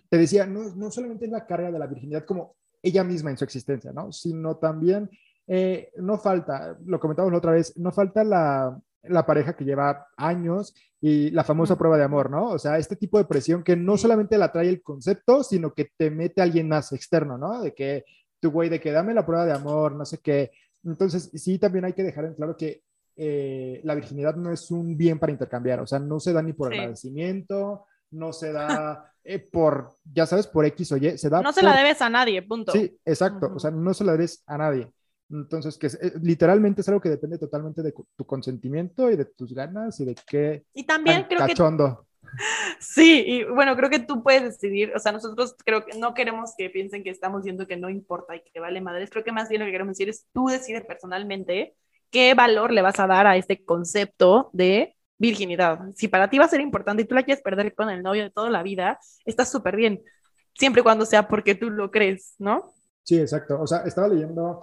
te 0.09 0.17
decía, 0.17 0.47
no, 0.47 0.75
no 0.75 0.89
solamente 0.89 1.25
es 1.25 1.31
la 1.31 1.45
carga 1.45 1.71
de 1.71 1.79
la 1.79 1.87
virginidad 1.87 2.25
como 2.25 2.57
ella 2.81 3.03
misma 3.03 3.31
en 3.31 3.37
su 3.37 3.43
existencia, 3.43 3.91
¿no? 3.91 4.11
Sino 4.11 4.57
también, 4.57 5.09
eh, 5.47 5.91
no 5.97 6.17
falta, 6.17 6.77
lo 6.85 6.99
comentamos 6.99 7.31
la 7.31 7.37
otra 7.37 7.51
vez, 7.51 7.75
no 7.77 7.91
falta 7.91 8.23
la, 8.23 8.79
la 9.03 9.25
pareja 9.25 9.55
que 9.55 9.65
lleva 9.65 10.07
años 10.17 10.73
y 10.99 11.29
la 11.31 11.43
famosa 11.43 11.77
prueba 11.77 11.97
de 11.97 12.03
amor, 12.03 12.29
¿no? 12.29 12.49
O 12.49 12.59
sea, 12.59 12.77
este 12.77 12.95
tipo 12.95 13.17
de 13.17 13.25
presión 13.25 13.63
que 13.63 13.75
no 13.75 13.97
solamente 13.97 14.37
la 14.37 14.51
trae 14.51 14.67
el 14.69 14.81
concepto, 14.81 15.43
sino 15.43 15.73
que 15.73 15.91
te 15.97 16.09
mete 16.11 16.41
a 16.41 16.43
alguien 16.45 16.67
más 16.67 16.91
externo, 16.91 17.37
¿no? 17.37 17.61
De 17.61 17.73
que 17.73 18.03
tu 18.39 18.51
güey, 18.51 18.69
de 18.69 18.79
que 18.79 18.91
dame 18.91 19.13
la 19.13 19.25
prueba 19.25 19.45
de 19.45 19.53
amor, 19.53 19.93
no 19.95 20.05
sé 20.05 20.19
qué. 20.19 20.51
Entonces, 20.83 21.31
sí, 21.33 21.57
también 21.59 21.85
hay 21.85 21.93
que 21.93 22.03
dejar 22.03 22.25
en 22.25 22.33
claro 22.35 22.55
que 22.55 22.83
eh, 23.15 23.81
la 23.83 23.95
virginidad 23.95 24.35
no 24.35 24.51
es 24.51 24.69
un 24.69 24.95
bien 24.95 25.17
para 25.17 25.31
intercambiar, 25.31 25.79
o 25.79 25.87
sea, 25.87 25.97
no 25.99 26.19
se 26.19 26.33
da 26.33 26.41
ni 26.43 26.53
por 26.53 26.71
Sí. 26.71 26.77
agradecimiento, 26.77 27.85
no 28.11 28.31
se 28.33 28.51
da 28.51 29.11
eh, 29.27 29.39
por, 29.39 29.97
ya 30.05 30.25
sabes, 30.25 30.47
por 30.47 30.65
X 30.65 30.91
o 30.93 30.97
Y, 30.97 31.17
se 31.17 31.29
da 31.29 31.41
No 31.41 31.51
se 31.51 31.61
por- 31.61 31.69
la 31.69 31.75
debes 31.75 32.01
a 32.01 32.09
nadie, 32.09 32.41
punto. 32.41 32.71
Sí, 32.71 32.97
exacto, 33.05 33.51
o 33.55 33.59
sea, 33.59 33.71
no 33.71 33.93
se 33.93 34.03
la 34.03 34.13
debes 34.13 34.43
a 34.47 34.57
nadie. 34.57 34.89
Entonces, 35.29 35.77
que 35.77 35.87
es- 35.87 35.95
eh, 36.01 36.13
literalmente 36.21 36.81
es 36.81 36.87
algo 36.87 37.01
que 37.01 37.09
depende 37.09 37.37
totalmente 37.37 37.81
de 37.83 37.93
tu 38.15 38.25
consentimiento 38.25 39.11
y 39.11 39.17
de 39.17 39.25
tus 39.25 39.53
ganas 39.53 39.99
y 39.99 40.05
de 40.05 40.15
qué 40.27 40.63
Y 40.73 40.85
también 40.85 41.23
creo 41.23 41.41
que 41.41 41.47
cachondo. 41.47 42.05
Sí, 42.79 43.23
y 43.25 43.43
bueno, 43.45 43.75
creo 43.75 43.89
que 43.89 43.99
tú 43.99 44.21
puedes 44.23 44.43
decidir, 44.43 44.93
o 44.95 44.99
sea, 44.99 45.11
nosotros 45.11 45.55
creo 45.65 45.85
que 45.85 45.97
no 45.97 46.13
queremos 46.13 46.53
que 46.57 46.69
piensen 46.69 47.03
que 47.03 47.09
estamos 47.09 47.43
diciendo 47.43 47.67
que 47.67 47.77
no 47.77 47.89
importa 47.89 48.35
y 48.35 48.41
que 48.41 48.59
vale 48.59 48.81
madres, 48.81 49.09
creo 49.09 49.23
que 49.23 49.31
más 49.31 49.49
bien 49.49 49.61
lo 49.61 49.65
que 49.65 49.71
queremos 49.71 49.97
decir 49.97 50.09
es 50.09 50.25
tú 50.33 50.47
decides 50.47 50.85
personalmente 50.85 51.75
qué 52.11 52.33
valor 52.33 52.71
le 52.71 52.81
vas 52.81 52.99
a 52.99 53.07
dar 53.07 53.27
a 53.27 53.37
este 53.37 53.63
concepto 53.63 54.49
de 54.53 54.95
virginidad. 55.17 55.79
Si 55.95 56.07
para 56.07 56.29
ti 56.29 56.37
va 56.37 56.45
a 56.45 56.49
ser 56.49 56.61
importante 56.61 57.03
y 57.03 57.05
tú 57.05 57.15
la 57.15 57.23
quieres 57.23 57.43
perder 57.43 57.73
con 57.75 57.89
el 57.89 58.03
novio 58.03 58.23
de 58.23 58.31
toda 58.31 58.49
la 58.49 58.63
vida, 58.63 58.99
está 59.25 59.45
súper 59.45 59.75
bien, 59.75 60.01
siempre 60.55 60.81
y 60.81 60.83
cuando 60.83 61.05
sea 61.05 61.27
porque 61.27 61.55
tú 61.55 61.69
lo 61.69 61.91
crees, 61.91 62.35
¿no? 62.39 62.73
Sí, 63.03 63.17
exacto. 63.19 63.59
O 63.61 63.67
sea, 63.67 63.79
estaba 63.85 64.07
leyendo 64.09 64.61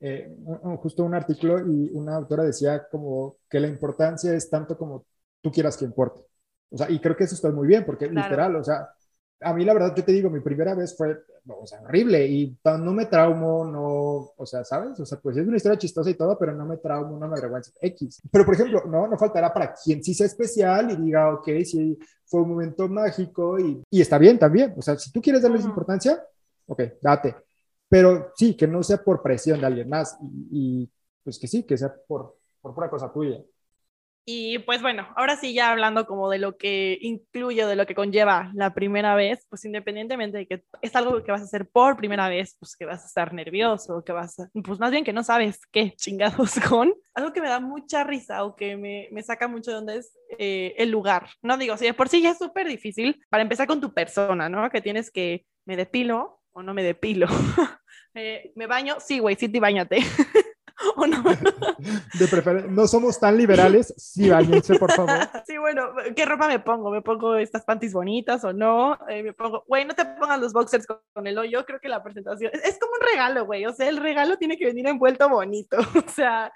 eh, 0.00 0.28
un- 0.44 0.76
justo 0.76 1.04
un 1.04 1.14
artículo 1.14 1.58
y 1.60 1.90
una 1.94 2.16
autora 2.16 2.44
decía 2.44 2.86
como 2.90 3.38
que 3.48 3.58
la 3.60 3.68
importancia 3.68 4.34
es 4.34 4.50
tanto 4.50 4.76
como 4.76 5.06
tú 5.40 5.50
quieras 5.50 5.76
que 5.76 5.84
importe. 5.86 6.22
O 6.70 6.76
sea, 6.76 6.90
y 6.90 7.00
creo 7.00 7.16
que 7.16 7.24
eso 7.24 7.34
está 7.34 7.50
muy 7.50 7.66
bien 7.66 7.84
porque 7.86 8.08
Claro. 8.12 8.36
literal, 8.36 8.56
o 8.56 8.64
sea, 8.64 8.88
a 9.40 9.52
mí 9.52 9.64
la 9.64 9.74
verdad, 9.74 9.94
yo 9.94 10.04
te 10.04 10.12
digo, 10.12 10.30
mi 10.30 10.40
primera 10.40 10.74
vez 10.74 10.96
fue, 10.96 11.16
o 11.46 11.66
sea, 11.66 11.80
horrible 11.82 12.26
y 12.26 12.58
no 12.64 12.92
me 12.92 13.06
traumo, 13.06 13.64
no, 13.64 14.32
o 14.36 14.46
sea, 14.46 14.64
¿sabes? 14.64 14.98
O 14.98 15.04
sea, 15.06 15.18
pues 15.20 15.36
es 15.36 15.46
una 15.46 15.56
historia 15.56 15.78
chistosa 15.78 16.10
y 16.10 16.14
todo, 16.14 16.38
pero 16.38 16.54
no 16.54 16.64
me 16.64 16.78
traumo, 16.78 17.18
no 17.18 17.28
me 17.28 17.36
avergüenza 17.36 17.70
X. 17.80 18.22
Pero, 18.30 18.44
por 18.44 18.54
ejemplo, 18.54 18.84
no, 18.86 19.06
no 19.06 19.18
faltará 19.18 19.52
para 19.52 19.74
quien 19.74 20.02
sí 20.02 20.14
sea 20.14 20.26
especial 20.26 20.90
y 20.90 20.96
diga, 20.96 21.34
ok, 21.34 21.48
sí, 21.64 21.98
fue 22.24 22.42
un 22.42 22.50
momento 22.50 22.88
mágico 22.88 23.58
y, 23.58 23.82
y 23.90 24.00
está 24.00 24.18
bien 24.18 24.38
también. 24.38 24.74
O 24.76 24.82
sea, 24.82 24.96
si 24.96 25.12
tú 25.12 25.20
quieres 25.20 25.42
darles 25.42 25.60
Ujú. 25.62 25.70
importancia, 25.70 26.22
ok, 26.66 26.82
date. 27.00 27.36
Pero 27.88 28.32
sí, 28.34 28.56
que 28.56 28.66
no 28.66 28.82
sea 28.82 28.98
por 28.98 29.22
presión 29.22 29.60
de 29.60 29.66
alguien 29.66 29.88
más 29.88 30.16
y, 30.20 30.48
y, 30.82 30.90
pues 31.22 31.38
que 31.38 31.46
sí, 31.46 31.62
que 31.62 31.76
sea 31.76 31.94
por, 32.08 32.36
por 32.60 32.74
pura 32.74 32.90
cosa 32.90 33.12
tuya. 33.12 33.40
Y 34.28 34.58
pues 34.58 34.82
bueno, 34.82 35.06
ahora 35.14 35.36
sí 35.36 35.54
ya 35.54 35.70
hablando 35.70 36.04
como 36.04 36.28
de 36.28 36.38
lo 36.38 36.56
que 36.56 36.98
incluye, 37.00 37.64
de 37.64 37.76
lo 37.76 37.86
que 37.86 37.94
conlleva 37.94 38.50
la 38.54 38.74
primera 38.74 39.14
vez, 39.14 39.46
pues 39.48 39.64
independientemente 39.64 40.38
de 40.38 40.46
que 40.48 40.64
es 40.82 40.96
algo 40.96 41.22
que 41.22 41.30
vas 41.30 41.42
a 41.42 41.44
hacer 41.44 41.68
por 41.68 41.96
primera 41.96 42.28
vez, 42.28 42.56
pues 42.58 42.74
que 42.76 42.86
vas 42.86 43.04
a 43.04 43.06
estar 43.06 43.32
nervioso, 43.32 44.02
que 44.04 44.10
vas 44.10 44.40
a, 44.40 44.50
pues 44.64 44.80
más 44.80 44.90
bien 44.90 45.04
que 45.04 45.12
no 45.12 45.22
sabes 45.22 45.60
qué 45.70 45.92
chingados 45.96 46.54
con, 46.68 46.92
algo 47.14 47.32
que 47.32 47.40
me 47.40 47.48
da 47.48 47.60
mucha 47.60 48.02
risa 48.02 48.42
o 48.42 48.56
que 48.56 48.76
me, 48.76 49.08
me 49.12 49.22
saca 49.22 49.46
mucho 49.46 49.70
de 49.70 49.76
onda 49.76 49.94
es 49.94 50.12
eh, 50.40 50.74
el 50.76 50.90
lugar. 50.90 51.28
No 51.40 51.56
digo, 51.56 51.76
si 51.76 51.86
de 51.86 51.94
por 51.94 52.08
sí 52.08 52.20
ya 52.20 52.30
es 52.30 52.38
súper 52.38 52.66
difícil, 52.66 53.24
para 53.30 53.44
empezar 53.44 53.68
con 53.68 53.80
tu 53.80 53.94
persona, 53.94 54.48
¿no? 54.48 54.68
Que 54.70 54.80
tienes 54.80 55.12
que, 55.12 55.46
me 55.64 55.76
depilo 55.76 56.40
o 56.50 56.62
no 56.64 56.74
me 56.74 56.82
depilo. 56.82 57.28
Eh, 58.18 58.50
¿Me 58.54 58.66
baño? 58.66 58.96
Sí, 58.98 59.18
güey, 59.18 59.36
sí 59.36 59.46
te 59.46 59.60
bañate. 59.60 59.98
no. 62.68 62.86
Somos 62.86 63.18
tan 63.18 63.36
liberales, 63.36 63.94
sí, 63.96 64.28
bañense, 64.28 64.78
por 64.78 64.92
favor. 64.92 65.06
Sí, 65.46 65.58
bueno, 65.58 65.92
¿qué 66.16 66.24
ropa 66.24 66.48
me 66.48 66.58
pongo? 66.58 66.90
¿Me 66.90 67.02
pongo 67.02 67.36
estas 67.36 67.64
panties 67.64 67.92
bonitas 67.92 68.42
o 68.44 68.52
no? 68.52 68.98
Eh, 69.08 69.22
me 69.22 69.32
pongo, 69.32 69.64
güey, 69.66 69.84
no 69.84 69.94
te 69.94 70.04
pongas 70.04 70.40
los 70.40 70.52
boxers 70.52 70.86
con, 70.86 71.26
el 71.26 71.38
hoyo, 71.38 71.64
creo 71.64 71.80
que 71.80 71.88
la 71.88 72.02
presentación 72.02 72.50
es, 72.52 72.64
es 72.64 72.78
como 72.78 72.92
un 72.92 73.06
regalo, 73.06 73.46
güey, 73.46 73.64
o 73.66 73.72
sea, 73.72 73.88
el 73.88 73.98
regalo 73.98 74.36
tiene 74.38 74.56
que 74.56 74.66
venir 74.66 74.86
envuelto 74.86 75.28
bonito, 75.28 75.76
o 76.06 76.10
sea, 76.10 76.52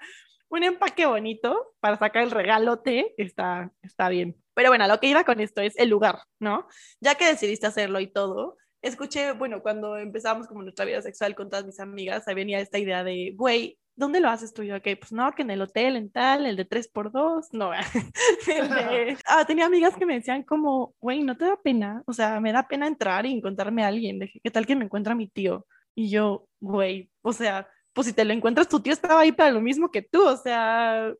un 0.49 0.63
empaque 0.63 1.05
bonito 1.05 1.73
para 1.79 1.97
sacar 1.97 2.23
el 2.23 2.31
regalote 2.31 3.13
está, 3.17 3.71
está 3.81 4.09
bien. 4.09 4.35
Pero 4.53 4.69
bueno, 4.69 4.85
lo 4.87 4.99
que 4.99 5.07
iba 5.07 5.23
con 5.23 5.39
esto 5.39 5.61
es 5.61 5.77
el 5.77 5.89
lugar, 5.89 6.19
¿no? 6.39 6.67
Ya 6.99 7.15
que 7.15 7.25
decidiste 7.25 7.67
hacerlo 7.67 7.99
y 8.01 8.07
todo, 8.07 8.57
escuché, 8.81 9.31
bueno, 9.33 9.61
cuando 9.61 9.97
empezamos 9.97 10.47
como 10.47 10.61
nuestra 10.61 10.85
vida 10.85 11.01
sexual 11.01 11.35
con 11.35 11.49
todas 11.49 11.65
mis 11.65 11.79
amigas, 11.79 12.27
ahí 12.27 12.35
venía 12.35 12.59
esta 12.59 12.79
idea 12.79 13.03
de, 13.03 13.33
güey, 13.35 13.79
¿dónde 13.95 14.19
lo 14.19 14.29
haces 14.29 14.53
tú? 14.53 14.63
Y 14.63 14.67
yo, 14.67 14.77
ok, 14.77 14.87
pues 14.99 15.11
no, 15.11 15.31
que 15.33 15.41
en 15.41 15.51
el 15.51 15.61
hotel, 15.61 15.95
en 15.95 16.11
tal, 16.11 16.45
el 16.45 16.55
de 16.55 16.67
3x2, 16.67 17.49
no. 17.53 17.71
de... 18.47 19.17
Ah, 19.27 19.45
tenía 19.45 19.65
amigas 19.65 19.95
que 19.95 20.05
me 20.05 20.15
decían 20.15 20.43
como, 20.43 20.93
güey, 20.99 21.23
¿no 21.23 21.37
te 21.37 21.45
da 21.45 21.57
pena? 21.61 22.03
O 22.05 22.13
sea, 22.13 22.39
me 22.39 22.51
da 22.51 22.67
pena 22.67 22.87
entrar 22.87 23.25
y 23.25 23.33
encontrarme 23.33 23.83
a 23.83 23.87
alguien, 23.87 24.19
¿qué 24.43 24.51
tal 24.51 24.65
que 24.65 24.75
me 24.75 24.85
encuentra 24.85 25.15
mi 25.15 25.27
tío? 25.27 25.65
Y 25.95 26.09
yo, 26.09 26.47
güey, 26.59 27.09
o 27.21 27.33
sea, 27.33 27.67
pues 27.93 28.07
si 28.07 28.13
te 28.13 28.25
lo 28.25 28.33
encuentras, 28.33 28.69
tu 28.69 28.79
tío 28.79 28.93
estaba 28.93 29.21
ahí 29.21 29.31
para 29.31 29.51
lo 29.51 29.61
mismo 29.61 29.91
que 29.91 30.01
tú, 30.01 30.25
o 30.25 30.37
sea, 30.37 31.13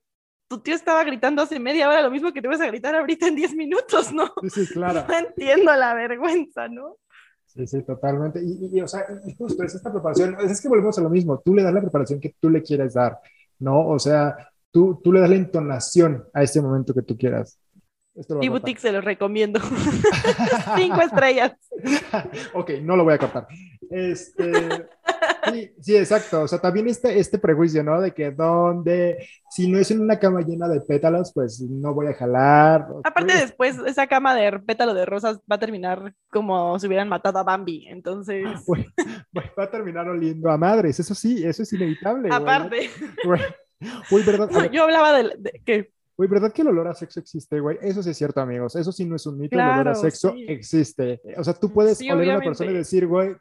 tu 0.47 0.59
tío 0.59 0.75
estaba 0.75 1.03
gritando 1.03 1.41
hace 1.41 1.59
media 1.59 1.87
hora 1.87 2.01
lo 2.01 2.11
mismo 2.11 2.33
que 2.33 2.41
te 2.41 2.47
vas 2.47 2.59
a 2.59 2.67
gritar 2.67 2.95
ahorita 2.95 3.27
en 3.27 3.35
10 3.35 3.55
minutos, 3.55 4.11
¿no? 4.11 4.31
Sí, 4.43 4.65
sí, 4.65 4.73
claro. 4.73 5.05
No 5.07 5.17
entiendo 5.17 5.73
la 5.75 5.93
vergüenza, 5.93 6.67
¿no? 6.67 6.97
Sí, 7.53 7.67
sí, 7.67 7.83
totalmente. 7.83 8.41
Y, 8.41 8.65
y, 8.65 8.77
y, 8.77 8.81
o 8.81 8.87
sea, 8.87 9.05
justo 9.37 9.63
es 9.63 9.75
esta 9.75 9.91
preparación, 9.91 10.37
es 10.39 10.61
que 10.61 10.69
volvemos 10.69 10.97
a 10.97 11.01
lo 11.01 11.09
mismo, 11.09 11.41
tú 11.43 11.53
le 11.53 11.63
das 11.63 11.73
la 11.73 11.81
preparación 11.81 12.19
que 12.19 12.35
tú 12.39 12.49
le 12.49 12.61
quieres 12.61 12.93
dar, 12.93 13.19
¿no? 13.59 13.87
O 13.87 13.99
sea, 13.99 14.35
tú, 14.71 15.01
tú 15.03 15.11
le 15.11 15.19
das 15.19 15.29
la 15.29 15.35
entonación 15.35 16.25
a 16.33 16.43
ese 16.43 16.61
momento 16.61 16.93
que 16.93 17.01
tú 17.01 17.17
quieras. 17.17 17.59
Y 18.41 18.49
boutique 18.49 18.79
se 18.79 18.91
los 18.91 19.03
recomiendo. 19.03 19.59
Cinco 20.75 21.01
estrellas. 21.01 21.53
ok, 22.53 22.71
no 22.81 22.95
lo 22.95 23.03
voy 23.03 23.13
a 23.13 23.17
cortar. 23.17 23.47
Este, 23.89 24.51
sí, 25.51 25.71
sí, 25.79 25.97
exacto. 25.97 26.41
O 26.41 26.47
sea, 26.47 26.59
también 26.59 26.87
este, 26.87 27.19
este 27.19 27.37
prejuicio, 27.37 27.83
¿no? 27.83 28.01
De 28.01 28.11
que 28.11 28.31
donde, 28.31 29.27
si 29.49 29.69
no 29.69 29.77
es 29.79 29.91
en 29.91 30.01
una 30.01 30.19
cama 30.19 30.41
llena 30.41 30.67
de 30.67 30.81
pétalos, 30.81 31.31
pues 31.33 31.61
no 31.61 31.93
voy 31.93 32.07
a 32.07 32.13
jalar. 32.13 32.87
Aparte, 33.03 33.33
después 33.33 33.77
esa 33.85 34.07
cama 34.07 34.35
de 34.35 34.59
pétalo 34.59 34.93
de 34.93 35.05
rosas 35.05 35.39
va 35.51 35.55
a 35.55 35.59
terminar 35.59 36.13
como 36.29 36.77
si 36.79 36.87
hubieran 36.87 37.09
matado 37.09 37.39
a 37.39 37.43
Bambi. 37.43 37.87
Entonces. 37.87 38.45
Pues, 38.65 38.85
pues 39.33 39.45
va 39.57 39.63
a 39.63 39.71
terminar 39.71 40.07
oliendo 40.07 40.49
a 40.49 40.57
madres. 40.57 40.99
Eso 40.99 41.15
sí, 41.15 41.45
eso 41.45 41.63
es 41.63 41.73
inevitable. 41.73 42.29
Aparte. 42.31 42.89
Güey. 43.25 43.41
Uy, 44.11 44.23
¿verdad? 44.23 44.49
No, 44.51 44.65
yo 44.65 44.83
hablaba 44.83 45.11
de, 45.13 45.35
de 45.37 45.61
que 45.65 45.91
Güey, 46.21 46.29
¿verdad 46.29 46.53
que 46.53 46.61
el 46.61 46.67
olor 46.67 46.87
a 46.87 46.93
sexo 46.93 47.19
existe, 47.19 47.59
güey? 47.59 47.79
Eso 47.81 48.03
sí 48.03 48.11
es 48.11 48.17
cierto, 48.17 48.41
amigos. 48.41 48.75
Eso 48.75 48.91
sí 48.91 49.05
no 49.05 49.15
es 49.15 49.25
un 49.25 49.39
mito. 49.39 49.55
Claro, 49.55 49.73
el 49.73 49.79
olor 49.87 49.93
a 49.93 49.95
sexo 49.95 50.33
sí. 50.33 50.45
existe. 50.47 51.19
O 51.35 51.43
sea, 51.43 51.55
tú 51.55 51.73
puedes 51.73 51.97
sí, 51.97 52.11
oler 52.11 52.17
obviamente. 52.17 52.33
a 52.33 52.37
una 52.37 52.45
persona 52.45 52.71
y 52.71 52.75
decir, 52.75 53.07
güey, 53.07 53.35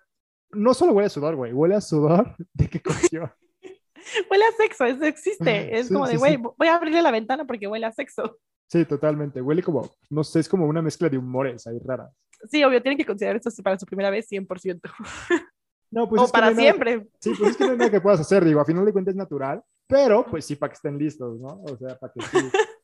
no 0.53 0.75
solo 0.75 0.93
huele 0.93 1.07
a 1.07 1.11
sudor, 1.11 1.37
güey, 1.37 1.53
huele 1.53 1.75
a 1.77 1.81
sudor 1.81 2.35
de 2.55 2.69
que 2.69 2.81
cogió. 2.83 3.33
huele 4.31 4.45
a 4.45 4.53
sexo, 4.53 4.85
eso 4.85 5.05
existe. 5.05 5.79
Es 5.79 5.89
Sí, 5.89 5.93
como 5.95 6.07
de, 6.07 6.17
güey, 6.17 6.37
sí. 6.37 6.43
voy 6.59 6.69
a 6.69 6.77
abrirle 6.77 7.03
la 7.03 7.11
ventana 7.11 7.47
porque 7.47 7.67
huele 7.67 7.87
a 7.87 7.93
sexo. 7.93 8.39
Sí, 8.69 8.85
totalmente. 8.85 9.43
Huele 9.43 9.63
como, 9.63 9.91
no 10.11 10.23
sé, 10.25 10.41
es 10.41 10.49
como 10.49 10.67
una 10.67 10.81
mezcla 10.83 11.09
de 11.09 11.19
humores 11.19 11.67
ahí 11.67 11.79
rara. 11.85 12.09
Sí, 12.49 12.63
obvio, 12.65 12.81
tienen 12.81 12.97
que 12.97 13.05
considerar 13.05 13.37
esto 13.37 13.51
para 13.63 13.79
su 13.79 13.85
primera 13.87 14.11
vez 14.11 14.31
100%. 14.31 14.81
No, 15.93 16.09
pues 16.09 16.23
o 16.23 16.25
es 16.27 16.31
que 16.31 16.33
para 16.33 16.47
no 16.51 16.53
nada- 16.53 16.63
siempre. 16.63 17.09
Sí, 17.19 17.33
pues 17.37 17.51
es 17.51 17.57
que 17.57 17.65
no 17.65 17.73
hay 17.73 17.77
nada 17.79 17.91
que 17.91 18.01
puedas 18.01 18.21
hacer, 18.21 18.45
digo, 18.45 18.61
a 18.61 18.65
final 18.65 18.85
de 18.85 18.93
cuentas 18.93 19.11
es 19.11 19.17
natural, 19.19 19.61
pero 19.89 20.25
pues 20.25 20.45
sí, 20.45 20.55
para 20.55 20.71
que 20.71 20.77
estén 20.77 20.97
listos, 20.97 21.41
¿no? 21.41 21.61
O 21.65 21.77
sea, 21.77 21.99
para 21.99 22.13
que 22.13 22.21
sí, 22.23 22.39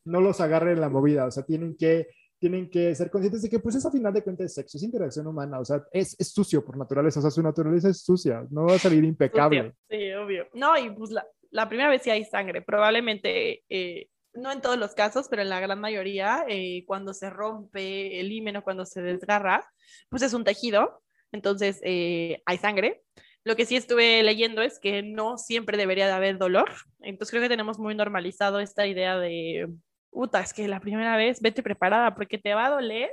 no 0.04 0.20
los 0.20 0.40
agarren 0.40 0.80
la 0.80 0.88
movida, 0.88 1.24
o 1.24 1.30
sea, 1.30 1.44
tienen 1.44 1.76
que, 1.76 2.08
tienen 2.38 2.68
que 2.68 2.94
ser 2.94 3.10
conscientes 3.10 3.42
de 3.42 3.48
que 3.48 3.58
pues 3.58 3.74
es 3.76 3.86
a 3.86 3.90
final 3.90 4.12
de 4.12 4.22
cuentas 4.22 4.54
sexo, 4.54 4.76
es 4.76 4.84
interacción 4.84 5.26
humana, 5.26 5.58
o 5.60 5.64
sea, 5.64 5.82
es, 5.92 6.14
es 6.18 6.32
sucio 6.32 6.64
por 6.64 6.76
naturaleza, 6.76 7.20
o 7.20 7.22
sea, 7.22 7.30
su 7.30 7.42
naturaleza 7.42 7.88
es 7.88 8.02
sucia, 8.02 8.46
no 8.50 8.66
va 8.66 8.74
a 8.74 8.78
salir 8.78 9.04
impecable. 9.04 9.72
Sí, 9.88 10.12
obvio. 10.12 10.46
No, 10.52 10.76
y 10.78 10.90
pues 10.90 11.10
la, 11.10 11.26
la 11.50 11.68
primera 11.68 11.88
vez 11.88 12.02
sí 12.02 12.10
hay 12.10 12.24
sangre. 12.24 12.62
Probablemente, 12.62 13.64
eh, 13.68 14.08
no 14.34 14.52
en 14.52 14.60
todos 14.60 14.78
los 14.78 14.94
casos, 14.94 15.28
pero 15.28 15.42
en 15.42 15.48
la 15.48 15.60
gran 15.60 15.80
mayoría, 15.80 16.44
eh, 16.48 16.84
cuando 16.86 17.14
se 17.14 17.30
rompe 17.30 18.20
el 18.20 18.30
himen 18.30 18.56
o 18.56 18.62
cuando 18.62 18.84
se 18.84 19.02
desgarra, 19.02 19.64
pues 20.10 20.22
es 20.22 20.34
un 20.34 20.44
tejido, 20.44 21.02
entonces 21.32 21.80
eh, 21.82 22.42
hay 22.44 22.58
sangre. 22.58 23.02
Lo 23.44 23.56
que 23.56 23.64
sí 23.64 23.76
estuve 23.76 24.22
leyendo 24.22 24.60
es 24.60 24.80
que 24.80 25.02
no 25.02 25.38
siempre 25.38 25.78
debería 25.78 26.06
de 26.06 26.12
haber 26.12 26.36
dolor. 26.36 26.68
Entonces 27.00 27.30
creo 27.30 27.42
que 27.42 27.48
tenemos 27.48 27.78
muy 27.78 27.94
normalizado 27.94 28.58
esta 28.58 28.86
idea 28.86 29.18
de, 29.18 29.68
puta, 30.16 30.40
es 30.40 30.54
que 30.54 30.66
la 30.66 30.80
primera 30.80 31.14
vez 31.18 31.42
vete 31.42 31.62
preparada 31.62 32.14
porque 32.14 32.38
te 32.38 32.54
va 32.54 32.66
a 32.66 32.70
doler 32.70 33.10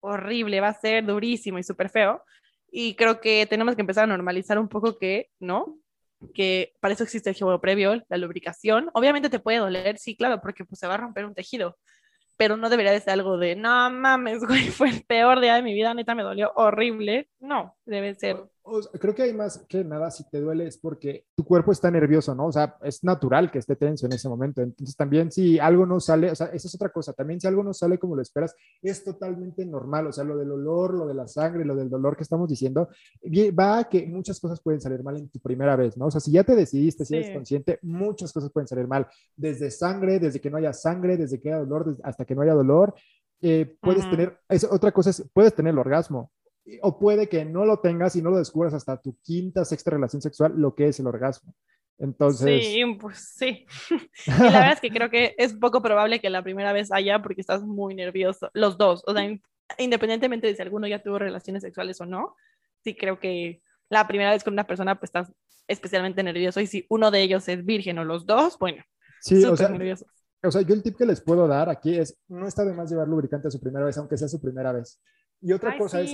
horrible, 0.00 0.60
va 0.60 0.68
a 0.68 0.74
ser 0.74 1.06
durísimo 1.06 1.56
y 1.56 1.62
súper 1.62 1.88
feo. 1.88 2.24
Y 2.68 2.96
creo 2.96 3.20
que 3.20 3.46
tenemos 3.46 3.76
que 3.76 3.82
empezar 3.82 4.04
a 4.04 4.06
normalizar 4.08 4.58
un 4.58 4.68
poco 4.68 4.98
que, 4.98 5.30
¿no? 5.38 5.78
Que 6.34 6.72
para 6.80 6.94
eso 6.94 7.04
existe 7.04 7.30
el 7.30 7.38
juego 7.38 7.60
previo, 7.60 8.02
la 8.08 8.16
lubricación. 8.16 8.90
Obviamente 8.92 9.30
te 9.30 9.38
puede 9.38 9.58
doler, 9.58 9.98
sí, 9.98 10.16
claro, 10.16 10.40
porque 10.40 10.64
pues 10.64 10.80
se 10.80 10.88
va 10.88 10.94
a 10.94 10.96
romper 10.96 11.26
un 11.26 11.34
tejido. 11.34 11.78
Pero 12.36 12.56
no 12.56 12.70
debería 12.70 12.90
de 12.90 12.98
ser 12.98 13.12
algo 13.12 13.38
de, 13.38 13.54
no 13.54 13.88
mames, 13.90 14.40
güey, 14.48 14.68
fue 14.70 14.88
el 14.90 15.04
peor 15.04 15.38
día 15.38 15.54
de 15.54 15.62
mi 15.62 15.72
vida, 15.72 15.94
neta 15.94 16.16
me 16.16 16.24
dolió 16.24 16.50
horrible. 16.56 17.30
No, 17.38 17.76
debe 17.84 18.16
ser 18.16 18.42
creo 19.00 19.14
que 19.14 19.22
hay 19.22 19.32
más 19.32 19.64
que 19.68 19.84
nada, 19.84 20.10
si 20.10 20.28
te 20.30 20.40
duele 20.40 20.66
es 20.66 20.78
porque 20.78 21.26
tu 21.34 21.44
cuerpo 21.44 21.72
está 21.72 21.90
nervioso, 21.90 22.34
¿no? 22.34 22.46
O 22.46 22.52
sea, 22.52 22.76
es 22.82 23.02
natural 23.02 23.50
que 23.50 23.58
esté 23.58 23.76
tenso 23.76 24.06
en 24.06 24.12
ese 24.12 24.28
momento. 24.28 24.62
Entonces, 24.62 24.96
también 24.96 25.32
si 25.32 25.58
algo 25.58 25.84
no 25.84 25.98
sale, 25.98 26.30
o 26.30 26.34
sea, 26.34 26.46
esa 26.46 26.68
es 26.68 26.74
otra 26.74 26.90
cosa, 26.90 27.12
también 27.12 27.40
si 27.40 27.46
algo 27.46 27.64
no 27.64 27.74
sale 27.74 27.98
como 27.98 28.14
lo 28.14 28.22
esperas, 28.22 28.54
es 28.80 29.02
totalmente 29.02 29.66
normal. 29.66 30.06
O 30.06 30.12
sea, 30.12 30.24
lo 30.24 30.36
del 30.36 30.52
olor, 30.52 30.94
lo 30.94 31.06
de 31.06 31.14
la 31.14 31.26
sangre, 31.26 31.64
lo 31.64 31.74
del 31.74 31.90
dolor 31.90 32.16
que 32.16 32.22
estamos 32.22 32.48
diciendo, 32.48 32.88
va 33.58 33.78
a 33.78 33.84
que 33.88 34.06
muchas 34.06 34.38
cosas 34.38 34.60
pueden 34.60 34.80
salir 34.80 35.02
mal 35.02 35.16
en 35.16 35.28
tu 35.28 35.40
primera 35.40 35.74
vez, 35.74 35.96
¿no? 35.96 36.06
O 36.06 36.10
sea, 36.10 36.20
si 36.20 36.30
ya 36.30 36.44
te 36.44 36.54
decidiste, 36.54 37.04
si 37.04 37.16
eres 37.16 37.30
consciente, 37.30 37.78
muchas 37.82 38.32
cosas 38.32 38.50
pueden 38.52 38.68
salir 38.68 38.86
mal. 38.86 39.06
Desde 39.36 39.70
sangre, 39.70 40.20
desde 40.20 40.40
que 40.40 40.50
no 40.50 40.58
haya 40.58 40.72
sangre, 40.72 41.16
desde 41.16 41.40
que 41.40 41.52
haya 41.52 41.64
dolor, 41.64 41.96
hasta 42.04 42.24
que 42.24 42.34
no 42.34 42.42
haya 42.42 42.54
dolor. 42.54 42.94
Eh, 43.44 43.76
puedes 43.80 44.08
tener, 44.08 44.38
es, 44.48 44.62
otra 44.62 44.92
cosa 44.92 45.10
es, 45.10 45.28
puedes 45.34 45.52
tener 45.52 45.72
el 45.72 45.78
orgasmo, 45.80 46.30
o 46.80 46.98
puede 46.98 47.28
que 47.28 47.44
no 47.44 47.64
lo 47.64 47.80
tengas 47.80 48.16
y 48.16 48.22
no 48.22 48.30
lo 48.30 48.38
descubras 48.38 48.74
hasta 48.74 49.00
tu 49.00 49.16
quinta, 49.22 49.64
sexta 49.64 49.90
relación 49.90 50.22
sexual, 50.22 50.54
lo 50.56 50.74
que 50.74 50.88
es 50.88 51.00
el 51.00 51.06
orgasmo. 51.06 51.54
Entonces. 51.98 52.64
Sí, 52.64 52.82
pues 53.00 53.34
sí. 53.36 53.66
y 54.26 54.30
la 54.30 54.50
verdad 54.50 54.72
es 54.72 54.80
que 54.80 54.90
creo 54.90 55.10
que 55.10 55.34
es 55.38 55.54
poco 55.54 55.82
probable 55.82 56.20
que 56.20 56.30
la 56.30 56.42
primera 56.42 56.72
vez 56.72 56.90
haya 56.92 57.20
porque 57.22 57.40
estás 57.40 57.62
muy 57.62 57.94
nervioso. 57.94 58.50
Los 58.54 58.78
dos. 58.78 59.02
O 59.06 59.14
sea, 59.14 59.28
independientemente 59.78 60.46
de 60.46 60.54
si 60.54 60.62
alguno 60.62 60.86
ya 60.86 61.02
tuvo 61.02 61.18
relaciones 61.18 61.62
sexuales 61.62 62.00
o 62.00 62.06
no, 62.06 62.36
sí 62.82 62.94
creo 62.96 63.18
que 63.18 63.62
la 63.88 64.08
primera 64.08 64.30
vez 64.30 64.42
con 64.42 64.54
una 64.54 64.66
persona, 64.66 64.98
pues 64.98 65.10
estás 65.10 65.32
especialmente 65.68 66.22
nervioso. 66.22 66.60
Y 66.60 66.66
si 66.66 66.86
uno 66.88 67.10
de 67.10 67.22
ellos 67.22 67.48
es 67.48 67.64
virgen 67.64 67.98
o 67.98 68.04
los 68.04 68.26
dos, 68.26 68.58
bueno, 68.58 68.82
sí, 69.20 69.44
o 69.44 69.56
sea, 69.56 69.68
nerviosos. 69.68 70.08
O 70.42 70.50
sea, 70.50 70.62
yo 70.62 70.74
el 70.74 70.82
tip 70.82 70.96
que 70.96 71.06
les 71.06 71.20
puedo 71.20 71.46
dar 71.46 71.68
aquí 71.68 71.96
es: 71.96 72.18
no 72.28 72.48
está 72.48 72.64
de 72.64 72.72
más 72.72 72.90
llevar 72.90 73.06
lubricante 73.06 73.48
a 73.48 73.50
su 73.50 73.60
primera 73.60 73.84
vez, 73.84 73.96
aunque 73.98 74.16
sea 74.16 74.28
su 74.28 74.40
primera 74.40 74.72
vez. 74.72 75.00
Y 75.40 75.52
otra 75.52 75.76
cosa 75.76 76.00
es 76.00 76.12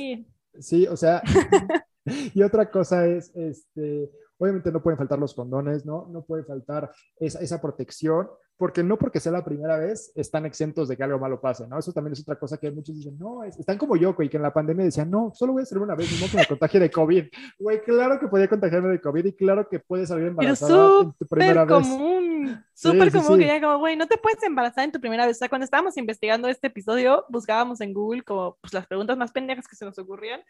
Sí, 0.58 0.86
o 0.86 0.96
sea, 0.96 1.22
y 2.34 2.42
otra 2.42 2.70
cosa 2.70 3.06
es, 3.06 3.34
este, 3.34 4.10
obviamente 4.38 4.72
no 4.72 4.82
pueden 4.82 4.98
faltar 4.98 5.18
los 5.18 5.34
condones, 5.34 5.84
¿no? 5.84 6.08
No 6.10 6.24
puede 6.24 6.44
faltar 6.44 6.90
esa, 7.18 7.40
esa, 7.40 7.60
protección, 7.60 8.28
porque 8.58 8.82
no 8.82 8.98
porque 8.98 9.20
sea 9.20 9.30
la 9.30 9.44
primera 9.44 9.78
vez 9.78 10.12
están 10.16 10.44
exentos 10.44 10.88
de 10.88 10.96
que 10.96 11.04
algo 11.04 11.20
malo 11.20 11.40
pase, 11.40 11.66
¿no? 11.68 11.78
Eso 11.78 11.92
también 11.92 12.12
es 12.12 12.20
otra 12.20 12.36
cosa 12.36 12.58
que 12.58 12.72
muchos 12.72 12.96
dicen, 12.96 13.16
no, 13.16 13.44
están 13.44 13.78
como 13.78 13.96
yo, 13.96 14.14
güey, 14.14 14.28
que 14.28 14.36
en 14.36 14.42
la 14.42 14.52
pandemia 14.52 14.84
decían, 14.84 15.08
no, 15.08 15.30
solo 15.32 15.52
voy 15.52 15.60
a 15.60 15.62
hacer 15.62 15.78
una 15.78 15.94
vez, 15.94 16.10
no 16.20 16.28
que 16.28 16.36
me 16.36 16.46
contagie 16.46 16.80
de 16.80 16.90
COVID. 16.90 17.24
Güey, 17.58 17.82
claro 17.82 18.18
que 18.18 18.26
podía 18.26 18.48
contagiarme 18.48 18.88
de 18.88 19.00
COVID 19.00 19.24
y 19.26 19.32
claro 19.32 19.68
que 19.68 19.78
puedes 19.78 20.08
salir 20.08 20.26
embarazada 20.26 21.02
en 21.02 21.12
tu 21.12 21.26
primera 21.26 21.66
común. 21.66 22.46
vez. 22.46 22.58
Súper 22.74 23.12
común 23.12 23.38
que 23.38 23.46
ya 23.46 23.60
como, 23.60 23.78
güey, 23.78 23.96
no 23.96 24.06
te 24.06 24.16
puedes 24.16 24.42
embarazar 24.42 24.84
en 24.84 24.92
tu 24.92 25.00
primera 25.00 25.26
vez. 25.26 25.36
O 25.36 25.38
sea, 25.38 25.48
cuando 25.48 25.64
estábamos 25.64 25.96
investigando 25.96 26.48
este 26.48 26.66
episodio, 26.66 27.24
buscábamos 27.28 27.80
en 27.80 27.94
Google 27.94 28.22
como 28.22 28.56
pues, 28.60 28.72
las 28.72 28.86
preguntas 28.86 29.16
más 29.16 29.32
pendejas 29.32 29.68
que 29.68 29.76
se 29.76 29.84
nos 29.84 29.98
ocurrían 29.98 30.40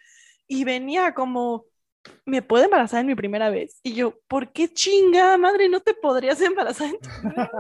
y 0.47 0.65
venía 0.65 1.13
como 1.13 1.67
¿me 2.25 2.43
puedo 2.43 2.65
embarazar 2.65 3.01
en 3.01 3.07
mi 3.07 3.15
primera 3.15 3.51
vez? 3.51 3.81
Y 3.83 3.95
yo, 3.95 4.19
¿por 4.29 4.53
qué 4.53 4.69
chingada 4.69 5.39
madre 5.39 5.69
no 5.69 5.81
te 5.81 5.95
podrías 5.95 6.41
embarazar 6.41 6.89
en 6.89 7.01
tu 7.01 7.09
primera 7.21 7.51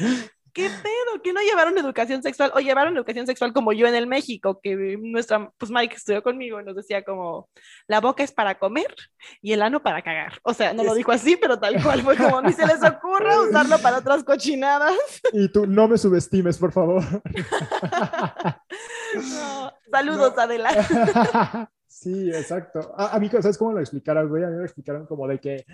vez? 0.00 0.30
¿qué 0.54 0.70
pedo? 0.70 1.22
¿Que 1.22 1.32
no 1.32 1.40
llevaron 1.42 1.76
educación 1.76 2.22
sexual? 2.22 2.52
O 2.54 2.60
llevaron 2.60 2.96
educación 2.96 3.26
sexual 3.26 3.52
como 3.52 3.72
yo 3.72 3.86
en 3.86 3.94
el 3.94 4.06
México, 4.06 4.60
que 4.62 4.96
nuestra, 4.98 5.50
pues 5.58 5.70
Mike 5.70 5.96
estudió 5.96 6.22
conmigo 6.22 6.60
y 6.60 6.64
nos 6.64 6.76
decía 6.76 7.04
como, 7.04 7.50
la 7.88 8.00
boca 8.00 8.22
es 8.22 8.32
para 8.32 8.58
comer 8.58 8.94
y 9.42 9.52
el 9.52 9.62
ano 9.62 9.82
para 9.82 10.02
cagar. 10.02 10.38
O 10.44 10.54
sea, 10.54 10.72
no 10.72 10.84
lo 10.84 10.94
dijo 10.94 11.12
así, 11.12 11.36
pero 11.36 11.58
tal 11.58 11.82
cual 11.82 12.02
fue 12.02 12.16
como, 12.16 12.40
ni 12.40 12.52
se 12.52 12.66
les 12.66 12.82
ocurra 12.82 13.42
usarlo 13.42 13.78
para 13.80 13.98
otras 13.98 14.22
cochinadas. 14.22 14.94
Y 15.32 15.48
tú, 15.48 15.66
no 15.66 15.88
me 15.88 15.98
subestimes, 15.98 16.56
por 16.56 16.72
favor. 16.72 17.02
saludos, 19.90 20.38
Adela. 20.38 20.70
Sí, 21.86 22.30
exacto. 22.30 22.92
A, 22.96 23.18
mí, 23.18 23.28
¿sabes 23.28 23.58
cómo 23.58 23.72
lo 23.72 23.80
explicaron, 23.80 24.28
güey? 24.28 24.44
A 24.44 24.48
mí 24.48 24.56
me 24.56 24.64
explicaron 24.64 25.06
como 25.06 25.28
de 25.28 25.38
que 25.38 25.64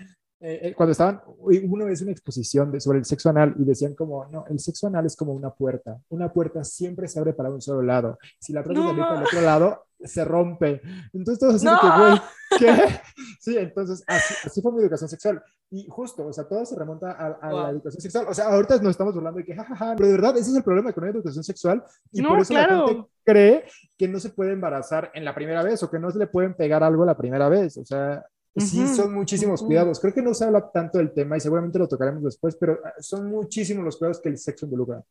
eh, 0.43 0.59
eh, 0.69 0.73
cuando 0.75 0.91
estaban, 0.91 1.21
uno 1.37 1.85
vez 1.85 2.01
una 2.01 2.11
exposición 2.11 2.71
de, 2.71 2.79
sobre 2.79 2.97
el 2.97 3.05
sexo 3.05 3.29
anal 3.29 3.53
y 3.59 3.63
decían 3.63 3.93
como, 3.93 4.25
no, 4.25 4.43
el 4.49 4.59
sexo 4.59 4.87
anal 4.87 5.05
es 5.05 5.15
como 5.15 5.33
una 5.33 5.51
puerta. 5.51 5.99
Una 6.09 6.33
puerta 6.33 6.63
siempre 6.63 7.07
se 7.07 7.19
abre 7.19 7.33
para 7.33 7.51
un 7.51 7.61
solo 7.61 7.83
lado. 7.83 8.17
Si 8.39 8.51
la 8.51 8.63
tratas 8.63 8.83
de 8.83 8.89
abrir 8.89 9.03
para 9.03 9.19
el 9.19 9.27
otro 9.27 9.41
lado, 9.41 9.85
se 10.03 10.25
rompe. 10.25 10.81
Entonces 11.13 11.39
todos 11.39 11.55
así 11.55 11.67
que, 11.67 11.99
güey, 11.99 12.21
¿qué? 12.57 13.01
Sí, 13.39 13.57
entonces 13.57 14.03
así, 14.07 14.61
fue 14.61 14.71
mi 14.71 14.81
educación 14.81 15.09
sexual. 15.09 15.43
Y 15.73 15.87
justo, 15.87 16.27
o 16.27 16.33
sea, 16.33 16.43
todo 16.43 16.65
se 16.65 16.75
remonta 16.77 17.11
a, 17.13 17.51
la 17.51 17.69
educación 17.69 18.01
sexual. 18.01 18.25
O 18.27 18.33
sea, 18.33 18.47
ahorita 18.47 18.75
nos 18.77 18.91
estamos 18.91 19.15
hablando 19.15 19.39
de 19.39 19.45
que, 19.45 19.55
jajaja, 19.55 19.95
pero 19.95 20.07
de 20.07 20.15
verdad, 20.15 20.37
ese 20.37 20.51
es 20.51 20.57
el 20.57 20.63
problema 20.63 20.91
con 20.91 21.05
la 21.05 21.11
educación 21.11 21.43
sexual. 21.43 21.81
Y 22.11 22.21
por 22.21 22.39
eso 22.39 22.53
la 22.53 22.65
gente 22.65 23.05
cree 23.23 23.65
que 23.97 24.07
no 24.07 24.19
se 24.19 24.31
puede 24.31 24.51
embarazar 24.51 25.11
en 25.13 25.23
la 25.23 25.33
primera 25.33 25.63
vez 25.63 25.81
o 25.81 25.89
que 25.89 25.97
no 25.97 26.11
se 26.11 26.19
le 26.19 26.27
pueden 26.27 26.55
pegar 26.55 26.83
algo 26.83 27.05
la 27.05 27.15
primera 27.15 27.47
vez. 27.47 27.77
O 27.77 27.85
sea, 27.85 28.21
Sí, 28.55 28.85
son 28.85 29.13
muchísimos 29.13 29.63
cuidados. 29.63 29.99
Creo 29.99 30.13
que 30.13 30.21
no 30.21 30.33
se 30.33 30.43
habla 30.43 30.69
tanto 30.71 30.97
del 30.97 31.13
tema 31.13 31.37
y 31.37 31.39
seguramente 31.39 31.79
lo 31.79 31.87
tocaremos 31.87 32.21
después, 32.23 32.55
pero 32.57 32.79
ah, 32.83 32.93
son 32.99 33.29
muchísimos 33.29 33.83
los 33.83 33.97
cuidados 33.97 34.19
que 34.19 34.27
el 34.27 34.37
sexo 34.37 34.65
involucra. 34.65 35.01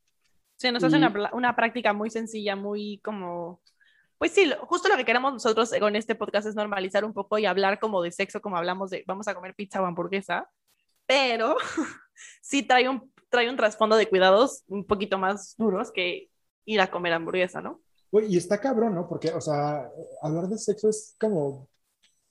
Sí, 0.56 0.70
nos 0.70 0.84
hace 0.84 0.98
una, 0.98 1.30
una, 1.32 1.56
práctica 1.56 1.94
muy 1.94 2.10
sencilla, 2.10 2.54
muy 2.54 3.00
como 3.02 3.62
pues 4.20 4.32
sí, 4.32 4.52
justo 4.66 4.90
lo 4.90 4.98
que 4.98 5.06
queremos 5.06 5.32
nosotros 5.32 5.72
con 5.80 5.96
este 5.96 6.14
podcast 6.14 6.46
es 6.46 6.54
normalizar 6.54 7.06
un 7.06 7.14
poco 7.14 7.38
y 7.38 7.46
hablar 7.46 7.80
como 7.80 8.02
de 8.02 8.12
sexo, 8.12 8.42
como 8.42 8.58
hablamos 8.58 8.90
de 8.90 9.02
vamos 9.06 9.26
a 9.28 9.34
comer 9.34 9.54
pizza 9.54 9.80
o 9.80 9.86
hamburguesa, 9.86 10.46
pero 11.06 11.56
sí 12.42 12.62
trae 12.62 12.86
un, 12.86 13.10
trae 13.30 13.48
un 13.48 13.56
trasfondo 13.56 13.96
de 13.96 14.10
cuidados 14.10 14.62
un 14.68 14.84
poquito 14.84 15.16
más 15.16 15.54
duros 15.56 15.90
que 15.90 16.28
ir 16.66 16.82
a 16.82 16.90
comer 16.90 17.14
hamburguesa, 17.14 17.62
¿no? 17.62 17.80
y 18.28 18.36
está 18.36 18.60
cabrón, 18.60 18.94
¿no? 18.94 19.08
Porque, 19.08 19.30
o 19.30 19.40
sea, 19.40 19.90
hablar 20.20 20.48
de 20.48 20.58
sexo 20.58 20.90
es 20.90 21.16
como, 21.18 21.66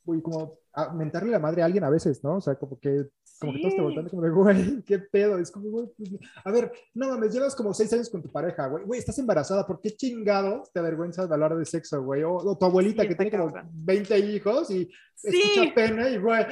uy, 0.06 0.22
como 0.22 0.60
mentarle 0.94 1.32
la 1.32 1.40
madre 1.40 1.62
a 1.62 1.66
alguien 1.66 1.84
a 1.84 1.90
veces, 1.90 2.24
¿no? 2.24 2.38
O 2.38 2.42
sea, 2.42 2.56
como 2.56 2.80
que 2.80 3.08
como 3.40 3.54
que 3.54 3.60
todos 3.60 3.76
te 3.76 3.82
voltean 3.82 4.10
como 4.10 4.22
de, 4.22 4.30
güey, 4.32 4.84
qué 4.84 5.00
pedo. 5.00 5.40
Es 5.40 5.50
como, 5.50 5.70
güey, 5.70 5.88
pues, 5.98 6.10
a 6.44 6.52
ver, 6.52 6.72
no 6.94 7.10
mames, 7.10 7.34
llevas 7.34 7.56
como 7.56 7.74
seis 7.74 7.92
años 7.94 8.10
con 8.10 8.22
tu 8.22 8.30
pareja, 8.30 8.68
güey. 8.68 8.84
Güey, 8.84 9.00
estás 9.00 9.18
embarazada, 9.18 9.66
¿por 9.66 9.80
qué 9.80 9.92
chingados 9.92 10.72
te 10.74 10.80
avergüenzas 10.80 11.30
de 11.30 11.34
hablar 11.34 11.56
de 11.56 11.66
sexo, 11.66 12.04
güey? 12.04 12.24
O, 12.24 12.58
tu 12.58 12.66
abuelita 12.66 13.08
que 13.08 13.16
tiene 13.16 13.32
como 13.32 13.54
20 13.72 14.20
hijos 14.20 14.70
y 14.72 14.90
escucha 15.24 15.74
pena 15.74 16.10
y, 16.10 16.18
güey, 16.18 16.46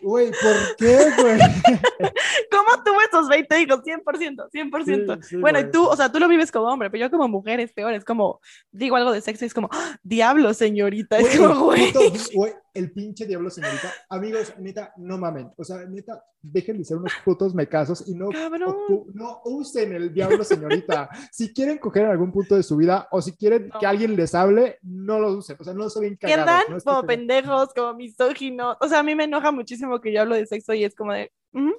güey, 0.00 0.30
¿por 0.30 0.76
qué, 0.78 0.96
güey? 1.20 1.38
¿Cómo 2.50 2.82
tuvo 2.82 3.00
esos 3.06 3.28
20 3.28 3.60
hijos? 3.60 3.80
100%, 3.80 4.50
100%. 4.50 5.40
bueno, 5.40 5.60
y 5.60 5.70
tú, 5.70 5.86
o 5.86 5.94
sea, 5.94 6.10
tú 6.10 6.18
lo 6.18 6.28
vives 6.28 6.50
como 6.50 6.68
hombre, 6.68 6.90
pero 6.90 7.06
yo 7.06 7.10
como 7.10 7.28
mujer 7.28 7.60
es 7.60 7.72
peor. 7.72 7.92
Es 7.92 8.04
como, 8.04 8.40
digo 8.72 8.96
algo 8.96 9.12
de 9.12 9.20
sexo 9.20 9.44
y 9.44 9.48
es 9.48 9.54
como, 9.54 9.68
¡Ah, 9.70 9.98
diablo, 10.02 10.54
señorita. 10.54 11.18
Es 11.18 11.36
como, 11.38 11.66
güey. 11.66 11.92
El 12.74 12.92
pinche 12.92 13.24
diablo, 13.24 13.50
señorita. 13.50 13.92
Amigos, 14.08 14.52
neta, 14.58 14.92
no 14.96 15.16
mamen. 15.16 15.50
O 15.56 15.62
sea, 15.62 15.84
neta, 15.86 16.24
dejen 16.42 16.78
de 16.78 16.84
ser 16.84 16.96
unos 16.96 17.12
putos 17.24 17.54
mecasos 17.54 18.06
y 18.08 18.14
no, 18.14 18.28
no 19.14 19.40
usen 19.44 19.92
el 19.94 20.12
diablo, 20.12 20.42
señorita. 20.42 21.08
si 21.32 21.54
quieren 21.54 21.78
coger 21.78 22.02
en 22.02 22.10
algún 22.10 22.32
punto 22.32 22.56
de 22.56 22.62
su 22.62 22.76
vida 22.76 23.08
o 23.12 23.22
si 23.22 23.32
quieren 23.36 23.70
que 23.78 23.86
alguien 23.86 24.16
les 24.16 24.34
hable, 24.34 24.78
no 24.82 25.20
lo 25.20 25.32
usen. 25.32 25.56
O 25.58 25.64
sea, 25.64 25.72
no 25.72 25.88
se 25.88 26.00
bien 26.00 26.16
cagados. 26.16 26.64
Quedan 26.66 26.80
como 26.80 27.02
pendejos, 27.04 27.72
como 27.74 27.94
misóginos. 27.94 28.76
O 28.80 28.88
sea, 28.88 28.98
a 28.98 29.02
mí 29.04 29.14
me 29.14 29.24
enoja 29.24 29.52
muchísimo 29.52 30.00
que 30.00 30.12
yo 30.12 30.22
hablo 30.22 30.34
de 30.34 30.46
sexo 30.46 30.74
y 30.74 30.84
es 30.84 30.94
como 30.94 31.12
de, 31.12 31.32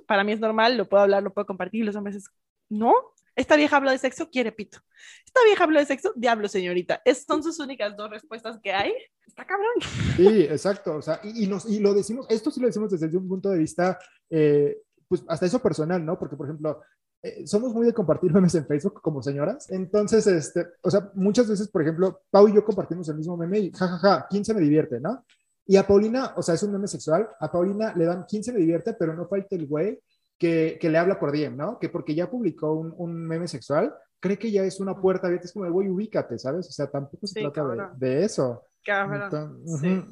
para 0.07 0.23
mí 0.23 0.31
es 0.31 0.39
normal, 0.39 0.77
lo 0.77 0.87
puedo 0.87 1.03
hablar, 1.03 1.23
lo 1.23 1.33
puedo 1.33 1.45
compartir. 1.45 1.81
Y 1.81 1.85
los 1.85 1.95
hombres 1.95 2.15
es, 2.15 2.25
no, 2.69 2.93
esta 3.35 3.55
vieja 3.55 3.77
habla 3.77 3.91
de 3.91 3.97
sexo, 3.97 4.29
quiere 4.29 4.51
pito. 4.51 4.79
Esta 5.25 5.43
vieja 5.45 5.63
habla 5.63 5.81
de 5.81 5.85
sexo, 5.85 6.13
diablo, 6.15 6.47
señorita. 6.47 7.01
Son 7.27 7.43
sus 7.43 7.59
únicas 7.59 7.95
dos 7.97 8.09
respuestas 8.09 8.59
que 8.61 8.71
hay. 8.71 8.93
Está 9.27 9.45
cabrón. 9.45 9.73
Sí, 10.15 10.43
exacto. 10.43 10.95
O 10.95 11.01
sea, 11.01 11.19
y, 11.23 11.47
nos, 11.47 11.65
y 11.65 11.79
lo 11.79 11.93
decimos, 11.93 12.25
esto 12.29 12.51
sí 12.51 12.61
lo 12.61 12.67
decimos 12.67 12.91
desde 12.91 13.15
un 13.17 13.27
punto 13.27 13.49
de 13.49 13.57
vista, 13.57 13.99
eh, 14.29 14.77
pues 15.07 15.23
hasta 15.27 15.45
eso 15.45 15.59
personal, 15.59 16.05
¿no? 16.05 16.17
Porque, 16.17 16.37
por 16.37 16.47
ejemplo, 16.47 16.81
eh, 17.21 17.45
somos 17.45 17.73
muy 17.73 17.85
de 17.85 17.93
compartir 17.93 18.31
memes 18.31 18.55
en 18.55 18.65
Facebook 18.65 19.01
como 19.01 19.21
señoras. 19.21 19.69
Entonces, 19.69 20.25
este, 20.27 20.65
o 20.81 20.89
sea, 20.89 21.11
muchas 21.15 21.49
veces, 21.49 21.67
por 21.67 21.81
ejemplo, 21.81 22.21
Pau 22.29 22.47
y 22.47 22.53
yo 22.53 22.63
compartimos 22.63 23.09
el 23.09 23.17
mismo 23.17 23.35
meme 23.35 23.59
y 23.59 23.71
jajaja, 23.71 23.97
ja, 23.97 24.19
ja, 24.21 24.27
¿quién 24.29 24.45
se 24.45 24.53
me 24.53 24.61
divierte, 24.61 24.99
no? 24.99 25.25
Y 25.67 25.77
a 25.77 25.87
Paulina, 25.87 26.33
o 26.37 26.43
sea, 26.43 26.53
es 26.55 26.63
un 26.63 26.71
meme 26.71 26.87
sexual, 26.87 27.27
a 27.39 27.51
Paulina 27.51 27.93
le 27.95 28.05
dan 28.05 28.25
15 28.25 28.53
me 28.53 28.59
divierte, 28.59 28.93
pero 28.93 29.15
no 29.15 29.27
falta 29.27 29.55
el 29.55 29.65
güey 29.65 29.99
que, 30.37 30.77
que, 30.79 30.89
le 30.89 30.97
habla 30.97 31.19
por 31.19 31.31
DM, 31.31 31.55
¿no? 31.55 31.79
Que 31.79 31.89
porque 31.89 32.15
ya 32.15 32.29
publicó 32.29 32.73
un, 32.73 32.93
un, 32.97 33.25
meme 33.25 33.47
sexual, 33.47 33.93
cree 34.19 34.37
que 34.37 34.51
ya 34.51 34.63
es 34.63 34.79
una 34.79 34.99
puerta 34.99 35.27
abierta, 35.27 35.45
es 35.45 35.53
como, 35.53 35.69
güey, 35.71 35.89
ubícate, 35.89 36.37
¿sabes? 36.37 36.67
O 36.67 36.71
sea, 36.71 36.87
tampoco 36.87 37.27
se 37.27 37.41
trata 37.41 37.93
de, 37.97 38.07
de, 38.07 38.25
eso. 38.25 38.63
Entonces, 38.85 39.81
sí. 39.81 40.03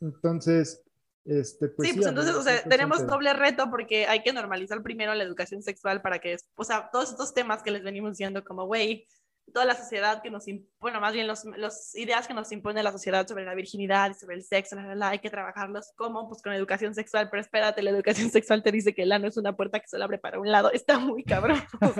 entonces 0.00 0.82
este, 1.28 1.68
pues 1.68 1.90
sí, 1.90 1.94
pues 1.94 2.06
entonces, 2.06 2.34
o 2.34 2.42
sea, 2.42 2.62
tenemos 2.62 3.06
doble 3.06 3.34
reto 3.34 3.68
porque 3.70 4.06
hay 4.06 4.22
que 4.22 4.32
normalizar 4.32 4.82
primero 4.82 5.14
la 5.14 5.24
educación 5.24 5.62
sexual 5.62 6.00
para 6.00 6.20
que, 6.20 6.38
o 6.54 6.64
sea, 6.64 6.88
todos 6.90 7.10
estos 7.10 7.34
temas 7.34 7.62
que 7.62 7.70
les 7.70 7.82
venimos 7.82 8.12
diciendo 8.12 8.42
como, 8.42 8.64
güey, 8.64 9.06
toda 9.52 9.64
la 9.64 9.74
sociedad 9.74 10.22
que 10.22 10.30
nos, 10.30 10.44
bueno, 10.80 11.00
más 11.00 11.12
bien 11.12 11.26
las 11.26 11.44
los 11.44 11.94
ideas 11.94 12.26
que 12.26 12.34
nos 12.34 12.50
impone 12.52 12.82
la 12.82 12.92
sociedad 12.92 13.26
sobre 13.26 13.44
la 13.44 13.54
virginidad 13.54 14.10
y 14.10 14.14
sobre 14.14 14.36
el 14.36 14.42
sexo, 14.42 14.76
hay 15.02 15.18
que 15.18 15.30
trabajarlos 15.30 15.92
como, 15.96 16.28
pues 16.28 16.42
con 16.42 16.52
educación 16.52 16.94
sexual, 16.94 17.28
pero 17.30 17.40
espérate, 17.40 17.82
la 17.82 17.90
educación 17.90 18.30
sexual 18.30 18.62
te 18.62 18.72
dice 18.72 18.94
que 18.94 19.02
el 19.02 19.12
ano 19.12 19.28
es 19.28 19.36
una 19.36 19.56
puerta 19.56 19.80
que 19.80 19.88
solo 19.88 20.04
abre 20.04 20.18
para 20.18 20.40
un 20.40 20.50
lado, 20.50 20.70
está 20.70 20.98
muy 20.98 21.24
cabrón, 21.24 21.60
o. 21.80 21.92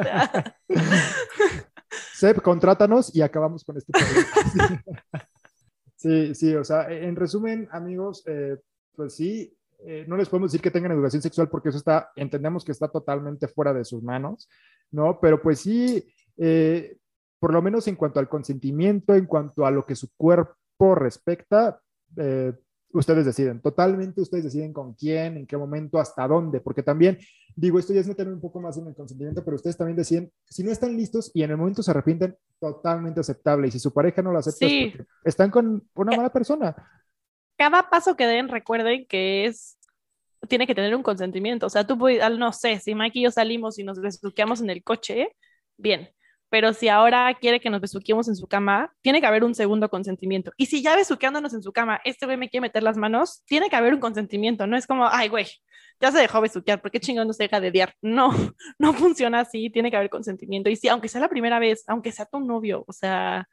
Seb, 2.15 2.43
contrátanos 2.43 3.15
y 3.15 3.23
acabamos 3.23 3.65
con 3.65 3.77
este. 3.77 3.93
Sí, 5.99 6.33
sí, 6.33 6.55
o 6.55 6.63
sea, 6.63 6.89
en 6.89 7.17
resumen, 7.17 7.69
amigos, 7.73 8.23
eh, 8.29 8.57
pues 8.95 9.17
sí, 9.17 9.53
eh, 9.81 10.05
no 10.07 10.17
les 10.17 10.29
podemos 10.29 10.53
decir 10.53 10.63
que 10.63 10.71
tengan 10.71 10.93
educación 10.93 11.23
sexual 11.23 11.49
porque 11.49 11.71
eso 11.71 11.79
está, 11.79 12.13
entendemos 12.15 12.65
que 12.65 12.71
está 12.71 12.87
totalmente 12.87 13.49
fuera 13.49 13.75
de 13.75 13.85
sus 13.85 14.01
manos, 14.01 14.49
¿no? 14.93 15.19
Pero 15.21 15.43
pues 15.43 15.59
sí, 15.59 16.05
eh, 16.37 16.97
por 17.39 17.53
lo 17.53 17.63
menos 17.63 17.87
en 17.89 17.97
cuanto 17.97 18.21
al 18.21 18.29
consentimiento, 18.29 19.15
en 19.15 19.27
cuanto 19.27 19.65
a 19.67 19.71
lo 19.71 19.85
que 19.87 19.95
su 19.95 20.09
cuerpo 20.17 20.95
respecta, 20.95 21.81
eh, 22.17 22.53
ustedes 22.93 23.27
deciden, 23.27 23.61
totalmente 23.61 24.21
ustedes 24.21 24.45
deciden 24.45 24.73
con 24.73 24.95
quién, 24.95 25.37
en 25.37 25.47
qué 25.47 25.57
momento, 25.57 25.99
hasta 25.99 26.27
dónde, 26.27 26.61
porque 26.61 26.83
también, 26.83 27.19
digo, 27.55 27.79
esto 27.79 27.93
ya 27.93 28.01
es 28.01 28.09
meterme 28.09 28.33
un 28.33 28.41
poco 28.41 28.61
más 28.61 28.79
en 28.79 28.87
el 28.87 28.95
consentimiento, 28.95 29.45
pero 29.45 29.57
ustedes 29.57 29.77
también 29.77 29.97
deciden, 29.97 30.33
si 30.49 30.63
no 30.65 30.71
están 30.71 30.97
listos 30.97 31.31
y 31.35 31.43
en 31.43 31.51
el 31.51 31.57
momento 31.59 31.83
se 31.83 31.91
arrepienten, 31.91 32.37
totalmente 32.59 33.21
aceptable, 33.21 33.69
y 33.69 33.71
si 33.71 33.79
su 33.79 33.93
pareja 33.93 34.23
no 34.23 34.33
lo 34.33 34.39
acepta, 34.39 34.67
Sí. 34.67 34.95
están 35.23 35.51
con 35.51 35.87
una 35.95 36.17
mala 36.17 36.33
persona. 36.33 36.75
cada 37.57 37.91
paso 37.91 38.17
que 38.17 38.25
den, 38.25 38.49
recuerden 38.49 39.05
que 39.07 39.47
es, 39.47 39.77
tiene 40.49 40.65
que 40.67 40.77
tener 40.77 40.95
un 40.95 41.03
consentimiento. 41.03 41.67
O 41.67 41.71
sea, 41.71 41.85
tú 41.85 41.99
puedes, 41.99 42.23
no 42.39 42.53
sé, 42.53 42.79
si 42.79 42.95
Mike 42.95 43.19
y 43.19 43.23
yo 43.25 43.31
salimos 43.33 43.79
y 43.81 43.83
nos 43.85 44.01
besuqueamos 44.01 44.61
en 44.61 44.71
el 44.71 44.85
coche, 44.85 45.35
bien. 45.77 46.09
Pero 46.51 46.73
si 46.73 46.89
ahora 46.89 47.33
quiere 47.35 47.61
que 47.61 47.71
nos 47.71 47.81
besuquemos 47.81 48.29
en 48.29 48.37
su 48.37 48.47
cama, 48.47 48.93
tiene 49.03 49.21
que 49.21 49.27
haber 49.27 49.45
un 49.45 49.55
segundo 49.55 49.89
consentimiento. 49.89 50.53
Y 50.57 50.67
si 50.67 50.83
ya 50.83 50.97
besuqueándonos 50.97 51.53
en 51.55 51.63
su 51.63 51.73
cama, 51.73 52.01
este 52.05 52.27
güey 52.27 52.39
me 52.39 52.49
quiere 52.49 52.63
meter 52.63 52.83
las 52.83 52.97
manos, 52.97 53.43
tiene 53.47 53.69
que 53.69 53.77
haber 53.77 53.95
un 53.95 54.01
consentimiento. 54.01 54.67
No 54.67 54.77
es 54.77 54.87
como, 54.87 55.07
ay, 55.07 55.29
güey, 55.29 55.47
ya 56.01 56.13
se 56.13 56.19
dejó 56.19 56.41
besuquear, 56.41 56.81
¿por 56.81 56.91
qué 56.91 57.01
chingón 57.01 57.27
no 57.27 57.33
se 57.33 57.45
deja 57.45 57.61
de 57.61 57.71
diar? 57.71 57.95
No, 58.01 58.31
no 58.79 58.93
funciona 58.93 59.41
así, 59.41 59.71
tiene 59.71 59.91
que 59.91 59.97
haber 59.97 60.11
consentimiento. 60.11 60.71
Y 60.71 60.77
sí, 60.77 60.89
aunque 60.89 61.09
sea 61.09 61.21
la 61.21 61.29
primera 61.29 61.59
vez, 61.59 61.85
aunque 61.87 62.13
sea 62.13 62.27
tu 62.27 62.41
novio, 62.41 62.85
o 62.87 62.93
sea, 62.93 63.47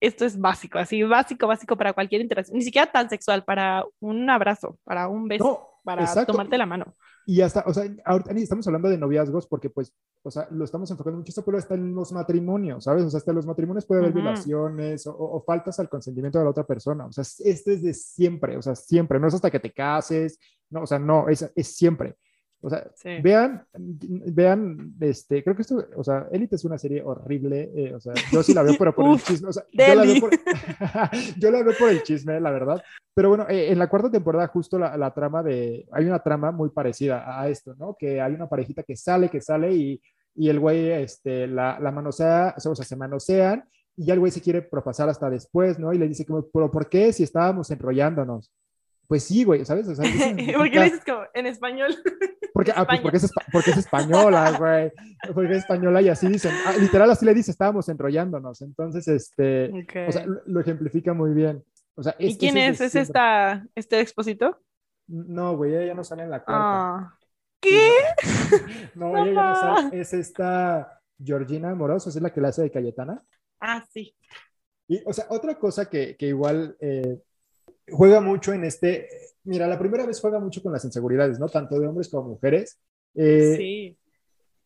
esto 0.00 0.24
es 0.24 0.38
básico, 0.38 0.78
así, 0.78 1.02
básico, 1.02 1.46
básico 1.46 1.76
para 1.76 1.92
cualquier 1.92 2.20
interacción, 2.20 2.56
ni 2.56 2.64
siquiera 2.64 2.90
tan 2.90 3.08
sexual, 3.10 3.44
para 3.44 3.84
un 4.00 4.28
abrazo, 4.30 4.78
para 4.84 5.08
un 5.08 5.28
beso, 5.28 5.44
No, 5.44 5.80
para 5.84 6.02
exacto. 6.02 6.32
tomarte 6.32 6.56
la 6.56 6.66
mano. 6.66 6.96
Y 7.30 7.42
hasta, 7.42 7.62
o 7.66 7.74
sea, 7.74 7.84
ahorita 8.06 8.32
ni 8.32 8.40
estamos 8.40 8.66
hablando 8.68 8.88
de 8.88 8.96
noviazgos 8.96 9.46
porque, 9.46 9.68
pues, 9.68 9.94
o 10.22 10.30
sea, 10.30 10.48
lo 10.50 10.64
estamos 10.64 10.90
enfocando 10.90 11.18
mucho 11.18 11.28
esto, 11.28 11.44
pero 11.44 11.58
hasta 11.58 11.74
en 11.74 11.94
los 11.94 12.10
matrimonios, 12.10 12.84
¿sabes? 12.84 13.04
O 13.04 13.10
sea, 13.10 13.18
hasta 13.18 13.32
en 13.32 13.36
los 13.36 13.44
matrimonios 13.44 13.84
puede 13.84 14.00
haber 14.00 14.12
Ujú. 14.12 14.22
violaciones 14.22 15.06
o, 15.06 15.14
o 15.14 15.44
faltas 15.44 15.78
al 15.78 15.90
consentimiento 15.90 16.38
de 16.38 16.44
la 16.44 16.50
otra 16.52 16.64
persona. 16.64 17.04
O 17.04 17.12
sea, 17.12 17.20
esto 17.20 17.70
es 17.70 17.82
de 17.82 17.92
siempre, 17.92 18.56
o 18.56 18.62
sea, 18.62 18.74
siempre. 18.74 19.20
No 19.20 19.28
es 19.28 19.34
hasta 19.34 19.50
que 19.50 19.60
te 19.60 19.74
cases, 19.74 20.38
no, 20.70 20.84
o 20.84 20.86
sea, 20.86 20.98
no, 20.98 21.28
es, 21.28 21.52
es 21.54 21.76
siempre. 21.76 22.16
O 22.60 22.68
sea, 22.68 22.90
Sí. 22.94 23.20
vean, 23.22 23.64
vean, 23.78 24.94
este, 25.00 25.44
creo 25.44 25.54
que 25.54 25.62
esto, 25.62 25.86
o 25.96 26.02
sea, 26.02 26.26
Élite 26.32 26.56
es 26.56 26.64
una 26.64 26.76
serie 26.76 27.02
horrible, 27.02 27.70
eh, 27.74 27.94
o 27.94 28.00
sea, 28.00 28.12
yo 28.32 28.42
sí 28.42 28.52
la 28.52 28.62
veo, 28.64 28.74
pero 28.76 28.94
por 28.94 29.04
el 29.06 29.12
Uf, 29.14 29.24
chisme, 29.26 29.48
o 29.48 29.52
sea, 29.52 29.64
yo 29.72 29.94
la, 29.94 30.02
veo 30.02 30.20
por, 30.20 30.30
yo 31.38 31.50
la 31.50 31.62
veo 31.62 31.74
por 31.78 31.88
el 31.90 32.02
chisme, 32.02 32.40
la 32.40 32.50
verdad. 32.50 32.82
Pero 33.14 33.28
bueno, 33.28 33.46
eh, 33.48 33.70
en 33.70 33.78
la 33.78 33.88
cuarta 33.88 34.10
temporada 34.10 34.48
justo 34.48 34.78
la, 34.78 34.96
la 34.96 35.12
trama 35.12 35.42
de, 35.42 35.86
hay 35.92 36.04
una 36.04 36.18
trama 36.20 36.50
muy 36.50 36.70
parecida 36.70 37.40
a 37.40 37.48
esto, 37.48 37.74
¿no? 37.76 37.96
Que 37.98 38.20
hay 38.20 38.32
una 38.34 38.48
parejita 38.48 38.82
que 38.82 38.96
sale, 38.96 39.28
que 39.28 39.40
sale 39.40 39.72
y, 39.72 40.02
y 40.34 40.48
el 40.48 40.58
güey, 40.60 40.90
este, 40.90 41.46
la, 41.46 41.78
la 41.80 41.90
manosea, 41.92 42.54
o 42.56 42.74
sea, 42.74 42.84
se 42.84 42.96
manosean 42.96 43.64
y 43.96 44.06
ya 44.06 44.14
el 44.14 44.20
güey 44.20 44.30
se 44.30 44.40
quiere 44.40 44.62
propasar 44.62 45.08
hasta 45.08 45.28
después, 45.28 45.78
¿no? 45.78 45.92
Y 45.92 45.98
le 45.98 46.06
dice 46.06 46.24
como, 46.24 46.46
pero 46.52 46.70
¿por 46.70 46.88
qué 46.88 47.12
si 47.12 47.24
estábamos 47.24 47.70
enrollándonos? 47.72 48.52
Pues 49.08 49.24
sí, 49.24 49.42
güey, 49.42 49.64
¿sabes? 49.64 49.88
O 49.88 49.94
sea, 49.94 50.04
¿Por 50.56 50.70
qué 50.70 50.78
le 50.78 50.84
dices 50.84 51.02
como 51.04 51.22
en 51.32 51.46
español? 51.46 51.96
porque, 52.52 52.72
ah, 52.76 52.86
pues 52.86 53.00
porque, 53.00 53.16
es, 53.16 53.32
porque 53.50 53.70
es 53.70 53.78
española, 53.78 54.52
güey. 54.58 54.92
Porque 55.34 55.52
es 55.52 55.58
española 55.60 56.02
y 56.02 56.10
así 56.10 56.28
dicen. 56.28 56.52
ah, 56.66 56.74
literal, 56.78 57.10
así 57.10 57.24
le 57.24 57.32
dice, 57.32 57.50
estábamos 57.50 57.88
enrollándonos. 57.88 58.60
Entonces, 58.60 59.08
este, 59.08 59.70
o 60.06 60.12
sea, 60.12 60.26
lo, 60.44 60.60
ejemplifica 60.60 61.14
muy 61.14 61.32
bien. 61.32 61.64
O 61.94 62.02
sea, 62.02 62.14
¿Y 62.18 62.36
quién 62.36 62.58
es? 62.58 62.82
¿Es 62.82 62.94
esta, 62.94 63.66
este 63.74 63.98
exposito? 64.00 64.60
No, 65.06 65.56
güey, 65.56 65.74
ella 65.74 65.86
ya 65.86 65.94
no 65.94 66.04
sale 66.04 66.24
en 66.24 66.30
la 66.30 66.44
cuarta. 66.44 66.62
Ah. 66.62 67.18
¿Qué? 67.60 67.90
No, 68.94 69.16
ella 69.16 69.32
ya 69.32 69.42
no 69.42 69.54
sale. 69.54 70.00
Es 70.00 70.12
esta 70.12 71.00
Georgina 71.18 71.74
Moroso, 71.74 72.10
es 72.10 72.20
la 72.20 72.30
que 72.30 72.42
la 72.42 72.48
hace 72.48 72.62
de 72.62 72.70
Cayetana. 72.70 73.22
Ah, 73.58 73.82
sí. 73.90 74.14
Y, 74.86 75.02
o 75.06 75.14
sea, 75.14 75.26
otra 75.30 75.58
cosa 75.58 75.88
que, 75.88 76.14
que 76.16 76.26
igual 76.26 76.76
eh, 76.80 77.22
juega 77.92 78.20
mucho 78.20 78.52
en 78.52 78.64
este. 78.64 79.08
Mira, 79.44 79.66
la 79.66 79.78
primera 79.78 80.06
vez 80.06 80.20
juega 80.20 80.38
mucho 80.38 80.62
con 80.62 80.72
las 80.72 80.84
inseguridades, 80.84 81.38
¿no? 81.38 81.48
Tanto 81.48 81.78
de 81.78 81.86
hombres 81.86 82.08
como 82.08 82.30
mujeres. 82.30 82.78
Eh, 83.14 83.54
sí. 83.56 83.98